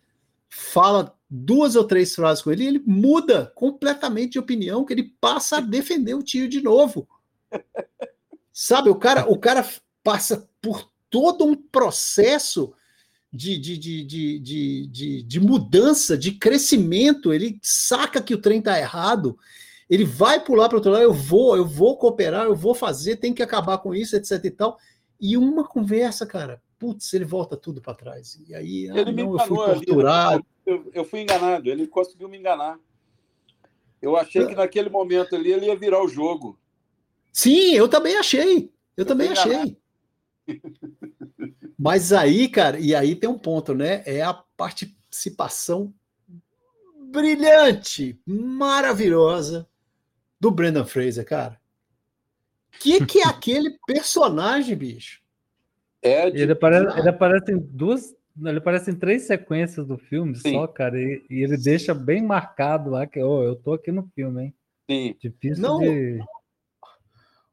fala 0.47 1.14
duas 1.30 1.76
ou 1.76 1.84
três 1.84 2.16
frases 2.16 2.41
com 2.41 2.51
ele, 2.51 2.66
ele 2.66 2.84
muda 2.86 3.51
completamente 3.55 4.34
de 4.34 4.39
opinião, 4.39 4.86
que 4.86 4.93
ele 4.93 5.14
passa 5.20 5.57
a 5.57 5.62
defender 5.62 6.14
o 6.14 6.24
tio 6.24 6.47
de 6.47 6.62
novo. 6.62 7.09
Sabe, 8.54 8.89
o 8.89 8.95
cara, 8.95 9.30
o 9.30 9.38
cara 9.38 9.68
passa 10.04 10.49
por 10.62 10.89
todo 11.10 11.45
um 11.45 11.56
processo 11.56 12.74
de, 13.32 13.58
de, 13.58 13.78
de, 13.78 14.04
de, 14.04 14.88
de, 14.88 15.24
de, 15.24 15.39
mudança, 15.39 16.18
de 16.18 16.34
crescimento, 16.34 17.32
ele 17.32 17.58
saca 17.62 18.22
que 18.22 18.34
o 18.34 18.41
trem 18.41 18.60
está 18.60 18.78
errado, 18.78 19.38
ele 19.89 20.04
vai 20.04 20.43
pular 20.43 20.68
para 20.68 20.78
outro 20.78 20.91
lado, 20.91 21.04
eu 21.04 21.14
vou, 21.14 21.56
eu 21.56 21.66
vou 21.66 21.97
cooperar, 21.97 22.45
eu 22.45 22.56
vou 22.56 22.76
fazer, 22.76 23.18
tem 23.18 23.34
que 23.34 23.43
acabar 23.43 23.78
com 23.78 23.95
isso, 23.95 24.16
etc 24.16 24.43
e 24.43 24.52
tal. 24.52 24.78
E 25.20 25.38
uma 25.38 25.66
conversa, 25.66 26.26
cara, 26.26 26.62
putz, 26.78 27.14
ele 27.14 27.26
volta 27.26 27.56
tudo 27.56 27.82
para 27.82 27.93
trás. 27.93 28.39
E 28.47 28.56
aí, 28.56 28.89
ah, 28.89 28.99
ele 28.99 29.12
não, 29.12 29.34
eu 29.34 29.39
fui 29.39 29.58
torturado. 29.58 30.45
Eu, 30.66 30.89
eu, 30.93 31.06
fui 31.06 31.22
enganado, 31.22 31.70
ele 31.70 31.88
conseguiu 31.88 32.28
me 32.28 32.38
enganar. 32.38 32.80
Eu 34.02 34.18
achei 34.18 34.47
que 34.47 34.56
naquele 34.56 34.89
momento 34.89 35.36
ali 35.36 35.52
ele 35.52 35.68
ia 35.68 35.76
virar 35.76 36.04
o 36.04 36.08
jogo. 36.08 36.58
Sim, 37.32 37.74
eu 37.74 37.88
também 37.88 38.18
achei. 38.18 38.66
Eu, 38.96 39.04
eu 39.04 39.06
também 39.06 39.30
achei. 39.30 39.78
Mas 41.78 42.12
aí, 42.14 42.48
cara, 42.48 42.80
e 42.80 42.94
aí 42.94 43.16
tem 43.16 43.30
um 43.30 43.38
ponto, 43.38 43.74
né? 43.74 44.04
É 44.06 44.22
a 44.22 44.34
participação 44.34 45.94
brilhante, 47.12 48.20
maravilhosa 48.26 49.68
do 50.40 50.50
Brendan 50.50 50.86
Fraser, 50.86 51.26
cara. 51.26 51.60
Que 52.80 53.06
que 53.06 53.20
é 53.20 53.28
aquele 53.28 53.78
personagem, 53.86 54.76
bicho? 54.76 55.22
É 56.02 56.30
de... 56.30 56.42
ele, 56.42 56.54
aparece, 56.54 57.00
ele 57.00 57.10
aparece 57.10 57.52
em 57.52 57.58
duas. 57.60 58.16
Ele 58.44 58.58
aparece 58.58 58.90
em 58.90 58.96
três 58.96 59.24
sequências 59.24 59.86
do 59.86 59.98
filme 59.98 60.36
Sim. 60.36 60.54
só, 60.54 60.66
cara, 60.66 60.98
e, 60.98 61.24
e, 61.30 61.44
ele 61.44 61.58
deixa 61.58 61.94
bem 61.94 62.24
marcado 62.24 62.90
lá 62.90 63.06
que 63.06 63.22
oh, 63.22 63.44
eu 63.44 63.56
tô 63.56 63.74
aqui 63.74 63.92
no 63.92 64.10
filme, 64.16 64.46
hein? 64.46 64.54
Sim. 64.90 65.16
Difícil 65.20 65.62
Não, 65.62 65.80
de. 65.80 66.20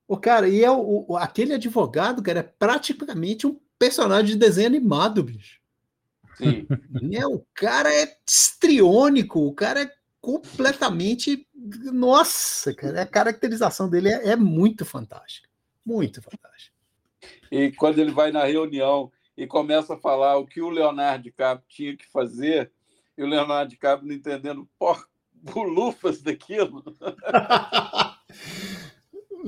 O 0.09 0.17
cara, 0.17 0.49
e 0.49 0.65
é 0.65 0.71
o, 0.71 1.05
o, 1.07 1.17
aquele 1.19 1.53
advogado, 1.53 2.23
cara, 2.23 2.41
é 2.41 2.43
praticamente 2.43 3.47
um 3.47 3.61
personagem 3.79 4.33
de 4.33 4.37
desenho 4.37 4.67
animado, 4.67 5.23
bicho. 5.23 5.61
Sim. 6.37 6.67
É, 7.13 7.27
o 7.27 7.45
cara 7.55 7.93
é 7.93 8.17
estriônico, 8.27 9.41
o 9.41 9.53
cara 9.53 9.83
é 9.83 9.93
completamente. 10.21 11.47
Nossa, 11.93 12.75
cara, 12.75 13.03
a 13.03 13.07
caracterização 13.07 13.89
dele 13.89 14.09
é, 14.09 14.31
é 14.31 14.37
muito 14.37 14.85
fantástica. 14.85 15.49
Muito 15.85 16.23
fantástica. 16.23 16.75
E 17.51 17.73
quando 17.73 17.99
ele 17.99 18.11
vai 18.11 18.33
na 18.33 18.45
reunião 18.45 19.13
e 19.37 19.47
começa 19.47 19.95
a 19.95 19.99
falar 19.99 20.39
o 20.39 20.47
que 20.47 20.61
o 20.61 20.71
Leonardo 20.71 21.25
DiCaprio 21.25 21.67
tinha 21.69 21.97
que 21.97 22.07
fazer, 22.07 22.71
e 23.17 23.23
o 23.23 23.27
Leonardo 23.27 23.71
DiCaprio 23.71 24.09
não 24.09 24.15
entendendo 24.15 24.69
por 24.79 25.09
bolufas 25.33 26.23
daquilo. 26.23 26.83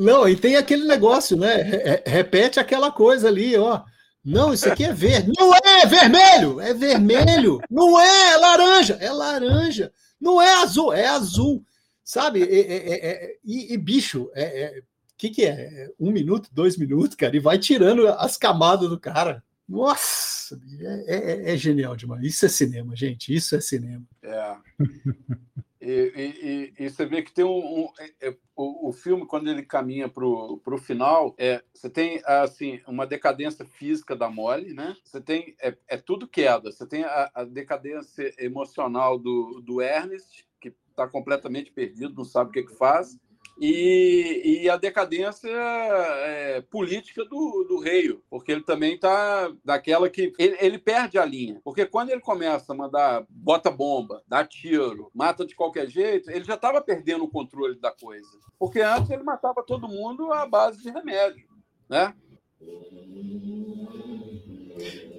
Não, 0.00 0.26
e 0.26 0.34
tem 0.34 0.56
aquele 0.56 0.86
negócio, 0.86 1.36
né? 1.36 2.02
Repete 2.06 2.58
aquela 2.58 2.90
coisa 2.90 3.28
ali, 3.28 3.54
ó. 3.54 3.82
Não, 4.24 4.52
isso 4.52 4.66
aqui 4.66 4.84
é 4.84 4.94
verde. 4.94 5.30
Não 5.38 5.54
é, 5.54 5.82
é 5.82 5.86
vermelho! 5.86 6.58
É 6.58 6.72
vermelho! 6.72 7.60
Não 7.70 8.00
é, 8.00 8.32
é 8.32 8.36
laranja! 8.38 8.94
É 8.98 9.10
laranja! 9.12 9.92
Não 10.18 10.40
é 10.40 10.54
azul, 10.62 10.92
é 10.92 11.06
azul! 11.06 11.62
Sabe? 12.02 12.42
É, 12.42 12.60
é, 12.60 13.10
é, 13.10 13.36
e, 13.44 13.74
e, 13.74 13.76
bicho, 13.76 14.24
o 14.24 14.30
é, 14.34 14.82
que, 15.18 15.28
que 15.28 15.44
é? 15.44 15.90
Um 16.00 16.10
minuto, 16.10 16.48
dois 16.50 16.78
minutos, 16.78 17.14
cara, 17.14 17.36
e 17.36 17.40
vai 17.40 17.58
tirando 17.58 18.08
as 18.08 18.38
camadas 18.38 18.88
do 18.88 18.98
cara. 18.98 19.44
Nossa, 19.68 20.58
é, 21.06 21.56
genial 21.58 21.94
demais. 21.94 22.24
Isso 22.24 22.46
é 22.46 22.48
cinema, 22.48 22.96
gente. 22.96 23.34
Isso 23.34 23.54
é 23.54 23.60
cinema. 23.60 24.04
É. 24.22 24.56
E, 25.80 26.72
e, 26.76 26.84
e, 26.84 26.90
você 26.90 27.06
vê 27.06 27.22
que 27.22 27.32
tem 27.32 27.44
um, 27.44 27.84
um 27.84 27.88
é, 27.98 28.28
é, 28.28 28.36
o, 28.54 28.90
o, 28.90 28.92
filme 28.92 29.26
quando 29.26 29.48
ele 29.48 29.62
caminha 29.62 30.10
para 30.10 30.26
o 30.26 30.78
final 30.78 31.34
é 31.38 31.64
você 31.72 31.88
tem 31.88 32.20
assim 32.26 32.82
uma 32.86 33.06
decadência 33.06 33.64
física 33.64 34.14
da 34.14 34.28
Molly 34.28 34.74
né? 34.74 34.94
Você 35.02 35.22
tem 35.22 35.56
é, 35.58 35.74
é 35.88 35.96
tudo 35.96 36.28
queda. 36.28 36.70
Você 36.70 36.86
tem 36.86 37.04
a, 37.04 37.30
a, 37.34 37.44
decadência 37.44 38.30
emocional 38.38 39.18
do, 39.18 39.62
do 39.64 39.80
Ernest 39.80 40.46
que 40.60 40.74
está 40.90 41.08
completamente 41.08 41.72
perdido 41.72 42.14
não 42.14 42.24
sabe 42.24 42.50
o 42.50 42.52
que, 42.52 42.64
que 42.64 42.76
faz 42.76 43.18
e, 43.60 44.62
e 44.62 44.70
a 44.70 44.76
decadência 44.78 45.50
é, 45.50 46.62
política 46.62 47.22
do, 47.26 47.64
do 47.68 47.78
rei, 47.78 48.18
porque 48.30 48.52
ele 48.52 48.62
também 48.62 48.94
está 48.94 49.52
daquela 49.62 50.08
que 50.08 50.32
ele, 50.38 50.56
ele, 50.58 50.78
perde 50.78 51.18
a 51.18 51.24
linha. 51.26 51.60
Porque 51.62 51.84
quando 51.84 52.08
ele 52.08 52.22
começa 52.22 52.72
a 52.72 52.76
mandar 52.76 53.26
bota 53.28 53.70
bomba, 53.70 54.22
dá 54.26 54.42
tiro, 54.46 55.10
mata 55.14 55.44
de 55.44 55.54
qualquer 55.54 55.86
jeito, 55.88 56.30
ele 56.30 56.44
já 56.44 56.54
estava 56.54 56.80
perdendo 56.80 57.24
o 57.24 57.30
controle 57.30 57.78
da 57.78 57.90
coisa. 57.90 58.26
Porque 58.58 58.80
antes 58.80 59.10
ele 59.10 59.22
matava 59.22 59.62
todo 59.62 59.88
mundo 59.88 60.32
à 60.32 60.46
base 60.46 60.82
de 60.82 60.90
remédio, 60.90 61.46
né? 61.86 62.14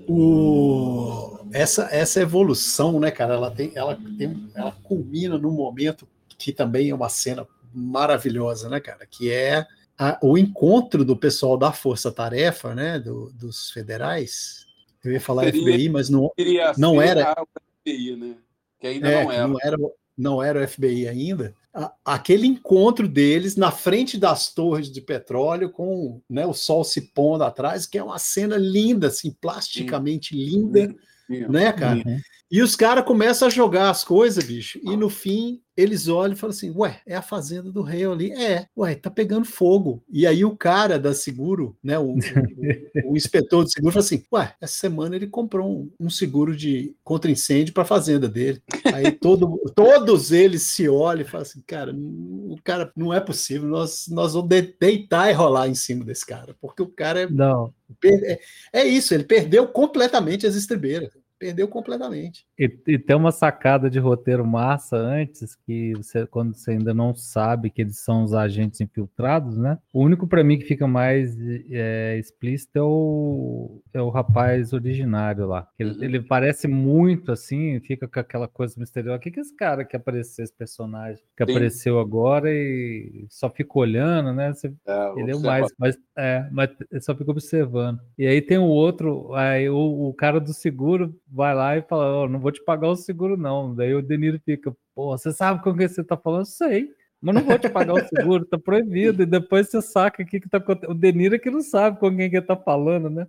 O... 0.10 1.38
Essa, 1.54 1.90
essa 1.92 2.20
evolução, 2.20 3.00
né, 3.00 3.12
cara, 3.12 3.36
ela 3.36 3.52
tem, 3.52 3.72
ela 3.76 3.96
tem, 4.18 4.50
ela 4.56 4.72
culmina 4.84 5.38
num 5.38 5.52
momento 5.52 6.08
que 6.40 6.52
também 6.52 6.90
é 6.90 6.96
uma 6.96 7.10
cena 7.10 7.48
maravilhosa, 7.74 8.70
né, 8.70 8.80
cara? 8.80 9.06
Que 9.06 9.32
é 9.32 9.66
a, 9.98 10.18
o 10.22 10.38
encontro 10.38 11.06
do 11.06 11.16
pessoal 11.16 11.58
da 11.58 11.72
Força 11.72 12.12
Tarefa, 12.12 12.74
né, 12.74 13.00
do, 13.00 13.32
dos 13.34 13.72
federais. 13.72 14.66
Eu 15.04 15.12
ia 15.12 15.22
falar 15.22 15.44
seria, 15.46 15.62
FBI, 15.62 15.90
mas 15.90 16.10
não, 16.10 16.32
não 16.78 17.02
era. 17.02 17.36
FBI, 17.82 18.16
né? 18.16 18.36
Que 18.80 18.88
ainda 18.88 19.10
é, 19.10 19.24
não 19.24 19.32
era. 19.32 19.48
Não 19.48 19.58
era, 19.62 19.78
não 20.18 20.44
era 20.44 20.64
o 20.64 20.68
FBI 20.68 21.08
ainda. 21.08 21.56
A, 21.74 21.94
aquele 22.04 22.46
encontro 22.46 23.08
deles 23.08 23.56
na 23.56 23.72
frente 23.72 24.18
das 24.18 24.54
torres 24.54 24.92
de 24.92 25.02
petróleo, 25.02 25.72
com 25.72 26.22
né, 26.30 26.46
o 26.46 26.54
sol 26.54 26.84
se 26.84 27.14
pondo 27.14 27.44
atrás, 27.44 27.86
que 27.86 27.98
é 27.98 28.04
uma 28.04 28.20
cena 28.20 28.58
linda, 28.58 29.08
assim, 29.08 29.32
plasticamente 29.40 30.36
Sim. 30.36 30.44
linda, 30.44 30.96
Sim. 31.28 31.48
né, 31.48 31.72
cara? 31.72 32.02
Uhum. 32.06 32.20
E 32.52 32.62
os 32.62 32.76
caras 32.76 33.06
começam 33.06 33.48
a 33.48 33.52
jogar 33.52 33.90
as 33.90 34.04
coisas, 34.04 34.44
bicho, 34.44 34.80
e 34.84 34.98
no 34.98 35.10
fim 35.10 35.62
eles 35.82 36.08
olham 36.08 36.34
e 36.34 36.38
falam 36.38 36.54
assim: 36.56 36.72
Ué, 36.76 37.02
é 37.06 37.16
a 37.16 37.22
fazenda 37.22 37.72
do 37.72 37.82
rei 37.82 38.06
ali? 38.06 38.32
É, 38.32 38.68
ué, 38.78 38.96
tá 38.96 39.10
pegando 39.10 39.46
fogo. 39.46 40.04
E 40.10 40.28
aí 40.28 40.46
o 40.46 40.56
cara 40.56 41.00
da 41.00 41.14
seguro, 41.14 41.76
né, 41.84 41.98
o, 41.98 42.14
o, 42.14 42.18
o 43.12 43.18
inspetor 43.18 43.66
de 43.66 43.72
seguro, 43.72 43.94
fala 43.94 44.06
assim: 44.06 44.24
Ué, 44.32 44.54
essa 44.62 44.74
semana 44.74 45.16
ele 45.16 45.28
comprou 45.28 45.68
um, 45.68 45.92
um 46.00 46.10
seguro 46.10 46.56
de 46.56 46.96
contra 47.04 47.32
incêndio 47.32 47.74
para 47.74 47.84
a 47.84 47.86
fazenda 47.86 48.28
dele. 48.28 48.62
Aí 48.94 49.12
todo, 49.12 49.60
todos 49.76 50.32
eles 50.32 50.64
se 50.64 50.88
olham 50.88 51.22
e 51.22 51.30
falam 51.30 51.44
assim: 51.44 51.62
Cara, 51.66 51.94
o 51.94 52.58
cara 52.64 52.92
não 52.96 53.14
é 53.14 53.20
possível, 53.20 53.68
nós, 53.68 54.08
nós 54.10 54.34
vamos 54.34 54.50
deitar 54.80 55.30
e 55.30 55.34
rolar 55.34 55.68
em 55.68 55.76
cima 55.76 56.06
desse 56.06 56.26
cara, 56.26 56.56
porque 56.62 56.82
o 56.82 56.88
cara 56.88 57.22
é. 57.22 57.30
Não. 57.30 57.74
É, 58.04 58.40
é 58.72 58.86
isso, 58.86 59.14
ele 59.14 59.24
perdeu 59.24 59.68
completamente 59.68 60.48
as 60.48 60.56
estribeiras 60.56 61.12
perdeu 61.42 61.68
completamente. 61.68 62.46
E, 62.62 62.94
e, 62.94 63.00
tem 63.00 63.16
uma 63.16 63.32
sacada 63.32 63.90
de 63.90 63.98
roteiro 63.98 64.46
massa 64.46 64.96
antes, 64.96 65.56
que 65.56 65.94
você, 65.96 66.28
quando 66.28 66.54
você 66.54 66.72
ainda 66.72 66.94
não 66.94 67.16
sabe 67.16 67.72
que 67.72 67.82
eles 67.82 67.98
são 67.98 68.24
os 68.24 68.36
agentes 68.36 68.80
infiltrados, 68.80 69.58
né? 69.58 69.80
O 69.92 70.04
único 70.04 70.28
para 70.28 70.44
mim 70.44 70.60
que 70.60 70.66
fica 70.66 70.86
mais 70.86 71.36
é, 71.72 72.20
explícito 72.20 72.78
é 72.78 72.84
o, 72.84 73.82
é 73.96 74.00
o 74.00 74.10
rapaz 74.10 74.74
originário 74.74 75.48
lá. 75.48 75.68
Ele, 75.80 75.90
uhum. 75.90 76.04
ele, 76.04 76.22
parece 76.22 76.68
muito 76.68 77.32
assim, 77.32 77.80
fica 77.80 78.08
com 78.08 78.20
aquela 78.20 78.48
coisa 78.48 78.76
misteriosa. 78.78 79.18
O 79.18 79.20
que, 79.20 79.32
que 79.32 79.40
é 79.40 79.42
esse 79.42 79.56
cara 79.56 79.84
que 79.84 79.96
apareceu, 79.96 80.44
esse 80.44 80.54
personagem 80.54 81.24
que 81.36 81.44
Sim. 81.44 81.52
apareceu 81.52 82.00
agora 82.00 82.54
e 82.54 83.26
só 83.28 83.50
fica 83.50 83.80
olhando, 83.80 84.34
né? 84.34 84.54
Você, 84.54 84.72
é, 84.86 85.14
ele 85.18 85.32
é 85.32 85.36
o 85.36 85.42
mais, 85.42 85.68
mas, 85.80 85.98
é, 86.16 86.48
mas 86.52 86.70
só 87.00 87.16
fica 87.16 87.32
observando. 87.32 88.00
E 88.20 88.28
aí 88.28 88.40
tem 88.40 88.60
o 88.60 88.66
outro, 88.66 89.34
aí 89.34 89.68
o, 89.68 90.10
o 90.10 90.14
cara 90.14 90.40
do 90.40 90.54
seguro 90.54 91.20
vai 91.28 91.56
lá 91.56 91.76
e 91.76 91.82
fala: 91.82 92.24
oh, 92.24 92.30
não 92.30 92.40
vou 92.40 92.51
te 92.52 92.64
pagar 92.64 92.90
o 92.90 92.96
seguro, 92.96 93.38
não. 93.38 93.74
Daí 93.74 93.94
o 93.94 94.02
Deniro 94.02 94.40
fica: 94.44 94.76
pô, 94.94 95.18
você 95.18 95.32
sabe 95.32 95.64
com 95.64 95.76
que 95.76 95.88
você 95.88 96.04
tá 96.04 96.18
falando? 96.18 96.46
Sei. 96.46 96.94
Mas 97.22 97.36
não 97.36 97.44
vou 97.44 97.60
te 97.60 97.70
pagar 97.70 97.94
o 97.94 98.08
seguro, 98.08 98.46
tá 98.46 98.58
proibido. 98.58 99.22
E 99.22 99.28
depois 99.28 99.70
você 99.70 99.82
saca 99.82 100.24
o 100.24 100.26
que, 100.26 100.40
que 100.40 100.50
tá 100.50 100.58
acontecendo. 100.58 100.92
O 100.92 100.96
Deniro 100.96 101.36
é 101.36 101.40
que 101.40 101.52
não 101.52 101.62
sabe 101.62 102.00
com 102.00 102.16
quem 102.16 102.30
que 102.30 102.42
tá 102.42 102.56
falando, 102.56 103.10
né? 103.10 103.28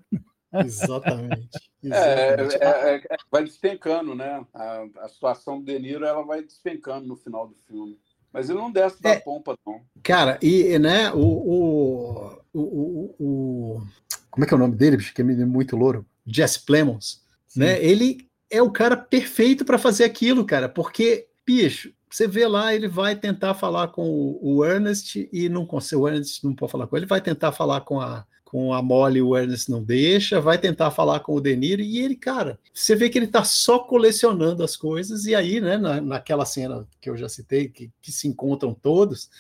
Exatamente. 0.52 1.48
É, 1.84 2.40
Exatamente. 2.40 2.56
É, 2.62 2.94
é, 2.94 2.96
é, 2.96 3.16
vai 3.28 3.42
despencando, 3.42 4.14
né? 4.14 4.46
A, 4.54 4.86
a, 5.00 5.08
situação 5.08 5.58
do 5.58 5.64
Deniro 5.64 6.04
ela 6.04 6.22
vai 6.22 6.40
despencando 6.40 7.08
no 7.08 7.16
final 7.16 7.48
do 7.48 7.56
filme. 7.66 7.98
Mas 8.32 8.48
ele 8.48 8.60
não 8.60 8.70
desce 8.70 9.02
da 9.02 9.10
é, 9.10 9.18
pompa, 9.18 9.56
não. 9.66 9.80
Cara, 10.00 10.38
e 10.40 10.78
né, 10.78 11.10
o, 11.12 11.18
o, 11.18 12.38
o, 12.52 13.14
o, 13.18 13.82
Como 14.30 14.44
é 14.44 14.46
que 14.46 14.54
é 14.54 14.56
o 14.56 14.60
nome 14.60 14.76
dele, 14.76 14.96
bicho? 14.96 15.12
Que 15.12 15.22
é 15.22 15.24
muito 15.24 15.76
louro? 15.76 16.06
Jesse 16.24 16.64
Plemons 16.64 17.22
né? 17.56 17.82
Ele 17.82 18.28
é 18.52 18.62
o 18.62 18.70
cara 18.70 18.96
perfeito 18.96 19.64
para 19.64 19.78
fazer 19.78 20.04
aquilo, 20.04 20.44
cara, 20.44 20.68
porque, 20.68 21.26
bicho, 21.46 21.92
você 22.10 22.28
vê 22.28 22.46
lá, 22.46 22.74
ele 22.74 22.86
vai 22.86 23.16
tentar 23.16 23.54
falar 23.54 23.88
com 23.88 24.38
o, 24.42 24.62
Ernest 24.62 25.28
e 25.32 25.48
não 25.48 25.64
consegue, 25.64 26.02
o 26.02 26.06
Ernest 26.06 26.44
não 26.44 26.54
pode 26.54 26.70
falar 26.70 26.86
com 26.86 26.96
ele, 26.96 27.06
vai 27.06 27.20
tentar 27.20 27.52
falar 27.52 27.80
com 27.80 28.00
a 28.00 28.26
com 28.44 28.70
a 28.74 28.82
Molly, 28.82 29.22
o 29.22 29.34
Ernest 29.34 29.70
não 29.70 29.82
deixa, 29.82 30.38
vai 30.38 30.58
tentar 30.58 30.90
falar 30.90 31.20
com 31.20 31.34
o 31.34 31.40
Deniro 31.40 31.80
e 31.80 32.00
ele, 32.00 32.14
cara, 32.14 32.60
você 32.70 32.94
vê 32.94 33.08
que 33.08 33.18
ele 33.18 33.26
tá 33.26 33.42
só 33.44 33.78
colecionando 33.78 34.62
as 34.62 34.76
coisas 34.76 35.24
e 35.24 35.34
aí, 35.34 35.58
né, 35.58 35.78
na, 35.78 36.02
naquela 36.02 36.44
cena 36.44 36.86
que 37.00 37.08
eu 37.08 37.16
já 37.16 37.30
citei, 37.30 37.70
que, 37.70 37.90
que 38.02 38.12
se 38.12 38.28
encontram 38.28 38.74
todos, 38.74 39.30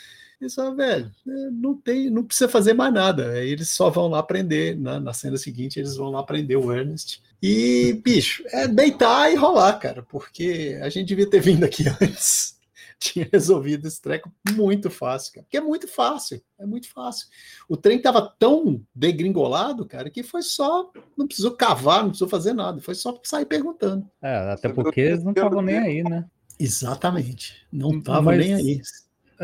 eles 0.40 0.54
falam, 0.54 0.74
velho, 0.74 1.12
é, 1.28 1.50
não 1.50 1.76
tem, 1.76 2.10
não 2.10 2.24
precisa 2.24 2.48
fazer 2.48 2.72
mais 2.74 2.92
nada. 2.92 3.38
Eles 3.44 3.70
só 3.70 3.88
vão 3.90 4.08
lá 4.08 4.18
aprender. 4.18 4.76
Né? 4.76 4.98
Na 4.98 5.12
cena 5.12 5.36
seguinte, 5.36 5.78
eles 5.78 5.96
vão 5.96 6.10
lá 6.10 6.18
aprender 6.18 6.56
o 6.56 6.72
Ernest. 6.72 7.22
E, 7.42 8.00
bicho, 8.04 8.44
é 8.52 8.68
deitar 8.68 9.32
e 9.32 9.34
rolar, 9.34 9.76
cara, 9.78 10.02
porque 10.04 10.78
a 10.80 10.88
gente 10.88 11.08
devia 11.08 11.28
ter 11.28 11.40
vindo 11.40 11.64
aqui 11.64 11.84
antes. 12.00 12.60
Tinha 13.00 13.28
resolvido 13.32 13.88
esse 13.88 14.00
treco 14.00 14.32
muito 14.54 14.88
fácil, 14.88 15.32
cara. 15.32 15.44
Porque 15.44 15.56
é 15.56 15.60
muito 15.60 15.88
fácil, 15.88 16.40
é 16.56 16.64
muito 16.64 16.88
fácil. 16.88 17.26
O 17.68 17.76
trem 17.76 18.00
tava 18.00 18.32
tão 18.38 18.80
degringolado, 18.94 19.84
cara, 19.84 20.08
que 20.08 20.22
foi 20.22 20.42
só. 20.42 20.88
Não 21.18 21.26
precisou 21.26 21.50
cavar, 21.56 22.02
não 22.02 22.10
precisou 22.10 22.28
fazer 22.28 22.52
nada. 22.52 22.80
Foi 22.80 22.94
só 22.94 23.18
sair 23.24 23.44
perguntando. 23.44 24.08
É, 24.22 24.52
até 24.52 24.68
porque 24.68 25.00
eles 25.00 25.24
não 25.24 25.32
estavam 25.32 25.62
nem 25.62 25.78
aí, 25.78 26.04
né? 26.04 26.24
Exatamente. 26.60 27.66
Não 27.72 27.98
estavam 27.98 28.36
nem 28.36 28.54
aí. 28.54 28.80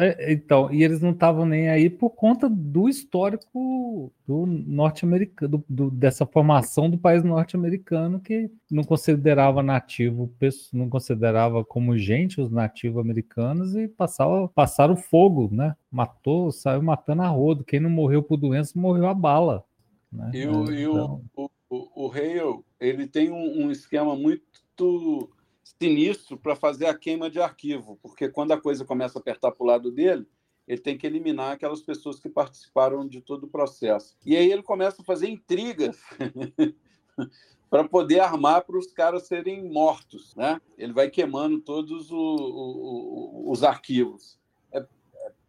É, 0.01 0.33
então, 0.33 0.73
e 0.73 0.85
eles 0.85 1.01
não 1.01 1.11
estavam 1.11 1.45
nem 1.45 1.69
aí 1.69 1.91
por 1.91 2.11
conta 2.11 2.49
do 2.49 2.89
histórico 2.89 4.13
do 4.25 4.47
norte-americano, 4.47 5.65
dessa 5.69 6.25
formação 6.25 6.89
do 6.89 6.97
país 6.97 7.25
norte-americano 7.25 8.21
que 8.21 8.49
não 8.71 8.85
considerava 8.85 9.61
nativo, 9.61 10.33
não 10.73 10.89
considerava 10.89 11.65
como 11.65 11.99
gente 11.99 12.41
os 12.41 12.49
nativos 12.49 13.01
americanos 13.01 13.75
e 13.75 13.89
passava, 13.89 14.47
passaram 14.47 14.95
fogo, 14.95 15.49
né? 15.51 15.75
Matou, 15.91 16.53
saiu 16.53 16.81
matando 16.81 17.23
a 17.23 17.27
rodo. 17.27 17.65
Quem 17.65 17.81
não 17.81 17.91
morreu 17.91 18.23
por 18.23 18.37
doença 18.37 18.79
morreu 18.79 19.09
a 19.09 19.15
bala. 19.15 19.65
Né? 20.13 20.31
E, 20.33 20.47
o, 20.47 20.73
então... 20.73 21.23
o, 21.35 21.51
o, 21.69 22.07
o 22.07 22.13
Hale, 22.13 22.63
ele 22.79 23.09
tem 23.09 23.33
um, 23.33 23.65
um 23.65 23.71
esquema 23.73 24.15
muito 24.15 25.29
sinistro 25.81 26.37
para 26.37 26.57
fazer 26.57 26.87
a 26.87 26.95
queima 26.95 27.29
de 27.29 27.41
arquivo, 27.41 27.99
porque 28.03 28.29
quando 28.29 28.53
a 28.53 28.61
coisa 28.61 28.85
começa 28.85 29.19
a 29.19 29.21
apertar 29.21 29.53
para 29.53 29.65
o 29.65 29.67
lado 29.67 29.91
dele, 29.91 30.27
ele 30.67 30.81
tem 30.81 30.99
que 30.99 31.07
eliminar 31.07 31.53
aquelas 31.53 31.83
pessoas 31.83 32.21
que 32.21 32.29
participaram 32.29 33.07
de 33.07 33.21
todo 33.21 33.45
o 33.45 33.49
processo. 33.49 34.17
E 34.25 34.37
aí 34.37 34.51
ele 34.51 34.63
começa 34.63 35.01
a 35.03 35.05
fazer 35.05 35.29
intrigas 35.29 35.99
para 37.71 37.89
poder 37.89 38.21
armar 38.21 38.65
para 38.65 38.79
os 38.79 38.93
caras 38.93 39.27
serem 39.27 39.71
mortos. 39.71 40.35
Né? 40.37 40.61
Ele 40.77 40.93
vai 40.93 41.09
queimando 41.09 41.61
todos 41.61 42.11
o, 42.11 42.17
o, 42.17 43.51
os 43.51 43.63
arquivos 43.63 44.38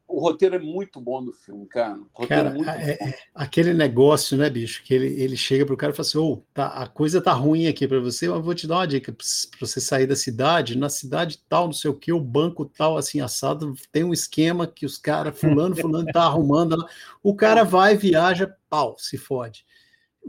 o 0.10 0.20
roteiro 0.20 0.56
é 0.56 0.60
muito 0.60 1.00
bom 1.00 1.24
do 1.24 1.32
filme, 1.32 1.68
cara. 1.68 2.00
cara 2.28 2.56
é 2.76 2.92
é, 2.92 3.20
aquele 3.34 3.76
negócio, 3.76 4.36
né, 4.36 4.50
bicho, 4.50 4.84
que 4.84 4.94
ele, 4.94 5.22
ele 5.22 5.38
chega 5.38 5.66
pro 5.66 5.78
cara 5.78 5.94
e 5.94 5.96
fala 5.96 6.08
assim: 6.08 6.18
oh, 6.18 6.42
tá, 6.52 6.68
a 6.68 6.88
coisa 6.88 7.22
tá 7.22 7.32
ruim 7.32 7.68
aqui 7.68 7.88
para 7.88 8.00
você, 8.00 8.28
mas 8.28 8.38
eu 8.38 8.44
vou 8.44 8.56
te 8.56 8.66
dar 8.66 8.78
uma 8.78 8.88
dica 8.88 9.12
para 9.14 9.60
você 9.60 9.80
sair 9.80 10.08
da 10.08 10.16
cidade. 10.16 10.78
Na 10.78 10.90
cidade 10.90 11.40
tal, 11.48 11.68
não 11.68 11.74
sei 11.74 11.92
o 11.92 11.94
que, 11.94 12.12
o 12.12 12.20
banco 12.20 12.66
tal, 12.66 12.98
assim, 12.98 13.22
assado, 13.22 13.76
tem 13.92 14.04
um 14.04 14.12
esquema 14.12 14.66
que 14.66 14.86
os 14.86 14.98
caras, 14.98 15.40
fulano, 15.40 15.76
fulano, 15.76 16.08
tá 16.12 16.24
arrumando. 16.24 16.84
O 17.22 17.36
cara 17.36 17.64
vai, 17.64 17.96
viaja, 17.96 18.54
pau, 18.68 18.96
se 18.98 19.18
fode. 19.18 19.64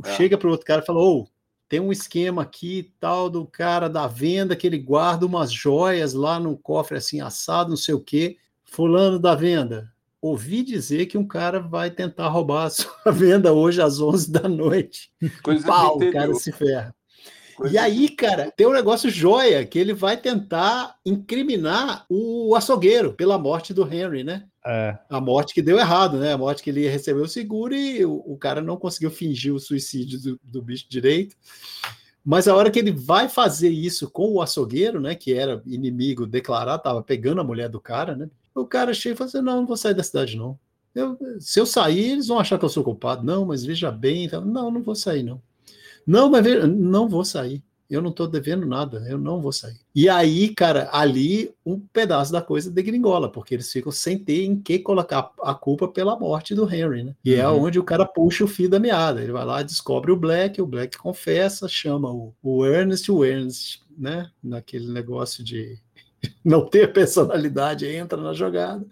É. 0.04 0.14
Chega 0.14 0.36
pro 0.36 0.50
outro 0.50 0.66
cara 0.66 0.82
e 0.82 0.86
fala: 0.86 1.00
ô, 1.00 1.22
oh, 1.22 1.28
tem 1.70 1.80
um 1.80 1.90
esquema 1.90 2.42
aqui 2.42 2.92
tal 3.00 3.30
do 3.30 3.46
cara 3.46 3.88
da 3.88 4.06
venda 4.06 4.54
que 4.54 4.66
ele 4.66 4.78
guarda 4.78 5.24
umas 5.24 5.50
joias 5.50 6.12
lá 6.12 6.38
no 6.38 6.54
cofre 6.58 6.98
assim 6.98 7.22
assado, 7.22 7.70
não 7.70 7.76
sei 7.78 7.94
o 7.94 8.00
quê. 8.00 8.36
Fulano 8.70 9.18
da 9.18 9.34
venda, 9.34 9.92
ouvi 10.22 10.62
dizer 10.62 11.06
que 11.06 11.18
um 11.18 11.26
cara 11.26 11.58
vai 11.58 11.90
tentar 11.90 12.28
roubar 12.28 12.66
a 12.66 12.70
sua 12.70 12.92
venda 13.10 13.52
hoje 13.52 13.82
às 13.82 14.00
11 14.00 14.30
da 14.30 14.48
noite. 14.48 15.10
Coisa 15.42 15.66
Pau, 15.66 15.96
o 15.96 16.12
cara 16.12 16.32
se 16.34 16.52
ferra. 16.52 16.94
Coisa 17.56 17.74
e 17.74 17.76
aí, 17.76 18.08
cara, 18.08 18.48
tem 18.56 18.68
um 18.68 18.72
negócio 18.72 19.10
joia 19.10 19.66
que 19.66 19.76
ele 19.76 19.92
vai 19.92 20.16
tentar 20.16 20.94
incriminar 21.04 22.06
o 22.08 22.54
açougueiro 22.54 23.12
pela 23.12 23.36
morte 23.36 23.74
do 23.74 23.82
Henry, 23.92 24.22
né? 24.22 24.44
É. 24.64 24.96
A 25.10 25.20
morte 25.20 25.52
que 25.52 25.62
deu 25.62 25.76
errado, 25.76 26.18
né? 26.18 26.32
A 26.32 26.38
morte 26.38 26.62
que 26.62 26.70
ele 26.70 26.88
recebeu 26.88 27.24
o 27.24 27.28
seguro 27.28 27.74
e 27.74 28.04
o, 28.04 28.22
o 28.24 28.38
cara 28.38 28.62
não 28.62 28.76
conseguiu 28.76 29.10
fingir 29.10 29.52
o 29.52 29.58
suicídio 29.58 30.20
do, 30.20 30.40
do 30.44 30.62
bicho 30.62 30.86
direito. 30.88 31.34
Mas 32.24 32.46
a 32.46 32.54
hora 32.54 32.70
que 32.70 32.78
ele 32.78 32.92
vai 32.92 33.28
fazer 33.28 33.70
isso 33.70 34.08
com 34.08 34.32
o 34.32 34.40
açougueiro, 34.40 35.00
né, 35.00 35.14
que 35.16 35.34
era 35.34 35.60
inimigo 35.66 36.24
declarado, 36.24 36.82
tava 36.82 37.02
pegando 37.02 37.40
a 37.40 37.44
mulher 37.44 37.68
do 37.68 37.80
cara, 37.80 38.14
né? 38.14 38.30
O 38.54 38.66
cara 38.66 38.92
chega 38.92 39.14
e 39.14 39.16
fala 39.16 39.28
assim: 39.28 39.42
não, 39.42 39.56
não 39.58 39.66
vou 39.66 39.76
sair 39.76 39.94
da 39.94 40.02
cidade, 40.02 40.36
não. 40.36 40.58
Eu, 40.94 41.16
se 41.38 41.60
eu 41.60 41.66
sair, 41.66 42.12
eles 42.12 42.26
vão 42.26 42.38
achar 42.38 42.58
que 42.58 42.64
eu 42.64 42.68
sou 42.68 42.82
culpado. 42.82 43.24
Não, 43.24 43.44
mas 43.44 43.64
veja 43.64 43.90
bem. 43.90 44.28
Não, 44.28 44.70
não 44.70 44.82
vou 44.82 44.94
sair, 44.94 45.22
não. 45.22 45.40
Não, 46.06 46.30
mas 46.30 46.42
veja, 46.44 46.66
não 46.66 47.08
vou 47.08 47.24
sair. 47.24 47.62
Eu 47.88 48.00
não 48.00 48.10
estou 48.10 48.28
devendo 48.28 48.64
nada, 48.64 49.04
eu 49.08 49.18
não 49.18 49.40
vou 49.40 49.50
sair. 49.50 49.80
E 49.92 50.08
aí, 50.08 50.54
cara, 50.54 50.88
ali 50.92 51.52
um 51.66 51.80
pedaço 51.92 52.30
da 52.30 52.40
coisa 52.40 52.70
degringola, 52.70 53.28
porque 53.28 53.52
eles 53.52 53.70
ficam 53.70 53.90
sem 53.90 54.16
ter 54.16 54.44
em 54.44 54.60
que 54.60 54.78
colocar 54.78 55.32
a 55.42 55.54
culpa 55.54 55.88
pela 55.88 56.16
morte 56.16 56.54
do 56.54 56.72
Henry, 56.72 57.02
né? 57.02 57.16
E 57.24 57.34
é 57.34 57.48
uhum. 57.48 57.56
é 57.56 57.60
onde 57.62 57.80
o 57.80 57.84
cara 57.84 58.06
puxa 58.06 58.44
o 58.44 58.48
fio 58.48 58.70
da 58.70 58.78
meada. 58.78 59.20
Ele 59.20 59.32
vai 59.32 59.44
lá, 59.44 59.60
descobre 59.60 60.12
o 60.12 60.16
Black, 60.16 60.62
o 60.62 60.66
Black 60.66 60.98
confessa, 60.98 61.66
chama 61.66 62.08
o, 62.12 62.32
o 62.40 62.64
Ernest, 62.64 63.10
o 63.10 63.24
Ernest, 63.24 63.82
né? 63.98 64.30
Naquele 64.40 64.92
negócio 64.92 65.42
de 65.42 65.76
não 66.44 66.66
ter 66.66 66.92
personalidade, 66.92 67.86
entra 67.86 68.20
na 68.20 68.32
jogada. 68.32 68.86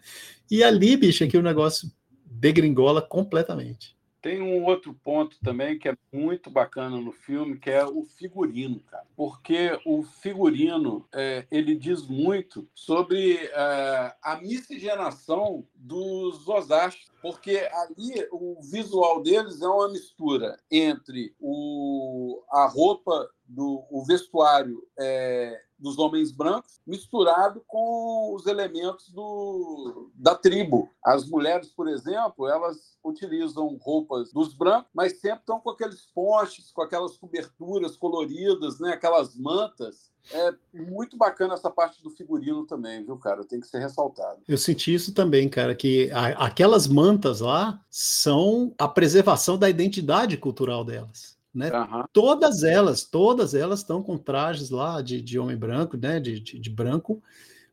E 0.50 0.62
ali, 0.62 0.96
bicho, 0.96 1.24
é 1.24 1.26
que 1.26 1.36
o 1.36 1.42
negócio 1.42 1.90
degringola 2.24 3.02
completamente. 3.02 3.96
Tem 4.20 4.42
um 4.42 4.64
outro 4.64 4.92
ponto 5.04 5.38
também 5.44 5.78
que 5.78 5.88
é 5.88 5.96
muito 6.12 6.50
bacana 6.50 7.00
no 7.00 7.12
filme, 7.12 7.56
que 7.56 7.70
é 7.70 7.84
o 7.84 8.02
figurino, 8.02 8.80
cara. 8.80 9.06
Porque 9.16 9.78
o 9.84 10.02
figurino, 10.02 11.06
é, 11.14 11.46
ele 11.50 11.76
diz 11.76 12.06
muito 12.08 12.68
sobre 12.74 13.36
é, 13.36 14.14
a 14.20 14.40
miscigenação 14.42 15.64
dos 15.72 16.48
Osasco. 16.48 17.00
Porque 17.22 17.58
ali 17.72 18.26
o 18.32 18.60
visual 18.60 19.22
deles 19.22 19.62
é 19.62 19.68
uma 19.68 19.88
mistura 19.88 20.58
entre 20.70 21.32
o, 21.38 22.42
a 22.50 22.66
roupa 22.66 23.30
do 23.46 23.84
o 23.88 24.04
vestuário 24.04 24.84
é, 24.98 25.62
dos 25.78 25.98
homens 25.98 26.32
brancos, 26.32 26.80
misturado 26.86 27.62
com 27.66 28.34
os 28.34 28.46
elementos 28.46 29.10
do, 29.10 30.10
da 30.14 30.34
tribo. 30.34 30.90
As 31.04 31.28
mulheres, 31.28 31.68
por 31.68 31.88
exemplo, 31.88 32.48
elas 32.48 32.98
utilizam 33.04 33.78
roupas 33.80 34.32
dos 34.32 34.54
brancos, 34.54 34.90
mas 34.94 35.20
sempre 35.20 35.40
estão 35.40 35.60
com 35.60 35.70
aqueles 35.70 36.06
ponches, 36.14 36.70
com 36.72 36.82
aquelas 36.82 37.16
coberturas 37.16 37.96
coloridas, 37.96 38.78
né? 38.80 38.92
aquelas 38.92 39.36
mantas. 39.36 40.10
É 40.30 40.52
muito 40.74 41.16
bacana 41.16 41.54
essa 41.54 41.70
parte 41.70 42.02
do 42.02 42.10
figurino 42.10 42.66
também, 42.66 43.02
viu, 43.02 43.16
cara? 43.16 43.44
Tem 43.44 43.60
que 43.60 43.66
ser 43.66 43.78
ressaltado. 43.78 44.42
Eu 44.46 44.58
senti 44.58 44.92
isso 44.92 45.14
também, 45.14 45.48
cara, 45.48 45.74
que 45.74 46.10
a, 46.10 46.46
aquelas 46.46 46.86
mantas 46.86 47.40
lá 47.40 47.80
são 47.88 48.74
a 48.76 48.86
preservação 48.86 49.56
da 49.56 49.70
identidade 49.70 50.36
cultural 50.36 50.84
delas. 50.84 51.37
Né? 51.54 51.70
Uhum. 51.72 52.04
Todas 52.12 52.62
elas, 52.62 53.04
todas 53.04 53.54
elas 53.54 53.80
estão 53.80 54.02
com 54.02 54.18
trajes 54.18 54.70
lá 54.70 55.00
de, 55.00 55.20
de 55.20 55.38
homem 55.38 55.56
branco, 55.56 55.96
né? 55.96 56.20
De, 56.20 56.38
de, 56.40 56.58
de, 56.58 56.70
branco, 56.70 57.22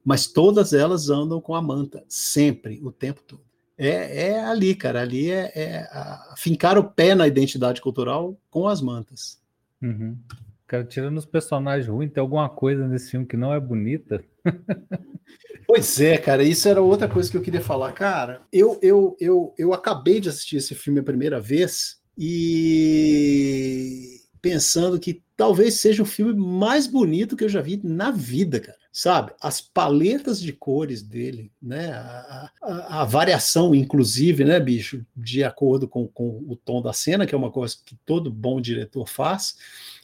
mas 0.03 0.27
todas 0.27 0.73
elas 0.73 1.09
andam 1.09 1.41
com 1.41 1.55
a 1.55 1.61
manta, 1.61 2.03
sempre, 2.07 2.79
o 2.83 2.91
tempo 2.91 3.21
todo. 3.21 3.43
É, 3.77 4.29
é 4.29 4.45
ali, 4.45 4.73
cara, 4.73 5.01
ali 5.01 5.29
é, 5.29 5.51
é 5.53 5.77
a, 5.91 6.35
fincar 6.37 6.77
o 6.77 6.83
pé 6.83 7.13
na 7.13 7.27
identidade 7.27 7.81
cultural 7.81 8.39
com 8.49 8.67
as 8.67 8.81
mantas. 8.81 9.39
Uhum. 9.81 10.17
Cara, 10.65 10.83
tirando 10.83 11.17
os 11.17 11.25
personagens 11.25 11.87
ruins, 11.87 12.11
tem 12.11 12.21
alguma 12.21 12.49
coisa 12.49 12.87
nesse 12.87 13.11
filme 13.11 13.25
que 13.25 13.37
não 13.37 13.53
é 13.53 13.59
bonita? 13.59 14.23
pois 15.67 15.99
é, 15.99 16.17
cara, 16.17 16.43
isso 16.43 16.67
era 16.67 16.81
outra 16.81 17.07
coisa 17.07 17.29
que 17.29 17.37
eu 17.37 17.41
queria 17.41 17.61
falar. 17.61 17.91
Cara, 17.91 18.41
eu, 18.51 18.79
eu, 18.81 19.15
eu, 19.19 19.53
eu 19.57 19.73
acabei 19.73 20.19
de 20.19 20.29
assistir 20.29 20.57
esse 20.57 20.73
filme 20.73 21.01
a 21.01 21.03
primeira 21.03 21.39
vez 21.39 22.01
e 22.17 24.15
pensando 24.41 24.99
que 24.99 25.23
talvez 25.35 25.75
seja 25.75 26.03
o 26.03 26.05
filme 26.05 26.33
mais 26.33 26.87
bonito 26.87 27.35
que 27.35 27.43
eu 27.43 27.49
já 27.49 27.61
vi 27.61 27.79
na 27.83 28.11
vida, 28.11 28.59
cara. 28.59 28.77
Sabe? 28.91 29.33
As 29.41 29.59
paletas 29.59 30.39
de 30.39 30.53
cores 30.53 31.01
dele, 31.01 31.51
né? 31.61 31.91
A, 31.91 32.49
a, 32.61 33.01
a 33.01 33.05
variação, 33.05 33.75
inclusive, 33.75 34.45
né, 34.45 34.57
bicho, 34.57 35.05
de 35.13 35.43
acordo 35.43 35.85
com, 35.85 36.07
com 36.07 36.41
o 36.47 36.55
tom 36.55 36.81
da 36.81 36.93
cena, 36.93 37.25
que 37.25 37.35
é 37.35 37.37
uma 37.37 37.51
coisa 37.51 37.75
que 37.85 37.97
todo 38.05 38.31
bom 38.31 38.61
diretor 38.61 39.05
faz. 39.05 39.57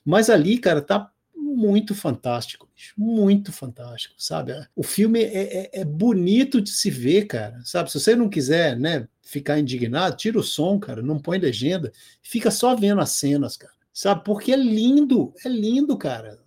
Mas 0.04 0.30
ali, 0.30 0.58
cara, 0.58 0.82
tá 0.82 1.10
muito 1.56 1.94
fantástico, 1.94 2.70
muito 2.98 3.52
fantástico, 3.52 4.16
sabe? 4.18 4.54
O 4.76 4.84
filme 4.84 5.22
é, 5.22 5.66
é, 5.66 5.82
é, 5.82 5.86
bonito 5.86 6.62
de 6.62 6.72
se 6.72 6.90
ver, 6.90 7.26
cara, 7.26 7.60
sabe? 7.64 7.92
Se 7.92 8.00
você 8.00 8.16
não 8.16 8.30
quiser, 8.30 8.80
né, 8.80 9.08
ficar 9.22 9.60
indignado, 9.60 10.18
tira 10.18 10.40
o 10.40 10.44
som, 10.44 10.80
cara, 10.80 11.02
não 11.02 11.20
põe 11.20 11.38
legenda, 11.38 11.92
fica 12.22 12.50
só 12.50 12.76
vendo 12.76 13.02
as 13.02 13.12
cenas, 13.12 13.58
cara, 13.58 13.74
sabe? 13.94 14.24
Porque 14.24 14.52
é 14.52 14.58
lindo, 14.58 15.34
é 15.46 15.50
lindo, 15.50 15.98
cara. 15.98 16.40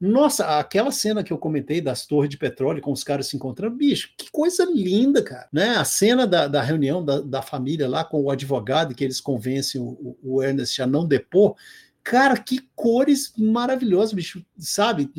Nossa, 0.00 0.58
aquela 0.60 0.92
cena 0.92 1.24
que 1.24 1.32
eu 1.32 1.38
comentei 1.38 1.80
das 1.80 2.06
torres 2.06 2.30
de 2.30 2.38
petróleo 2.38 2.80
com 2.80 2.92
os 2.92 3.02
caras 3.02 3.26
se 3.26 3.36
encontrando, 3.36 3.76
bicho, 3.76 4.14
que 4.16 4.30
coisa 4.30 4.64
linda, 4.64 5.24
cara. 5.24 5.48
Né? 5.52 5.70
A 5.70 5.84
cena 5.84 6.24
da, 6.24 6.46
da 6.46 6.62
reunião 6.62 7.04
da, 7.04 7.20
da 7.20 7.42
família 7.42 7.88
lá 7.88 8.04
com 8.04 8.22
o 8.22 8.30
advogado, 8.30 8.94
que 8.94 9.02
eles 9.02 9.20
convencem 9.20 9.80
o, 9.80 10.16
o 10.22 10.40
Ernest 10.40 10.80
a 10.80 10.86
não 10.86 11.04
depor, 11.04 11.56
Cara, 12.02 12.36
que 12.38 12.60
cores 12.74 13.32
maravilhosas, 13.36 14.12
bicho, 14.12 14.44
sabe? 14.58 15.10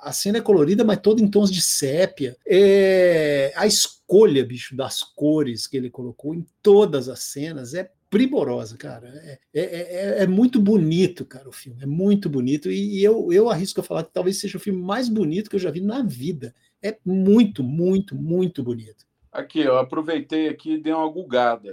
A 0.00 0.12
cena 0.12 0.38
é 0.38 0.42
colorida, 0.42 0.84
mas 0.84 1.00
toda 1.00 1.22
em 1.22 1.28
tons 1.28 1.50
de 1.50 1.60
sépia. 1.60 2.36
É... 2.46 3.52
A 3.56 3.66
escolha, 3.66 4.44
bicho, 4.44 4.76
das 4.76 5.02
cores 5.02 5.66
que 5.66 5.76
ele 5.76 5.90
colocou 5.90 6.34
em 6.34 6.46
todas 6.62 7.08
as 7.08 7.20
cenas 7.20 7.74
é 7.74 7.90
primorosa, 8.10 8.76
cara. 8.76 9.08
É, 9.08 9.38
é, 9.54 9.62
é, 9.62 10.22
é 10.22 10.26
muito 10.26 10.60
bonito, 10.60 11.24
cara, 11.24 11.48
o 11.48 11.52
filme. 11.52 11.82
É 11.82 11.86
muito 11.86 12.28
bonito. 12.28 12.70
E, 12.70 12.98
e, 12.98 13.04
eu, 13.04 13.32
eu 13.32 13.50
arrisco 13.50 13.80
a 13.80 13.84
falar 13.84 14.04
que 14.04 14.12
talvez 14.12 14.38
seja 14.38 14.58
o 14.58 14.60
filme 14.60 14.80
mais 14.80 15.08
bonito 15.08 15.50
que 15.50 15.56
eu 15.56 15.60
já 15.60 15.70
vi 15.70 15.80
na 15.80 16.02
vida. 16.02 16.54
É 16.82 16.96
muito, 17.04 17.62
muito, 17.62 18.14
muito 18.14 18.62
bonito. 18.62 19.05
Aqui, 19.36 19.60
eu 19.60 19.78
aproveitei 19.78 20.48
aqui 20.48 20.72
e 20.72 20.80
dei 20.80 20.94
uma 20.94 21.06
gulgada 21.10 21.72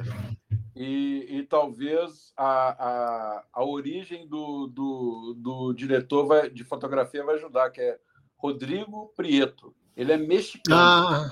e, 0.75 1.25
e 1.29 1.43
talvez 1.43 2.33
a, 2.35 3.37
a, 3.37 3.43
a 3.53 3.63
origem 3.63 4.27
do, 4.27 4.67
do, 4.67 5.33
do 5.37 5.73
diretor 5.73 6.25
vai, 6.25 6.49
de 6.49 6.65
fotografia 6.65 7.23
vai 7.23 7.35
ajudar, 7.35 7.69
que 7.69 7.79
é 7.79 7.97
Rodrigo 8.35 9.13
Prieto. 9.15 9.73
Ele 9.95 10.11
é 10.11 10.17
mexicano. 10.17 10.77
Ah. 10.77 11.31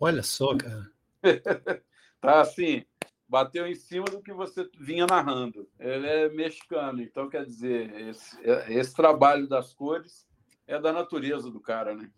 Olha 0.00 0.24
só, 0.24 0.56
cara. 0.56 0.90
tá 2.20 2.40
assim, 2.40 2.84
bateu 3.28 3.64
em 3.64 3.76
cima 3.76 4.06
do 4.06 4.20
que 4.20 4.32
você 4.32 4.68
vinha 4.80 5.06
narrando. 5.06 5.68
Ele 5.78 6.08
é 6.08 6.28
mexicano, 6.28 7.00
então 7.00 7.30
quer 7.30 7.46
dizer, 7.46 7.94
esse, 8.08 8.36
esse 8.68 8.92
trabalho 8.96 9.46
das 9.46 9.72
cores 9.72 10.26
é 10.66 10.76
da 10.80 10.92
natureza 10.92 11.48
do 11.52 11.60
cara, 11.60 11.94
né? 11.94 12.10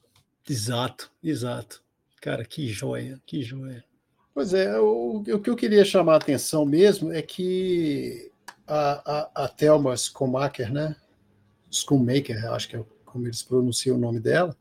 Exato, 0.48 1.12
exato. 1.22 1.83
Cara, 2.24 2.42
que 2.42 2.66
joia, 2.68 3.20
que 3.26 3.42
joia. 3.42 3.84
Pois 4.32 4.54
é, 4.54 4.80
o, 4.80 5.18
o 5.18 5.38
que 5.40 5.50
eu 5.50 5.54
queria 5.54 5.84
chamar 5.84 6.14
a 6.14 6.16
atenção 6.16 6.64
mesmo 6.64 7.12
é 7.12 7.20
que 7.20 8.32
a, 8.66 9.42
a, 9.42 9.44
a 9.44 9.48
Thelma 9.48 9.94
Schumacher, 9.94 10.72
né? 10.72 10.96
Schumacher, 11.70 12.50
acho 12.50 12.66
que 12.66 12.76
é 12.76 12.84
como 13.04 13.26
eles 13.26 13.42
pronunciam 13.42 13.98
o 13.98 14.00
nome 14.00 14.20
dela. 14.20 14.56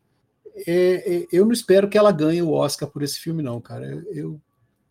É, 0.68 1.22
é, 1.22 1.28
eu 1.32 1.45
não 1.45 1.53
espero 1.53 1.88
que 1.88 1.97
ela 1.97 2.11
ganhe 2.11 2.41
o 2.41 2.51
Oscar 2.51 2.89
por 2.89 3.01
esse 3.01 3.18
filme, 3.18 3.41
não, 3.41 3.61
cara. 3.61 3.86
Eu, 3.86 4.14
eu 4.14 4.41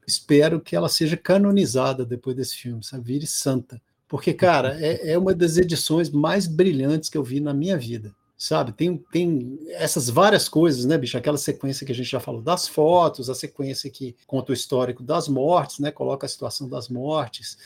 espero 0.06 0.58
que 0.58 0.74
ela 0.74 0.88
seja 0.88 1.14
canonizada 1.18 2.06
depois 2.06 2.34
desse 2.34 2.56
filme, 2.56 2.82
sabe? 2.82 3.04
Vire 3.04 3.26
santa. 3.26 3.82
Porque, 4.08 4.32
cara, 4.32 4.82
é, 4.82 5.10
é 5.10 5.18
uma 5.18 5.34
das 5.34 5.58
edições 5.58 6.08
mais 6.08 6.46
brilhantes 6.46 7.10
que 7.10 7.18
eu 7.18 7.22
vi 7.22 7.38
na 7.38 7.52
minha 7.52 7.76
vida 7.76 8.14
sabe? 8.42 8.72
Tem, 8.72 8.96
tem 9.12 9.58
essas 9.68 10.10
várias 10.10 10.48
coisas, 10.48 10.84
né, 10.84 10.98
bicho? 10.98 11.16
Aquela 11.16 11.38
sequência 11.38 11.86
que 11.86 11.92
a 11.92 11.94
gente 11.94 12.10
já 12.10 12.18
falou 12.18 12.42
das 12.42 12.66
fotos, 12.66 13.30
a 13.30 13.34
sequência 13.34 13.88
que 13.88 14.16
conta 14.26 14.50
o 14.50 14.54
histórico 14.54 15.02
das 15.02 15.28
mortes, 15.28 15.78
né? 15.78 15.92
Coloca 15.92 16.26
a 16.26 16.28
situação 16.28 16.68
das 16.68 16.88
mortes 16.88 17.56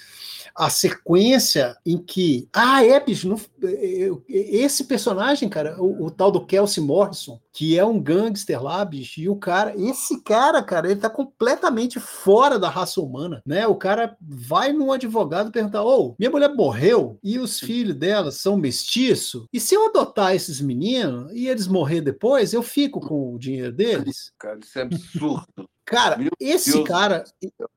a 0.57 0.71
sequência 0.71 1.77
em 1.85 1.99
que. 1.99 2.49
Ah, 2.53 2.85
é, 2.85 2.99
bicho, 2.99 3.29
não, 3.29 3.39
esse 4.27 4.85
personagem, 4.85 5.49
cara, 5.51 5.81
o, 5.81 6.07
o, 6.07 6.11
tal 6.11 6.31
do 6.31 6.45
Kelsey 6.45 6.83
Morrison, 6.83 7.39
que 7.53 7.79
é 7.79 7.85
um 7.85 8.01
gangster 8.01 8.63
lá, 8.63 8.83
bicho, 8.85 9.21
e 9.21 9.29
o 9.29 9.37
cara, 9.37 9.75
esse 9.77 10.23
cara, 10.23 10.63
cara, 10.63 10.91
ele 10.91 11.01
tá 11.01 11.11
completamente 11.11 12.01
fora 12.01 12.59
da 12.59 12.71
raça 12.71 13.01
humana, 13.01 13.43
né? 13.47 13.67
O 13.67 13.75
cara 13.75 14.17
vai 14.21 14.73
num 14.73 14.93
advogado 14.93 15.53
perguntar: 15.53 15.85
Ô, 15.85 16.11
oh, 16.11 16.15
minha 16.19 16.31
mulher 16.31 16.55
morreu 16.55 17.19
e 17.23 17.39
os 17.39 17.61
filhos 17.61 17.95
dela 17.95 18.31
são 18.31 18.57
mestiços, 18.57 19.45
e 19.53 19.61
se 19.61 19.75
eu 19.75 19.87
adotar 19.87 20.35
esses 20.35 20.61
meninos 20.67 21.33
e 21.33 21.49
eles 21.49 21.67
morrer 21.67 22.01
depois, 22.01 22.53
eu 22.53 22.63
fico 22.63 23.01
com 23.01 23.35
o 23.35 23.39
dinheiro 23.39 23.73
deles? 23.73 24.33
Cara, 24.39 24.59
isso 24.59 24.79
é 24.79 24.83
absurdo. 24.83 25.71
Cara, 25.85 26.17
Meu 26.19 26.31
esse 26.41 26.73
Deus 26.73 26.89
cara. 26.89 27.25
Deus 27.41 27.71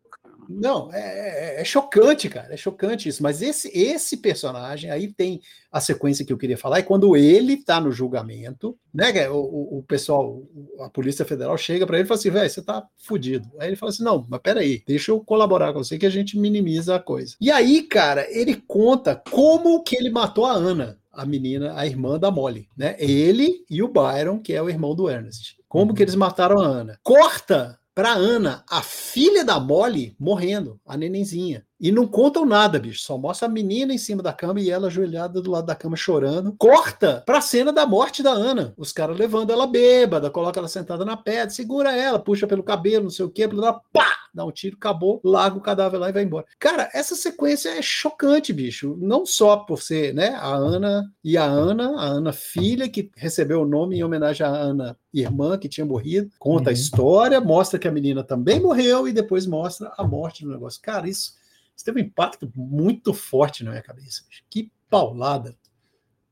não, 0.50 0.92
é, 0.92 1.58
é, 1.58 1.62
é, 1.62 1.64
chocante, 1.64 2.28
cara. 2.28 2.52
É 2.52 2.58
chocante 2.58 3.08
isso. 3.08 3.22
Mas 3.22 3.40
esse, 3.40 3.70
esse 3.72 4.18
personagem 4.18 4.90
aí 4.90 5.14
tem 5.14 5.40
a 5.72 5.80
sequência 5.80 6.26
que 6.26 6.34
eu 6.34 6.40
queria 6.40 6.58
falar, 6.58 6.80
é 6.80 6.82
quando 6.82 7.16
ele 7.16 7.58
tá 7.58 7.80
no 7.80 7.92
julgamento, 7.92 8.76
né? 8.92 9.30
O, 9.30 9.78
o 9.78 9.84
pessoal, 9.84 10.42
a 10.80 10.90
Polícia 10.90 11.24
Federal 11.24 11.56
chega 11.56 11.86
para 11.86 11.98
ele 11.98 12.06
e 12.06 12.08
fala 12.08 12.20
assim: 12.20 12.32
velho, 12.32 12.50
você 12.50 12.64
tá 12.64 12.84
fudido. 12.98 13.48
Aí 13.60 13.70
ele 13.70 13.76
fala 13.76 13.92
assim: 13.92 14.04
não, 14.04 14.26
mas 14.28 14.42
peraí, 14.42 14.82
deixa 14.88 15.12
eu 15.12 15.20
colaborar 15.20 15.72
com 15.72 15.84
você 15.84 16.00
que 16.00 16.06
a 16.08 16.10
gente 16.10 16.36
minimiza 16.36 16.96
a 16.96 17.00
coisa. 17.00 17.36
E 17.40 17.52
aí, 17.52 17.84
cara, 17.84 18.26
ele 18.32 18.56
conta 18.68 19.22
como 19.30 19.84
que 19.84 19.96
ele 19.96 20.10
matou 20.10 20.48
a 20.48 20.54
Ana 20.54 20.99
a 21.20 21.26
menina, 21.26 21.74
a 21.76 21.86
irmã 21.86 22.18
da 22.18 22.32
Molly, 22.32 22.68
né? 22.76 22.96
Ele 23.00 23.66
e 23.70 23.84
o 23.84 23.88
Byron, 23.88 24.40
que 24.40 24.54
é 24.54 24.62
o 24.62 24.70
irmão 24.70 24.96
do 24.96 25.10
Ernest. 25.10 25.58
Como 25.68 25.94
que 25.94 26.02
eles 26.02 26.16
mataram 26.16 26.60
a 26.62 26.66
Ana? 26.66 27.00
Corta 27.04 27.80
para 27.94 28.14
Ana, 28.14 28.64
a 28.70 28.82
filha 28.82 29.44
da 29.44 29.60
Molly, 29.60 30.16
morrendo, 30.18 30.80
a 30.86 30.96
nenenzinha. 30.96 31.66
E 31.80 31.92
não 31.92 32.06
contam 32.06 32.46
nada, 32.46 32.78
bicho. 32.78 33.02
Só 33.02 33.18
mostra 33.18 33.48
a 33.48 33.52
menina 33.52 33.94
em 33.94 33.98
cima 33.98 34.22
da 34.22 34.34
cama 34.34 34.60
e 34.60 34.70
ela 34.70 34.88
ajoelhada 34.88 35.42
do 35.42 35.50
lado 35.50 35.66
da 35.66 35.76
cama 35.76 35.96
chorando. 35.96 36.54
Corta 36.58 37.24
pra 37.26 37.40
cena 37.40 37.72
da 37.72 37.86
morte 37.86 38.22
da 38.22 38.32
Ana. 38.32 38.74
Os 38.78 38.92
caras 38.92 39.18
levando 39.18 39.52
ela 39.52 39.66
bêbada, 39.66 40.30
coloca 40.30 40.60
ela 40.60 40.68
sentada 40.68 41.06
na 41.06 41.16
pedra, 41.16 41.50
segura 41.50 41.96
ela, 41.96 42.20
puxa 42.20 42.46
pelo 42.46 42.64
cabelo, 42.64 43.06
não 43.06 43.10
sei 43.10 43.26
o 43.26 43.30
quê, 43.30 43.48
pá! 43.94 44.18
Dá 44.34 44.46
um 44.46 44.52
tiro, 44.52 44.76
acabou, 44.76 45.20
larga 45.24 45.58
o 45.58 45.62
cadáver 45.62 45.98
lá 46.00 46.10
e 46.10 46.14
vai 46.14 46.24
embora. 46.24 46.46
Cara, 46.60 46.90
essa 46.94 47.16
sequência 47.16 47.70
é 47.70 47.82
chocante, 47.82 48.54
bicho. 48.54 48.96
Não 49.00 49.26
só 49.26 49.58
por 49.58 49.82
ser, 49.82 50.14
né, 50.14 50.36
a 50.40 50.54
Ana 50.54 51.12
e 51.24 51.36
a 51.36 51.46
Ana, 51.46 51.96
a 51.98 52.06
Ana 52.06 52.32
filha, 52.32 52.88
que 52.88 53.10
recebeu 53.16 53.62
o 53.62 53.66
nome 53.66 53.98
em 53.98 54.04
homenagem 54.04 54.46
à 54.46 54.50
Ana 54.50 54.96
irmã 55.12 55.58
que 55.58 55.68
tinha 55.68 55.86
morrido, 55.86 56.30
conta 56.38 56.66
uhum. 56.66 56.70
a 56.70 56.74
história, 56.74 57.42
mostra 57.42 57.80
que 57.80 57.88
a 57.88 57.92
menina 57.92 58.24
também 58.24 58.60
morreu 58.60 59.08
e 59.08 59.14
depois 59.14 59.48
mostra 59.48 59.92
a 59.98 60.04
morte 60.04 60.44
do 60.44 60.52
negócio. 60.52 60.80
Cara, 60.82 61.10
isso 61.10 61.39
isso 61.80 61.86
teve 61.86 62.02
um 62.02 62.06
impacto 62.06 62.52
muito 62.54 63.14
forte 63.14 63.64
na 63.64 63.72
minha 63.72 63.82
cabeça. 63.82 64.24
Que 64.50 64.70
paulada. 64.90 65.56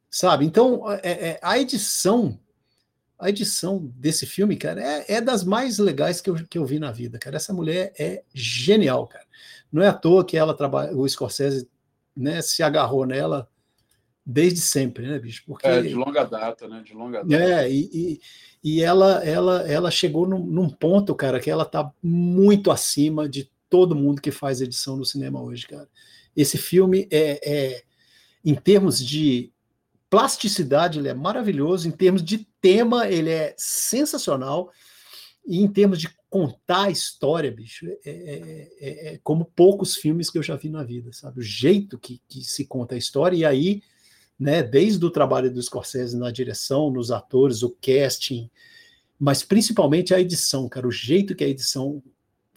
Sabe? 0.10 0.46
Então, 0.46 0.92
é, 0.92 1.30
é, 1.30 1.40
a 1.42 1.58
edição, 1.58 2.38
a 3.18 3.30
edição 3.30 3.90
desse 3.96 4.26
filme, 4.26 4.58
cara, 4.58 4.82
é, 4.82 5.06
é, 5.08 5.22
das 5.22 5.46
mais 5.46 5.80
legais 5.80 6.20
que 6.20 6.30
eu, 6.30 6.36
que 6.36 6.58
eu 6.58 6.66
vi 6.66 6.80
na 6.80 6.92
vida, 6.92 7.18
cara. 7.18 7.38
Essa 7.38 7.54
mulher 7.54 7.94
é 7.98 8.24
genial, 8.34 9.08
cara. 9.08 9.26
Não 9.72 9.82
é 9.82 9.88
à 9.88 9.94
toa 9.94 10.26
que 10.26 10.36
ela 10.36 10.54
trabalha, 10.54 10.94
o 10.94 11.08
Scorsese 11.08 11.70
né, 12.14 12.42
se 12.42 12.62
agarrou 12.62 13.06
nela 13.06 13.50
desde 14.26 14.60
sempre, 14.60 15.08
né, 15.08 15.18
bicho? 15.18 15.44
Porque, 15.48 15.66
é, 15.66 15.82
de 15.82 15.96
longa 15.96 16.26
data, 16.26 16.68
né? 16.68 16.84
De 16.86 16.94
longa 16.94 17.24
data. 17.24 17.42
É, 17.42 17.72
e, 17.72 17.90
e, 17.94 18.22
e 18.62 18.84
ela, 18.84 19.24
ela, 19.24 19.62
ela 19.62 19.92
chegou 19.92 20.28
num, 20.28 20.46
num 20.46 20.70
ponto, 20.70 21.16
cara, 21.16 21.40
que 21.40 21.50
ela 21.50 21.64
tá 21.64 21.90
muito 22.04 22.70
acima 22.70 23.30
de 23.30 23.50
todo 23.70 23.96
mundo 23.96 24.22
que 24.22 24.32
faz 24.32 24.62
edição 24.62 24.98
no 24.98 25.06
cinema 25.06 25.42
hoje, 25.42 25.68
cara. 25.68 25.88
Esse 26.36 26.58
filme 26.58 27.08
é, 27.12 27.40
é 27.44 27.84
em 28.44 28.56
termos 28.56 29.04
de 29.04 29.52
plasticidade, 30.10 31.00
ele 31.00 31.10
é 31.10 31.14
maravilhoso, 31.14 31.88
em 31.88 31.92
termos 31.92 32.24
de 32.24 32.48
tema, 32.62 33.08
ele 33.10 33.30
é 33.30 33.54
sensacional, 33.58 34.72
e 35.46 35.62
em 35.62 35.68
termos 35.68 36.00
de 36.00 36.10
contar 36.30 36.84
a 36.84 36.92
história, 36.92 37.52
bicho, 37.52 37.88
é, 37.88 38.00
é, 38.06 38.70
é, 38.80 39.14
é 39.14 39.20
como 39.24 39.46
poucos 39.46 39.96
filmes 39.96 40.30
que 40.30 40.38
eu 40.38 40.44
já 40.44 40.56
vi 40.56 40.70
na 40.70 40.84
vida, 40.84 41.12
sabe? 41.14 41.40
O 41.40 41.44
jeito 41.44 41.98
que, 41.98 42.22
que 42.28 42.44
se 42.44 42.66
conta 42.66 42.96
a 42.96 42.98
história, 42.98 43.36
e 43.36 43.46
aí, 43.46 43.82
né, 44.40 44.62
desde 44.62 45.04
o 45.06 45.10
trabalho 45.10 45.52
do 45.52 45.62
Scorsese 45.62 46.18
na 46.18 46.32
direção, 46.32 46.92
nos 46.92 47.12
atores, 47.12 47.64
o 47.64 47.76
casting, 47.82 48.50
mas 49.20 49.42
principalmente 49.42 50.14
a 50.14 50.20
edição, 50.20 50.70
cara, 50.70 50.88
o 50.88 50.92
jeito 50.92 51.36
que 51.36 51.44
a 51.44 51.50
edição 51.50 52.04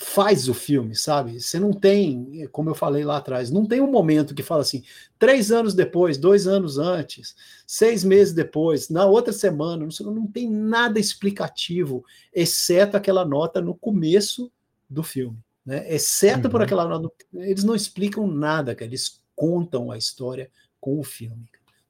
faz 0.03 0.49
o 0.49 0.55
filme, 0.55 0.97
sabe? 0.97 1.39
Você 1.39 1.61
não 1.61 1.73
tem, 1.73 2.49
como 2.51 2.71
eu 2.71 2.75
falei 2.75 3.05
lá 3.05 3.19
atrás, 3.19 3.51
não 3.51 3.67
tem 3.67 3.83
um 3.83 3.91
momento 3.91 4.35
que 4.35 4.43
fala 4.43 4.63
assim, 4.63 4.83
três 5.19 5.53
anos 5.53 5.75
depois, 5.75 6.17
dois 6.17 6.47
anos 6.47 6.79
antes, 6.79 7.37
seis 7.67 8.03
meses 8.03 8.33
depois, 8.33 8.89
na 8.89 9.05
outra 9.05 9.31
semana, 9.31 9.87
não, 10.01 10.15
não 10.15 10.27
tem 10.27 10.49
nada 10.49 10.99
explicativo, 10.99 12.03
exceto 12.33 12.97
aquela 12.97 13.27
nota 13.27 13.61
no 13.61 13.75
começo 13.75 14.51
do 14.89 15.03
filme, 15.03 15.37
né? 15.67 15.93
Exceto 15.95 16.47
uhum. 16.47 16.51
por 16.51 16.63
aquela 16.63 16.89
nota, 16.89 17.13
eles 17.35 17.63
não 17.63 17.75
explicam 17.75 18.27
nada, 18.27 18.75
cara, 18.75 18.91
eles 18.91 19.21
contam 19.37 19.91
a 19.91 19.99
história 19.99 20.51
com 20.81 20.99
o 20.99 21.05
filme. 21.05 21.45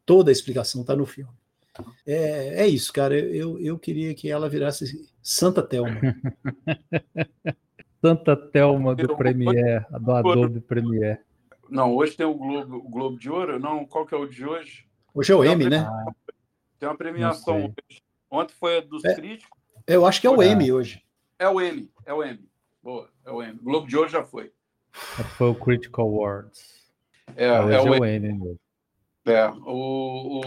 Toda 0.05 0.31
a 0.31 0.33
explicação 0.33 0.81
está 0.81 0.97
no 0.97 1.07
filme. 1.07 1.33
É, 2.05 2.65
é 2.65 2.67
isso, 2.67 2.93
cara. 2.93 3.17
Eu, 3.17 3.59
eu 3.61 3.79
queria 3.79 4.13
que 4.15 4.29
ela 4.29 4.49
virasse 4.49 5.09
Santa 5.23 5.63
Telma. 5.63 6.01
Santa 8.01 8.35
Telma 8.37 8.95
do 8.95 9.17
Premiere, 9.17 9.85
do 10.01 10.13
Adobe 10.13 10.61
Premiere. 10.61 11.21
Não, 11.69 11.95
hoje 11.95 12.17
tem 12.17 12.27
o 12.27 12.35
Globo, 12.35 12.77
o 12.77 12.89
Globo 12.89 13.19
de 13.19 13.31
Ouro. 13.31 13.59
Não, 13.59 13.85
qual 13.85 14.07
que 14.07 14.15
é 14.15 14.19
o 14.19 14.27
de 14.27 14.45
hoje? 14.45 14.87
Hoje 15.15 15.33
é 15.33 15.37
o 15.37 15.45
M, 15.45 15.69
né? 15.69 15.87
Tem 16.79 16.89
uma 16.89 16.97
premiação 16.97 17.67
hoje. 17.67 18.03
Ontem 18.31 18.55
foi 18.59 18.79
a 18.79 18.81
dos 18.81 19.05
é, 19.05 19.15
críticos. 19.15 19.59
Eu 19.87 20.07
acho 20.07 20.21
que 20.21 20.27
é 20.27 20.31
o 20.31 20.43
M 20.43 20.73
hoje. 20.73 21.03
É 21.39 21.49
o 21.49 21.61
M, 21.61 21.91
é 22.07 22.15
o 22.15 22.25
M. 22.25 22.41
Boa, 22.83 23.09
é 23.25 23.31
o 23.31 23.43
M. 23.43 23.59
O 23.61 23.65
Globo 23.65 23.87
de 23.87 23.97
Ouro 23.97 24.09
já 24.09 24.25
foi. 24.25 24.53
Foi 25.37 25.51
o 25.51 25.55
Critical 25.55 26.07
Awards. 26.07 26.91
É, 27.37 27.47
é 27.47 27.61
hoje 27.63 27.77
é 27.77 27.81
o, 27.83 27.95
é 27.95 28.01
o 28.01 28.05
M. 28.05 28.29
M 28.29 28.59
é, 29.27 29.49
o, 29.49 30.41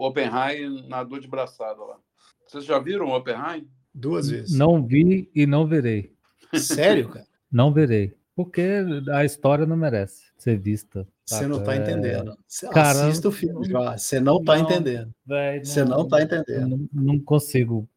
o 0.00 0.06
Oppenheim 0.06 0.88
nadou 0.88 1.20
de 1.20 1.28
braçada 1.28 1.80
lá. 1.82 1.98
Vocês 2.46 2.64
já 2.64 2.78
viram 2.78 3.06
o 3.06 3.16
Oppenheim? 3.16 3.68
Duas 3.94 4.30
vezes. 4.30 4.56
Não 4.56 4.84
vi 4.84 5.30
e 5.34 5.46
não 5.46 5.66
verei. 5.66 6.15
Sério, 6.58 7.08
cara? 7.10 7.26
Não 7.50 7.72
verei. 7.72 8.14
Porque 8.34 8.84
a 9.12 9.24
história 9.24 9.64
não 9.64 9.76
merece 9.76 10.24
ser 10.36 10.58
vista. 10.58 11.08
Você 11.24 11.46
não 11.46 11.62
tá 11.62 11.74
é... 11.74 11.78
entendendo. 11.78 12.36
Cara, 12.70 13.06
Assista 13.06 13.28
o 13.28 13.32
filme, 13.32 13.66
Você 13.68 14.20
não 14.20 14.44
tá 14.44 14.56
não, 14.56 14.62
entendendo. 14.62 15.14
Você 15.62 15.84
não, 15.84 15.98
não 15.98 16.08
tá 16.08 16.22
entendendo. 16.22 16.88
Não, 16.92 17.02
não, 17.02 17.18
consigo 17.18 17.88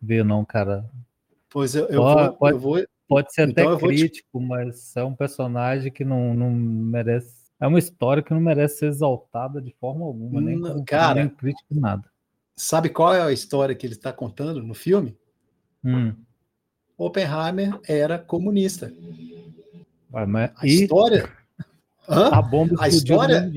ver, 0.00 0.24
não, 0.24 0.44
cara. 0.44 0.88
Pois 1.50 1.74
eu, 1.74 1.86
eu, 1.86 2.00
pode, 2.00 2.28
vou, 2.28 2.36
pode, 2.36 2.54
eu 2.54 2.60
vou. 2.60 2.84
Pode 3.08 3.34
ser 3.34 3.48
então 3.48 3.72
até 3.72 3.86
crítico, 3.86 4.38
te... 4.38 4.46
mas 4.46 4.96
é 4.96 5.02
um 5.02 5.14
personagem 5.14 5.90
que 5.90 6.04
não, 6.04 6.32
não 6.32 6.50
merece. 6.50 7.50
É 7.60 7.66
uma 7.66 7.80
história 7.80 8.22
que 8.22 8.32
não 8.32 8.40
merece 8.40 8.78
ser 8.78 8.86
exaltada 8.86 9.60
de 9.60 9.74
forma 9.80 10.06
alguma, 10.06 10.40
nem, 10.40 10.56
não, 10.56 10.84
cara, 10.84 11.16
nem 11.16 11.28
crítico, 11.28 11.74
nada. 11.74 12.08
Sabe 12.54 12.88
qual 12.88 13.12
é 13.12 13.20
a 13.20 13.32
história 13.32 13.74
que 13.74 13.84
ele 13.84 13.94
está 13.94 14.12
contando 14.12 14.62
no 14.62 14.74
filme? 14.74 15.18
Hum. 15.84 16.14
Oppenheimer 17.04 17.78
era 17.88 18.18
comunista. 18.18 18.92
Mas, 20.10 20.50
a 20.56 20.66
história. 20.66 21.30
Hã? 22.08 22.28
A 22.28 22.42
bomba 22.42 22.76
a 22.78 22.88
história. 22.88 23.50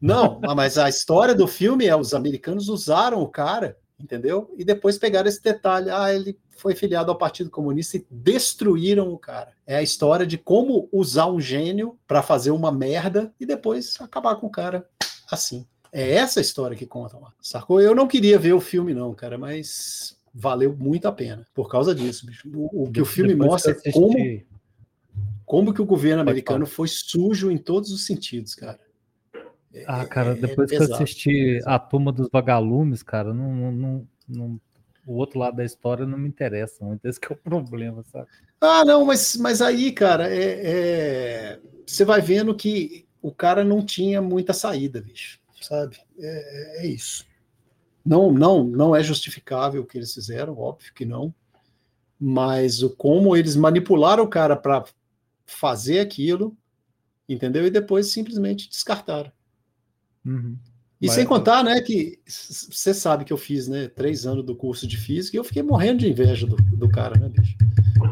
Não, 0.00 0.40
mas 0.54 0.78
a 0.78 0.88
história 0.88 1.34
do 1.34 1.48
filme 1.48 1.86
é 1.86 1.96
os 1.96 2.14
americanos 2.14 2.68
usaram 2.68 3.20
o 3.20 3.28
cara 3.28 3.76
entendeu? 3.98 4.54
E 4.56 4.64
depois 4.64 4.96
pegaram 4.96 5.28
esse 5.28 5.42
detalhe, 5.42 5.90
ah, 5.90 6.14
ele 6.14 6.38
foi 6.50 6.74
filiado 6.74 7.10
ao 7.10 7.18
Partido 7.18 7.50
Comunista 7.50 7.96
e 7.96 8.06
destruíram 8.10 9.12
o 9.12 9.18
cara. 9.18 9.52
É 9.66 9.76
a 9.76 9.82
história 9.82 10.26
de 10.26 10.38
como 10.38 10.88
usar 10.92 11.26
um 11.26 11.40
gênio 11.40 11.98
para 12.06 12.22
fazer 12.22 12.50
uma 12.50 12.70
merda 12.70 13.32
e 13.40 13.46
depois 13.46 13.96
acabar 14.00 14.36
com 14.36 14.46
o 14.46 14.50
cara 14.50 14.88
assim. 15.30 15.66
É 15.90 16.14
essa 16.16 16.38
a 16.38 16.42
história 16.42 16.76
que 16.76 16.86
conta 16.86 17.18
lá, 17.18 17.32
sacou? 17.40 17.80
Eu 17.80 17.94
não 17.94 18.06
queria 18.06 18.38
ver 18.38 18.52
o 18.52 18.60
filme 18.60 18.92
não, 18.92 19.14
cara, 19.14 19.38
mas 19.38 20.17
valeu 20.38 20.74
muito 20.76 21.08
a 21.08 21.12
pena 21.12 21.44
por 21.52 21.68
causa 21.68 21.94
disso, 21.94 22.24
bicho. 22.24 22.48
O, 22.54 22.84
o 22.84 22.92
que 22.92 23.02
o 23.02 23.04
filme 23.04 23.34
mostra 23.34 23.76
é 23.84 23.92
como 23.92 24.16
como 25.44 25.72
que 25.72 25.80
o 25.80 25.86
governo 25.86 26.20
americano 26.20 26.66
foi 26.66 26.86
sujo 26.88 27.50
em 27.50 27.56
todos 27.56 27.90
os 27.90 28.04
sentidos, 28.04 28.54
cara. 28.54 28.78
Ah, 29.86 30.04
cara, 30.04 30.32
é, 30.32 30.34
depois 30.34 30.70
é 30.70 30.76
que 30.76 30.82
eu 30.82 30.94
assisti 30.94 31.60
A 31.64 31.78
Turma 31.78 32.12
dos 32.12 32.28
Vagalumes, 32.30 33.02
cara, 33.02 33.32
não, 33.32 33.72
não, 33.72 34.08
não, 34.28 34.60
o 35.06 35.14
outro 35.14 35.38
lado 35.38 35.56
da 35.56 35.64
história 35.64 36.06
não 36.06 36.18
me 36.18 36.28
interessa 36.28 36.84
muito. 36.84 37.04
Esse 37.06 37.18
é 37.22 37.32
o 37.32 37.36
problema, 37.36 38.04
sabe? 38.04 38.28
Ah, 38.60 38.84
não, 38.84 39.06
mas, 39.06 39.36
mas 39.36 39.62
aí, 39.62 39.90
cara, 39.90 40.28
é, 40.28 40.60
é, 40.64 41.60
você 41.86 42.04
vai 42.04 42.20
vendo 42.20 42.54
que 42.54 43.06
o 43.22 43.32
cara 43.32 43.64
não 43.64 43.84
tinha 43.84 44.20
muita 44.20 44.52
saída, 44.52 45.00
bicho, 45.00 45.40
sabe? 45.62 45.98
É, 46.18 46.82
é 46.82 46.86
isso. 46.86 47.26
Não, 48.08 48.32
não, 48.32 48.64
não 48.64 48.96
é 48.96 49.02
justificável 49.02 49.82
o 49.82 49.86
que 49.86 49.98
eles 49.98 50.14
fizeram, 50.14 50.58
óbvio 50.58 50.94
que 50.94 51.04
não. 51.04 51.34
Mas 52.18 52.82
o 52.82 52.88
como 52.88 53.36
eles 53.36 53.54
manipularam 53.54 54.24
o 54.24 54.28
cara 54.28 54.56
para 54.56 54.84
fazer 55.44 56.00
aquilo, 56.00 56.56
entendeu? 57.28 57.66
E 57.66 57.70
depois 57.70 58.06
simplesmente 58.06 58.70
descartaram. 58.70 59.30
Uhum. 60.24 60.56
E 61.00 61.06
Mas, 61.06 61.14
sem 61.14 61.26
contar, 61.26 61.62
né, 61.62 61.80
que 61.82 62.18
você 62.26 62.94
sabe 62.94 63.24
que 63.24 63.32
eu 63.32 63.36
fiz, 63.36 63.68
né, 63.68 63.88
três 63.88 64.26
anos 64.26 64.44
do 64.44 64.56
curso 64.56 64.86
de 64.86 64.96
física 64.96 65.36
e 65.36 65.38
eu 65.38 65.44
fiquei 65.44 65.62
morrendo 65.62 66.00
de 66.00 66.08
inveja 66.08 66.46
do, 66.46 66.56
do 66.56 66.88
cara, 66.88 67.16
né, 67.18 67.28
bicho? 67.28 67.56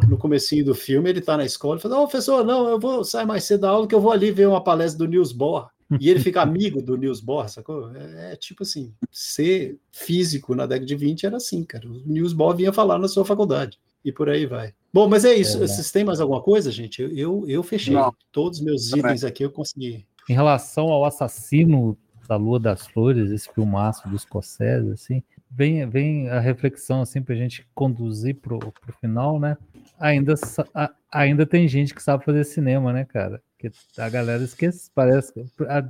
No 0.09 0.19
comecinho 0.19 0.65
do 0.65 0.75
filme, 0.75 1.09
ele 1.09 1.21
tá 1.21 1.37
na 1.37 1.45
escola 1.45 1.79
e 1.79 1.83
fala, 1.83 1.99
ô, 1.99 2.03
oh, 2.03 2.09
professor, 2.09 2.45
não, 2.45 2.69
eu 2.69 2.79
vou 2.79 3.03
sair 3.03 3.27
mais 3.27 3.45
cedo 3.45 3.63
da 3.63 3.71
aula 3.71 3.89
que 3.89 3.95
eu 3.95 4.01
vou 4.01 4.13
ali 4.13 4.31
ver 4.31 4.47
uma 4.47 4.63
palestra 4.63 4.99
do 4.99 5.11
Niels 5.11 5.33
Bohr. 5.33 5.69
E 6.01 6.11
ele 6.11 6.20
fica 6.20 6.43
amigo 6.43 6.82
do 6.82 6.97
Niels 6.97 7.20
Bohr, 7.20 7.49
sacou? 7.49 7.95
É, 7.95 8.32
é, 8.32 8.37
tipo 8.37 8.62
assim, 8.64 8.93
ser 9.11 9.78
físico 9.93 10.55
na 10.55 10.66
década 10.66 10.87
de 10.87 10.97
20 10.97 11.26
era 11.26 11.37
assim, 11.37 11.62
cara. 11.64 11.89
O 11.89 12.03
Niels 12.05 12.32
Bohr 12.32 12.57
vinha 12.57 12.72
falar 12.72 12.99
na 12.99 13.09
sua 13.09 13.24
faculdade. 13.24 13.78
E 14.05 14.12
por 14.12 14.28
aí 14.28 14.47
vai. 14.47 14.72
Bom, 14.93 15.09
mas 15.09 15.24
é 15.24 15.34
isso. 15.34 15.59
É, 15.59 15.61
né? 15.61 15.66
Vocês 15.66 15.91
têm 15.91 16.05
mais 16.05 16.20
alguma 16.20 16.43
coisa, 16.43 16.70
gente? 16.70 17.03
Eu, 17.03 17.16
eu, 17.16 17.45
eu 17.49 17.62
fechei. 17.62 17.95
Não. 17.95 18.14
Todos 18.32 18.59
os 18.59 18.64
meus 18.64 18.93
itens 18.93 19.24
aqui 19.24 19.45
eu 19.45 19.51
consegui. 19.51 20.07
Em 20.28 20.32
relação 20.32 20.89
ao 20.89 21.05
assassino 21.05 21.97
da 22.28 22.37
Lua 22.37 22.59
das 22.59 22.87
Flores, 22.87 23.30
esse 23.30 23.53
filmaço 23.53 24.09
do 24.09 24.18
Scorsese, 24.18 24.91
assim, 24.91 25.22
vem, 25.51 25.89
vem 25.89 26.29
a 26.29 26.41
reflexão, 26.41 27.01
assim, 27.01 27.23
pra 27.23 27.35
gente 27.35 27.67
conduzir 27.75 28.37
pro, 28.37 28.59
final, 29.01 29.39
né? 29.39 29.57
Ainda, 29.99 30.35
a, 30.75 30.93
ainda 31.11 31.47
tem 31.47 31.69
gente 31.69 31.95
que 31.95 32.03
sabe 32.03 32.25
fazer 32.25 32.45
cinema, 32.45 32.93
né, 32.93 33.05
cara? 33.05 33.43
Que 33.59 33.71
a 33.99 34.09
galera 34.09 34.43
esquece, 34.43 34.91
parece, 34.95 35.33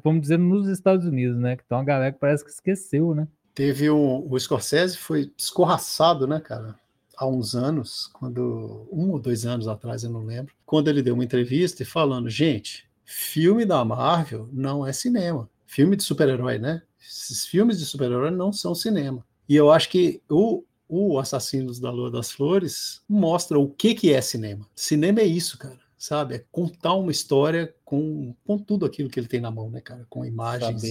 vamos 0.02 0.22
dizer, 0.22 0.38
nos 0.38 0.68
Estados 0.68 1.06
Unidos, 1.06 1.38
né? 1.38 1.56
Que 1.56 1.64
tem 1.64 1.76
uma 1.76 1.84
galera 1.84 2.12
que 2.12 2.18
parece 2.18 2.44
que 2.44 2.50
esqueceu, 2.50 3.14
né? 3.14 3.26
Teve 3.54 3.90
um, 3.90 4.26
o 4.30 4.38
Scorsese 4.38 4.98
foi 4.98 5.32
escorraçado, 5.36 6.26
né, 6.26 6.40
cara? 6.40 6.74
Há 7.16 7.26
uns 7.26 7.54
anos, 7.54 8.10
quando 8.12 8.86
um 8.92 9.10
ou 9.10 9.18
dois 9.18 9.46
anos 9.46 9.66
atrás, 9.66 10.04
eu 10.04 10.10
não 10.10 10.24
lembro, 10.24 10.52
quando 10.66 10.88
ele 10.88 11.02
deu 11.02 11.14
uma 11.14 11.24
entrevista 11.24 11.82
e 11.82 11.86
falando, 11.86 12.28
gente, 12.28 12.86
filme 13.04 13.64
da 13.64 13.82
Marvel 13.84 14.48
não 14.52 14.86
é 14.86 14.92
cinema 14.92 15.48
filme 15.66 15.96
de 15.96 16.02
super-herói, 16.02 16.58
né? 16.58 16.82
Esses 17.00 17.44
filmes 17.44 17.78
de 17.78 17.84
super-herói 17.84 18.30
não 18.30 18.52
são 18.52 18.74
cinema. 18.74 19.24
E 19.48 19.54
eu 19.56 19.70
acho 19.70 19.88
que 19.88 20.20
o, 20.30 20.64
o 20.88 21.18
Assassinos 21.18 21.78
da 21.78 21.90
Lua 21.90 22.10
das 22.10 22.30
Flores 22.30 23.02
mostra 23.08 23.58
o 23.58 23.68
que, 23.68 23.94
que 23.94 24.12
é 24.12 24.20
cinema. 24.20 24.66
Cinema 24.74 25.20
é 25.20 25.24
isso, 25.24 25.58
cara. 25.58 25.78
Sabe? 25.98 26.34
É 26.34 26.44
contar 26.52 26.92
uma 26.92 27.10
história 27.10 27.74
com, 27.84 28.34
com 28.44 28.58
tudo 28.58 28.84
aquilo 28.84 29.08
que 29.08 29.18
ele 29.18 29.26
tem 29.26 29.40
na 29.40 29.50
mão, 29.50 29.70
né, 29.70 29.80
cara? 29.80 30.04
Com 30.10 30.24
imagens, 30.24 30.82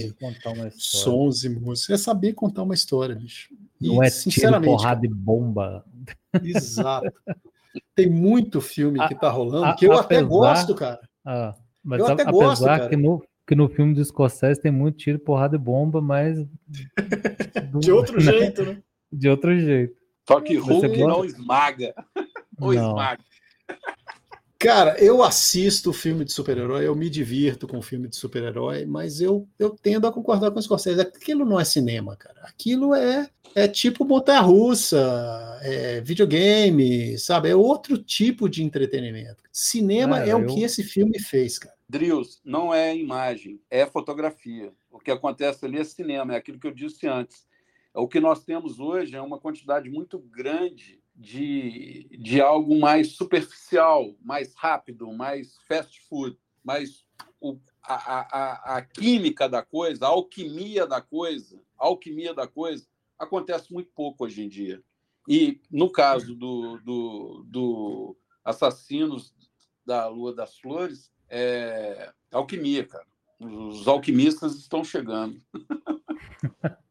sons 0.76 1.44
e 1.44 1.48
música. 1.48 1.94
É 1.94 1.96
saber 1.96 2.32
contar 2.32 2.64
uma 2.64 2.74
história, 2.74 3.14
bicho. 3.14 3.54
E, 3.80 3.86
não 3.86 4.02
é 4.02 4.10
sinceramente, 4.10 4.64
tiro, 4.64 4.76
porrada 4.76 5.02
cara, 5.02 5.12
e 5.12 5.14
bomba. 5.14 5.84
Exato. 6.42 7.12
Tem 7.94 8.10
muito 8.10 8.60
filme 8.60 9.06
que 9.06 9.14
tá 9.14 9.30
rolando 9.30 9.66
a, 9.66 9.70
a, 9.70 9.74
que 9.76 9.86
eu 9.86 9.92
apesar, 9.92 10.20
até 10.20 10.28
gosto, 10.28 10.74
cara. 10.74 11.08
Ah, 11.24 11.54
mas 11.84 12.00
eu 12.00 12.06
a, 12.06 12.12
até 12.12 12.24
gosto, 12.24 12.64
cara. 12.64 12.88
que 12.88 12.96
no, 12.96 13.22
que 13.46 13.54
no 13.54 13.68
filme 13.68 13.94
do 13.94 14.04
Scorsese 14.04 14.60
tem 14.60 14.72
muito 14.72 14.98
tiro, 14.98 15.18
porrada 15.18 15.56
e 15.56 15.58
bomba, 15.58 16.00
mas. 16.00 16.36
de 17.80 17.92
outro 17.92 18.16
né? 18.16 18.32
jeito, 18.32 18.64
né? 18.64 18.82
De 19.12 19.28
outro 19.28 19.58
jeito. 19.58 19.94
Só 20.26 20.40
que 20.40 20.56
Hulk 20.56 20.98
não 20.98 21.24
esmaga. 21.24 21.94
Ou 22.60 22.74
não. 22.74 22.88
esmaga. 22.88 23.22
Cara, 24.66 25.00
eu 25.00 25.22
assisto 25.22 25.92
filme 25.92 26.24
de 26.24 26.32
super-herói, 26.32 26.88
eu 26.88 26.96
me 26.96 27.08
divirto 27.08 27.68
com 27.68 27.80
filme 27.80 28.08
de 28.08 28.16
super-herói, 28.16 28.84
mas 28.84 29.20
eu, 29.20 29.46
eu 29.60 29.70
tendo 29.70 30.08
a 30.08 30.12
concordar 30.12 30.50
com 30.50 30.58
o 30.58 30.62
Scorsese. 30.62 31.00
Aquilo 31.00 31.44
não 31.44 31.60
é 31.60 31.64
cinema, 31.64 32.16
cara. 32.16 32.40
Aquilo 32.42 32.92
é, 32.92 33.30
é 33.54 33.68
tipo 33.68 34.04
montanha-russa, 34.04 35.60
é 35.62 36.00
videogame, 36.00 37.16
sabe? 37.16 37.48
É 37.48 37.54
outro 37.54 37.96
tipo 37.96 38.48
de 38.48 38.64
entretenimento. 38.64 39.44
Cinema 39.52 40.24
é, 40.24 40.30
é 40.30 40.34
o 40.34 40.40
eu... 40.40 40.46
que 40.46 40.64
esse 40.64 40.82
filme 40.82 41.20
fez, 41.20 41.60
cara. 41.60 41.76
Drills 41.88 42.40
não 42.44 42.74
é 42.74 42.92
imagem, 42.92 43.60
é 43.70 43.86
fotografia. 43.86 44.72
O 44.90 44.98
que 44.98 45.12
acontece 45.12 45.64
ali 45.64 45.78
é 45.78 45.84
cinema, 45.84 46.34
é 46.34 46.38
aquilo 46.38 46.58
que 46.58 46.66
eu 46.66 46.74
disse 46.74 47.06
antes. 47.06 47.46
O 47.94 48.08
que 48.08 48.18
nós 48.18 48.42
temos 48.42 48.80
hoje 48.80 49.14
é 49.14 49.22
uma 49.22 49.38
quantidade 49.38 49.88
muito 49.88 50.18
grande 50.18 50.98
de, 51.16 52.08
de 52.20 52.40
algo 52.40 52.78
mais 52.78 53.12
superficial, 53.12 54.14
mais 54.22 54.54
rápido, 54.54 55.10
mais 55.12 55.56
fast 55.66 56.00
food, 56.08 56.36
mais 56.62 57.06
o, 57.40 57.58
a, 57.82 57.94
a, 57.94 58.76
a 58.76 58.82
química 58.82 59.48
da 59.48 59.62
coisa, 59.62 60.04
a 60.04 60.08
alquimia 60.08 60.86
da 60.86 61.00
coisa, 61.00 61.60
a 61.78 61.86
alquimia 61.86 62.34
da 62.34 62.46
coisa 62.46 62.86
acontece 63.18 63.72
muito 63.72 63.90
pouco 63.94 64.24
hoje 64.24 64.42
em 64.42 64.48
dia. 64.48 64.82
E 65.28 65.60
no 65.70 65.90
caso 65.90 66.34
do, 66.34 66.78
do, 66.78 67.44
do 67.46 68.16
Assassinos 68.44 69.34
da 69.84 70.06
Lua 70.06 70.34
das 70.34 70.58
Flores, 70.58 71.10
é 71.28 72.12
alquimia, 72.30 72.86
cara. 72.86 73.06
Os 73.40 73.88
alquimistas 73.88 74.56
estão 74.56 74.84
chegando. 74.84 75.40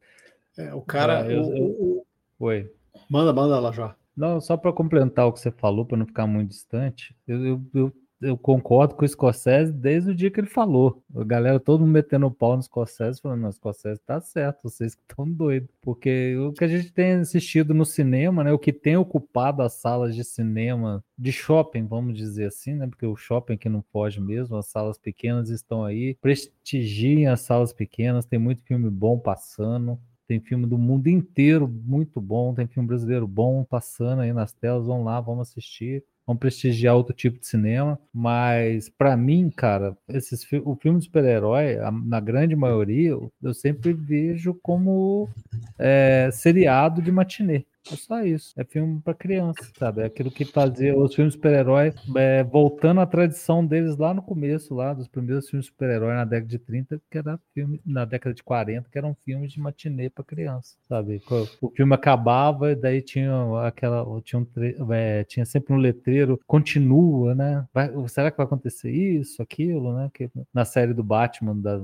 É, 0.57 0.73
o 0.73 0.81
cara. 0.81 1.23
Ah, 1.23 1.29
eu, 1.29 1.41
o, 1.41 1.97
o, 1.99 2.05
Oi. 2.39 2.73
Manda, 3.09 3.33
manda 3.33 3.59
lá 3.59 3.73
já. 3.73 3.93
Não, 4.15 4.39
só 4.39 4.55
para 4.57 4.73
complementar 4.73 5.27
o 5.27 5.33
que 5.33 5.39
você 5.39 5.51
falou, 5.51 5.85
para 5.85 5.97
não 5.97 6.05
ficar 6.05 6.27
muito 6.27 6.49
distante, 6.49 7.15
eu, 7.27 7.45
eu, 7.45 7.61
eu 7.73 7.93
eu 8.21 8.37
concordo 8.37 8.95
com 8.95 9.03
o 9.03 9.07
Scorsese 9.07 9.71
desde 9.71 10.11
o 10.11 10.15
dia 10.15 10.31
que 10.31 10.39
ele 10.39 10.47
falou. 10.47 11.03
A 11.15 11.23
galera 11.23 11.59
todo 11.59 11.81
mundo 11.81 11.91
metendo 11.91 12.25
o 12.25 12.31
pau 12.31 12.55
no 12.55 12.63
Scorsese, 12.63 13.21
falando, 13.21 13.41
não, 13.41 13.51
Scorsese 13.51 13.99
tá 14.05 14.19
certo, 14.21 14.63
vocês 14.63 14.95
que 14.95 15.01
estão 15.01 15.29
doidos. 15.29 15.69
Porque 15.81 16.35
o 16.37 16.53
que 16.53 16.63
a 16.63 16.67
gente 16.67 16.91
tem 16.91 17.13
assistido 17.13 17.73
no 17.73 17.85
cinema, 17.85 18.43
né, 18.43 18.51
o 18.51 18.59
que 18.59 18.71
tem 18.71 18.95
ocupado 18.95 19.61
as 19.61 19.73
salas 19.73 20.15
de 20.15 20.23
cinema, 20.23 21.03
de 21.17 21.31
shopping, 21.31 21.85
vamos 21.85 22.15
dizer 22.15 22.47
assim, 22.47 22.73
né, 22.73 22.87
porque 22.87 23.05
o 23.05 23.15
shopping 23.15 23.57
que 23.57 23.69
não 23.69 23.83
foge 23.91 24.21
mesmo, 24.21 24.55
as 24.57 24.67
salas 24.67 24.97
pequenas 24.97 25.49
estão 25.49 25.83
aí, 25.83 26.15
prestigiem 26.21 27.27
as 27.27 27.41
salas 27.41 27.73
pequenas, 27.73 28.25
tem 28.25 28.39
muito 28.39 28.63
filme 28.63 28.89
bom 28.89 29.19
passando. 29.19 29.99
Tem 30.27 30.39
filme 30.39 30.65
do 30.65 30.77
mundo 30.77 31.07
inteiro 31.07 31.67
muito 31.67 32.19
bom, 32.19 32.53
tem 32.53 32.67
filme 32.67 32.87
brasileiro 32.87 33.27
bom 33.27 33.63
passando 33.63 34.21
aí 34.21 34.33
nas 34.33 34.51
telas, 34.53 34.87
vamos 34.87 35.05
lá, 35.05 35.21
vamos 35.21 35.49
assistir 35.49 36.03
vão 36.25 36.35
prestigiar 36.35 36.95
outro 36.95 37.13
tipo 37.13 37.39
de 37.39 37.45
cinema, 37.45 37.99
mas 38.11 38.89
para 38.89 39.15
mim, 39.15 39.51
cara, 39.55 39.95
esses, 40.09 40.45
o 40.63 40.75
filme 40.75 40.99
de 40.99 41.05
super-herói, 41.05 41.77
na 42.05 42.19
grande 42.19 42.55
maioria, 42.55 43.11
eu 43.41 43.53
sempre 43.53 43.93
vejo 43.93 44.53
como 44.55 45.29
é, 45.77 46.29
seriado 46.31 47.01
de 47.01 47.11
matinê. 47.11 47.65
É 47.91 47.95
só 47.95 48.23
isso. 48.23 48.53
É 48.57 48.63
filme 48.63 48.99
para 49.01 49.13
criança, 49.13 49.61
sabe? 49.77 50.01
É 50.01 50.05
aquilo 50.05 50.31
que 50.31 50.43
fazia 50.45 50.97
os 50.97 51.13
filmes 51.13 51.33
super-herói 51.33 51.93
é, 52.15 52.43
voltando 52.43 53.01
à 53.01 53.05
tradição 53.05 53.65
deles 53.65 53.97
lá 53.97 54.13
no 54.13 54.21
começo, 54.21 54.73
lá 54.73 54.93
dos 54.93 55.07
primeiros 55.07 55.49
filmes 55.49 55.67
super-herói 55.67 56.13
na 56.13 56.25
década 56.25 56.47
de 56.47 56.59
30, 56.59 57.01
que 57.09 57.17
era 57.17 57.39
filme 57.53 57.79
na 57.85 58.05
década 58.05 58.33
de 58.33 58.43
40, 58.43 58.89
que 58.89 58.97
eram 58.97 59.15
filmes 59.23 59.51
de 59.51 59.59
matinê 59.59 60.09
para 60.09 60.23
criança, 60.23 60.75
sabe? 60.87 61.21
O 61.61 61.69
filme 61.69 61.93
acabava 61.93 62.71
e 62.71 62.75
daí 62.75 63.01
tinha 63.01 63.31
aquela 63.65 64.05
tinha, 64.21 64.39
um, 64.39 64.93
é, 64.93 65.23
tinha 65.23 65.45
sempre 65.45 65.73
um 65.73 65.77
letreiro 65.77 66.39
continua, 66.47 67.35
né? 67.35 67.65
Vai, 67.73 67.91
será 68.07 68.31
que 68.31 68.37
vai 68.37 68.45
acontecer 68.45 68.91
isso, 68.91 69.41
aquilo, 69.41 69.93
né? 69.95 70.09
Que 70.13 70.29
na 70.53 70.65
série 70.65 70.93
do 70.93 71.03
Batman 71.03 71.55
da 71.55 71.79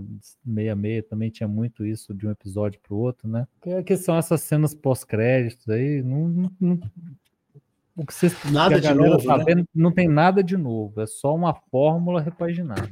66 0.45 1.06
também 1.08 1.30
tinha 1.30 1.47
muito 1.47 1.86
isso 1.86 2.14
de 2.14 2.28
um 2.28 2.32
episódio 2.32 2.80
para 2.82 2.93
o 2.93 2.97
outro, 2.97 3.28
né? 3.28 3.47
Que, 3.62 3.84
que 3.84 3.97
são 3.97 4.18
essas 4.18 4.41
cenas 4.41 4.74
pós-créditos 4.74 5.70
aí 5.70 5.91
não, 6.04 6.52
não, 6.60 6.80
o 7.96 8.06
que 8.06 8.14
vocês 8.14 8.34
nada 8.52 8.80
que 8.80 8.88
de 8.88 8.94
novo, 8.94 9.26
tá 9.26 9.38
né? 9.38 9.66
não 9.76 9.92
tem 9.92 10.08
nada 10.08 10.44
de 10.44 10.56
novo, 10.56 11.02
é 11.02 11.08
só 11.08 11.36
uma 11.36 11.54
fórmula 11.54 12.22
repaginada. 12.22 12.89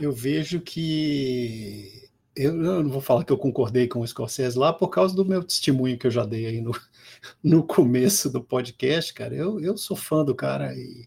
Eu 0.00 0.12
vejo 0.12 0.60
que 0.60 2.10
eu, 2.34 2.62
eu, 2.62 2.82
não 2.82 2.90
vou 2.90 3.00
falar 3.00 3.24
que 3.24 3.32
eu 3.32 3.38
concordei 3.38 3.86
com 3.86 4.00
o 4.00 4.06
Scorsese 4.06 4.58
lá 4.58 4.72
por 4.72 4.88
causa 4.88 5.14
do 5.14 5.24
meu 5.24 5.44
testemunho 5.44 5.98
que 5.98 6.06
eu 6.06 6.10
já 6.10 6.24
dei 6.24 6.46
aí 6.46 6.60
no, 6.60 6.72
no 7.44 7.62
começo 7.62 8.30
do 8.30 8.42
podcast, 8.42 9.12
cara. 9.12 9.34
Eu, 9.34 9.60
eu 9.60 9.76
sou 9.76 9.96
fã 9.96 10.24
do 10.24 10.34
cara 10.34 10.74
e 10.74 11.06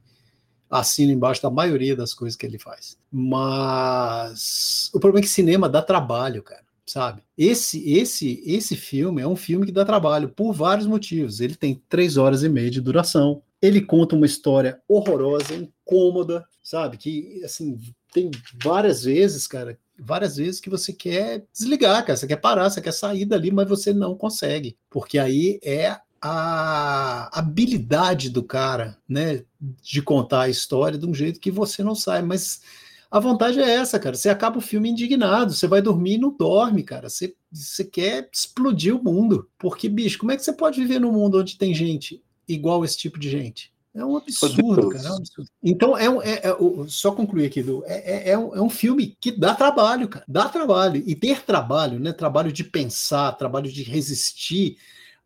assino 0.70 1.12
embaixo 1.12 1.42
da 1.42 1.50
maioria 1.50 1.96
das 1.96 2.14
coisas 2.14 2.38
que 2.38 2.46
ele 2.46 2.60
faz. 2.60 2.98
Mas 3.12 4.92
o 4.94 5.00
problema 5.00 5.20
é 5.20 5.24
que 5.24 5.30
cinema 5.30 5.68
dá 5.68 5.82
trabalho, 5.82 6.44
cara, 6.44 6.65
sabe? 6.86 7.22
Esse, 7.38 7.90
esse, 7.90 8.44
esse 8.46 8.76
filme 8.76 9.22
é 9.22 9.28
um 9.28 9.36
filme 9.36 9.66
que 9.66 9.72
dá 9.72 9.84
trabalho 9.84 10.30
por 10.30 10.54
vários 10.54 10.86
motivos. 10.86 11.40
Ele 11.40 11.56
tem 11.56 11.82
três 11.90 12.18
horas 12.18 12.44
e 12.44 12.50
meia 12.50 12.70
de 12.70 12.82
duração. 12.82 13.42
Ele 13.62 13.82
conta 13.82 14.16
uma 14.16 14.26
história 14.26 14.80
horrorosa, 14.88 15.56
incômoda, 15.56 16.46
sabe? 16.62 16.98
Que 16.98 17.42
assim 17.44 17.80
tem 18.14 18.32
várias 18.64 19.04
vezes, 19.04 19.48
cara, 19.48 19.78
várias 20.00 20.38
vezes 20.38 20.62
que 20.62 20.70
você 20.70 20.94
quer 20.94 21.44
desligar, 21.52 22.06
cara, 22.06 22.16
você 22.16 22.28
quer 22.28 22.38
parar, 22.38 22.70
você 22.70 22.82
quer 22.82 22.94
sair 22.94 23.26
dali, 23.26 23.52
mas 23.52 23.68
você 23.68 23.94
não 23.94 24.16
consegue, 24.16 24.78
porque 24.90 25.18
aí 25.18 25.60
é 25.64 25.98
a 26.22 27.30
habilidade 27.38 28.30
do 28.30 28.42
cara, 28.42 28.98
né, 29.08 29.44
de 29.82 30.02
contar 30.02 30.44
a 30.44 30.50
história 30.50 30.98
de 30.98 31.06
um 31.06 31.14
jeito 31.14 31.40
que 31.40 31.52
você 31.52 31.84
não 31.84 31.94
sai, 31.94 32.22
mas 32.22 32.62
a 33.10 33.20
vantagem 33.20 33.64
é 33.64 33.76
essa, 33.76 34.00
cara. 34.00 34.16
Você 34.16 34.30
acaba 34.30 34.58
o 34.58 34.62
filme 34.62 34.90
indignado, 34.90 35.54
você 35.54 35.68
vai 35.68 35.82
dormir 35.82 36.14
e 36.14 36.18
não 36.18 36.36
dorme, 36.36 36.84
cara. 36.84 37.10
Você, 37.10 37.36
você 37.52 37.84
quer 37.84 38.30
explodir 38.32 38.96
o 38.96 39.04
mundo. 39.04 39.50
Porque, 39.58 39.88
bicho, 39.88 40.20
como 40.20 40.32
é 40.32 40.36
que 40.36 40.44
você 40.44 40.54
pode 40.54 40.80
viver 40.80 41.00
num 41.00 41.12
mundo 41.12 41.40
onde 41.40 41.58
tem 41.58 41.74
gente 41.74 42.24
igual 42.48 42.84
esse 42.84 42.98
tipo 42.98 43.20
de 43.20 43.30
gente? 43.30 43.74
É 43.96 44.04
um 44.04 44.18
absurdo, 44.18 44.90
cara. 44.90 45.08
É 45.08 45.12
um 45.12 45.16
absurdo. 45.16 45.50
Então, 45.64 45.98
é, 45.98 46.10
um, 46.10 46.22
é, 46.22 46.42
é, 46.44 46.58
só 46.88 47.14
concluir 47.14 47.46
aqui, 47.46 47.62
Edu, 47.62 47.82
é, 47.86 48.30
é, 48.30 48.30
é, 48.32 48.38
um, 48.38 48.54
é 48.54 48.62
um 48.62 48.70
filme 48.70 49.16
que 49.22 49.32
dá 49.32 49.56
trabalho, 49.56 50.10
cara. 50.10 50.26
Dá 50.28 50.50
trabalho. 50.50 51.02
E 51.06 51.16
ter 51.16 51.44
trabalho, 51.44 51.98
né? 51.98 52.12
Trabalho 52.12 52.52
de 52.52 52.66
pensar, 52.66 53.32
trabalho 53.38 53.72
de 53.72 53.84
resistir 53.84 54.78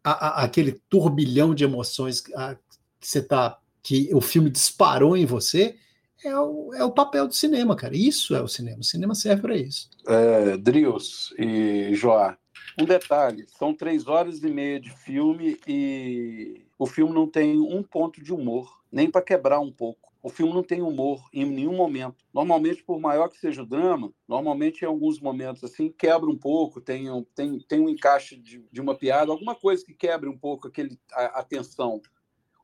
a, 0.03 0.11
a, 0.11 0.43
aquele 0.43 0.79
turbilhão 0.87 1.55
de 1.55 1.63
emoções 1.63 2.23
a, 2.35 2.55
que 2.99 3.07
você 3.07 3.23
tá. 3.23 3.57
que 3.81 4.13
o 4.13 4.21
filme 4.21 4.51
disparou 4.51 5.17
em 5.17 5.25
você. 5.25 5.75
É 6.23 6.37
o, 6.37 6.73
é 6.73 6.83
o 6.83 6.91
papel 6.91 7.27
do 7.27 7.33
cinema, 7.33 7.75
cara. 7.75 7.95
Isso 7.95 8.35
é 8.35 8.41
o 8.41 8.47
cinema. 8.47 8.79
O 8.79 8.83
cinema 8.83 9.15
serve 9.15 9.41
para 9.41 9.55
isso. 9.55 9.89
É, 10.07 10.57
Drius 10.57 11.33
e 11.37 11.93
Joá, 11.93 12.37
um 12.79 12.85
detalhe: 12.85 13.45
são 13.47 13.73
três 13.73 14.07
horas 14.07 14.43
e 14.43 14.47
meia 14.47 14.79
de 14.79 14.91
filme 14.91 15.57
e 15.67 16.65
o 16.77 16.85
filme 16.85 17.13
não 17.13 17.27
tem 17.27 17.59
um 17.59 17.83
ponto 17.83 18.21
de 18.23 18.33
humor, 18.33 18.81
nem 18.91 19.09
para 19.09 19.21
quebrar 19.21 19.59
um 19.59 19.71
pouco. 19.71 20.09
O 20.21 20.29
filme 20.29 20.53
não 20.53 20.63
tem 20.63 20.81
humor 20.81 21.29
em 21.31 21.45
nenhum 21.45 21.75
momento. 21.75 22.25
Normalmente, 22.33 22.83
por 22.83 22.99
maior 22.99 23.29
que 23.29 23.37
seja 23.37 23.63
o 23.63 23.65
drama, 23.65 24.13
normalmente 24.27 24.81
em 24.81 24.85
alguns 24.85 25.19
momentos 25.19 25.63
assim 25.63 25.89
quebra 25.89 26.29
um 26.29 26.37
pouco, 26.37 26.81
tem, 26.81 27.05
tem, 27.33 27.59
tem 27.59 27.79
um 27.79 27.87
encaixe 27.87 28.35
de, 28.35 28.61
de 28.69 28.81
uma 28.81 28.95
piada, 28.95 29.31
alguma 29.31 29.55
coisa 29.55 29.85
que 29.85 29.93
quebre 29.93 30.27
um 30.27 30.37
pouco 30.37 30.67
aquele, 30.67 30.99
a, 31.13 31.39
a 31.39 31.43
tensão. 31.43 32.01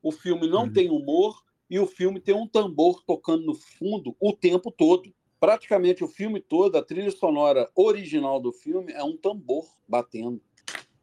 O 0.03 0.11
filme 0.11 0.47
não 0.47 0.63
uhum. 0.63 0.73
tem 0.73 0.89
humor 0.89 1.44
e 1.69 1.79
o 1.79 1.87
filme 1.87 2.19
tem 2.19 2.35
um 2.35 2.47
tambor 2.47 3.03
tocando 3.05 3.45
no 3.45 3.55
fundo 3.55 4.15
o 4.19 4.33
tempo 4.33 4.71
todo. 4.71 5.13
Praticamente 5.39 6.03
o 6.03 6.07
filme 6.07 6.39
todo, 6.39 6.77
a 6.77 6.83
trilha 6.83 7.11
sonora 7.11 7.69
original 7.75 8.39
do 8.39 8.51
filme 8.51 8.91
é 8.93 9.03
um 9.03 9.15
tambor 9.17 9.65
batendo. 9.87 10.41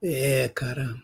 É, 0.03 0.49
cara. 0.49 0.95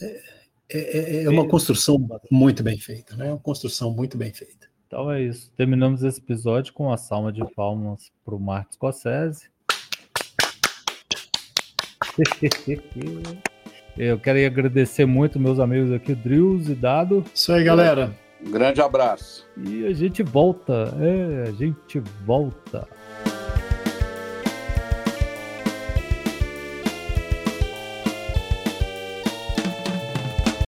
É 0.00 0.38
é, 0.70 1.20
é, 1.20 1.24
é 1.24 1.30
uma 1.30 1.48
construção 1.48 1.98
muito 2.30 2.62
bem 2.62 2.78
feita, 2.78 3.16
né? 3.16 3.30
Uma 3.30 3.38
construção 3.38 3.90
muito 3.90 4.18
bem 4.18 4.32
feita. 4.32 4.68
Então 4.86 5.10
é 5.10 5.22
isso. 5.22 5.50
Terminamos 5.56 6.02
esse 6.02 6.20
episódio 6.20 6.74
com 6.74 6.92
a 6.92 6.98
salva 6.98 7.32
de 7.32 7.42
palmas 7.54 8.12
para 8.24 8.34
o 8.34 8.40
Marcos 8.40 8.74
Scorsese. 8.74 9.48
Eu 13.96 14.18
quero 14.18 14.44
agradecer 14.46 15.06
muito 15.06 15.40
meus 15.40 15.58
amigos 15.58 15.90
aqui, 15.90 16.14
Drills 16.14 16.70
e 16.70 16.74
Dado. 16.74 17.24
Isso 17.34 17.50
aí, 17.52 17.64
galera. 17.64 18.14
Um 18.44 18.50
grande 18.50 18.80
abraço. 18.80 19.46
E 19.56 19.84
a 19.86 19.92
gente 19.92 20.22
volta. 20.22 20.94
É, 21.00 21.48
a 21.48 21.52
gente 21.52 21.98
volta. 22.24 22.86